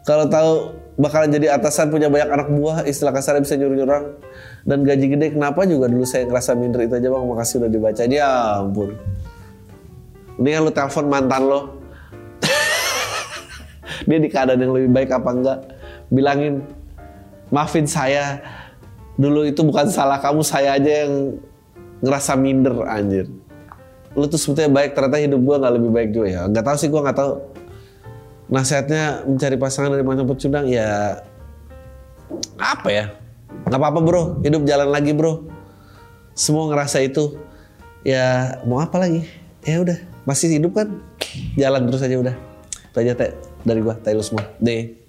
Kalau 0.08 0.26
tahu 0.32 0.52
bakalan 0.98 1.30
jadi 1.30 1.54
atasan 1.54 1.92
punya 1.92 2.10
banyak 2.10 2.30
anak 2.30 2.48
buah. 2.50 2.88
Istilah 2.88 3.12
kasar 3.14 3.38
bisa 3.38 3.54
nyuruh 3.54 3.76
nyurang 3.76 4.04
dan 4.64 4.82
gaji 4.82 5.06
gede 5.12 5.26
kenapa 5.36 5.64
juga 5.68 5.86
dulu 5.86 6.02
saya 6.08 6.26
ngerasa 6.26 6.56
minder? 6.58 6.86
Itu 6.86 6.98
aja 6.98 7.08
bang. 7.12 7.24
Makasih 7.26 7.54
udah 7.62 7.70
dibaca. 7.70 8.02
Dia 8.08 8.26
ampun. 8.60 8.90
Ini 10.40 10.48
kan 10.56 10.60
lu 10.64 10.72
telepon 10.72 11.06
mantan 11.06 11.42
lo. 11.46 11.60
Dia 14.08 14.18
di 14.18 14.28
keadaan 14.32 14.60
yang 14.64 14.72
lebih 14.72 14.90
baik 14.90 15.10
apa 15.12 15.30
enggak? 15.30 15.58
Bilangin 16.08 16.64
maafin 17.52 17.84
saya. 17.84 18.40
Dulu 19.20 19.44
itu 19.44 19.60
bukan 19.60 19.92
salah 19.92 20.16
kamu 20.16 20.40
saya 20.40 20.80
aja 20.80 21.04
yang 21.04 21.36
ngerasa 22.00 22.32
minder 22.40 22.88
anjir. 22.88 23.28
Lu 24.16 24.24
tuh 24.26 24.40
sebetulnya 24.40 24.72
baik 24.72 24.96
ternyata 24.96 25.20
hidup 25.20 25.40
gua 25.44 25.56
nggak 25.60 25.74
lebih 25.76 25.90
baik 25.92 26.10
juga 26.16 26.28
ya. 26.32 26.42
Nggak 26.48 26.64
tahu 26.64 26.76
sih 26.80 26.88
gua 26.88 27.00
nggak 27.04 27.18
tahu 27.20 27.30
nasihatnya 28.50 29.24
mencari 29.24 29.56
pasangan 29.56 29.94
dari 29.94 30.04
macam 30.04 30.26
pecundang 30.26 30.66
ya 30.66 31.22
apa 32.58 32.88
ya? 32.90 33.04
Nggak 33.66 33.80
apa-apa 33.80 34.00
bro. 34.02 34.22
Hidup 34.42 34.66
jalan 34.66 34.90
lagi 34.90 35.14
bro. 35.14 35.46
Semua 36.34 36.68
ngerasa 36.68 37.00
itu. 37.02 37.38
Ya 38.02 38.58
mau 38.66 38.82
apa 38.82 39.00
lagi? 39.00 39.24
Ya 39.64 39.80
udah 39.80 39.98
masih 40.26 40.60
hidup 40.60 40.76
kan? 40.76 41.00
Jalan 41.56 41.88
terus 41.88 42.02
aja 42.04 42.16
udah. 42.18 42.34
Itu 42.90 42.96
aja 43.00 43.12
teh 43.16 43.30
dari 43.64 43.80
gua 43.80 43.96
Taylor 43.96 44.24
semua 44.24 44.44
deh 44.58 44.99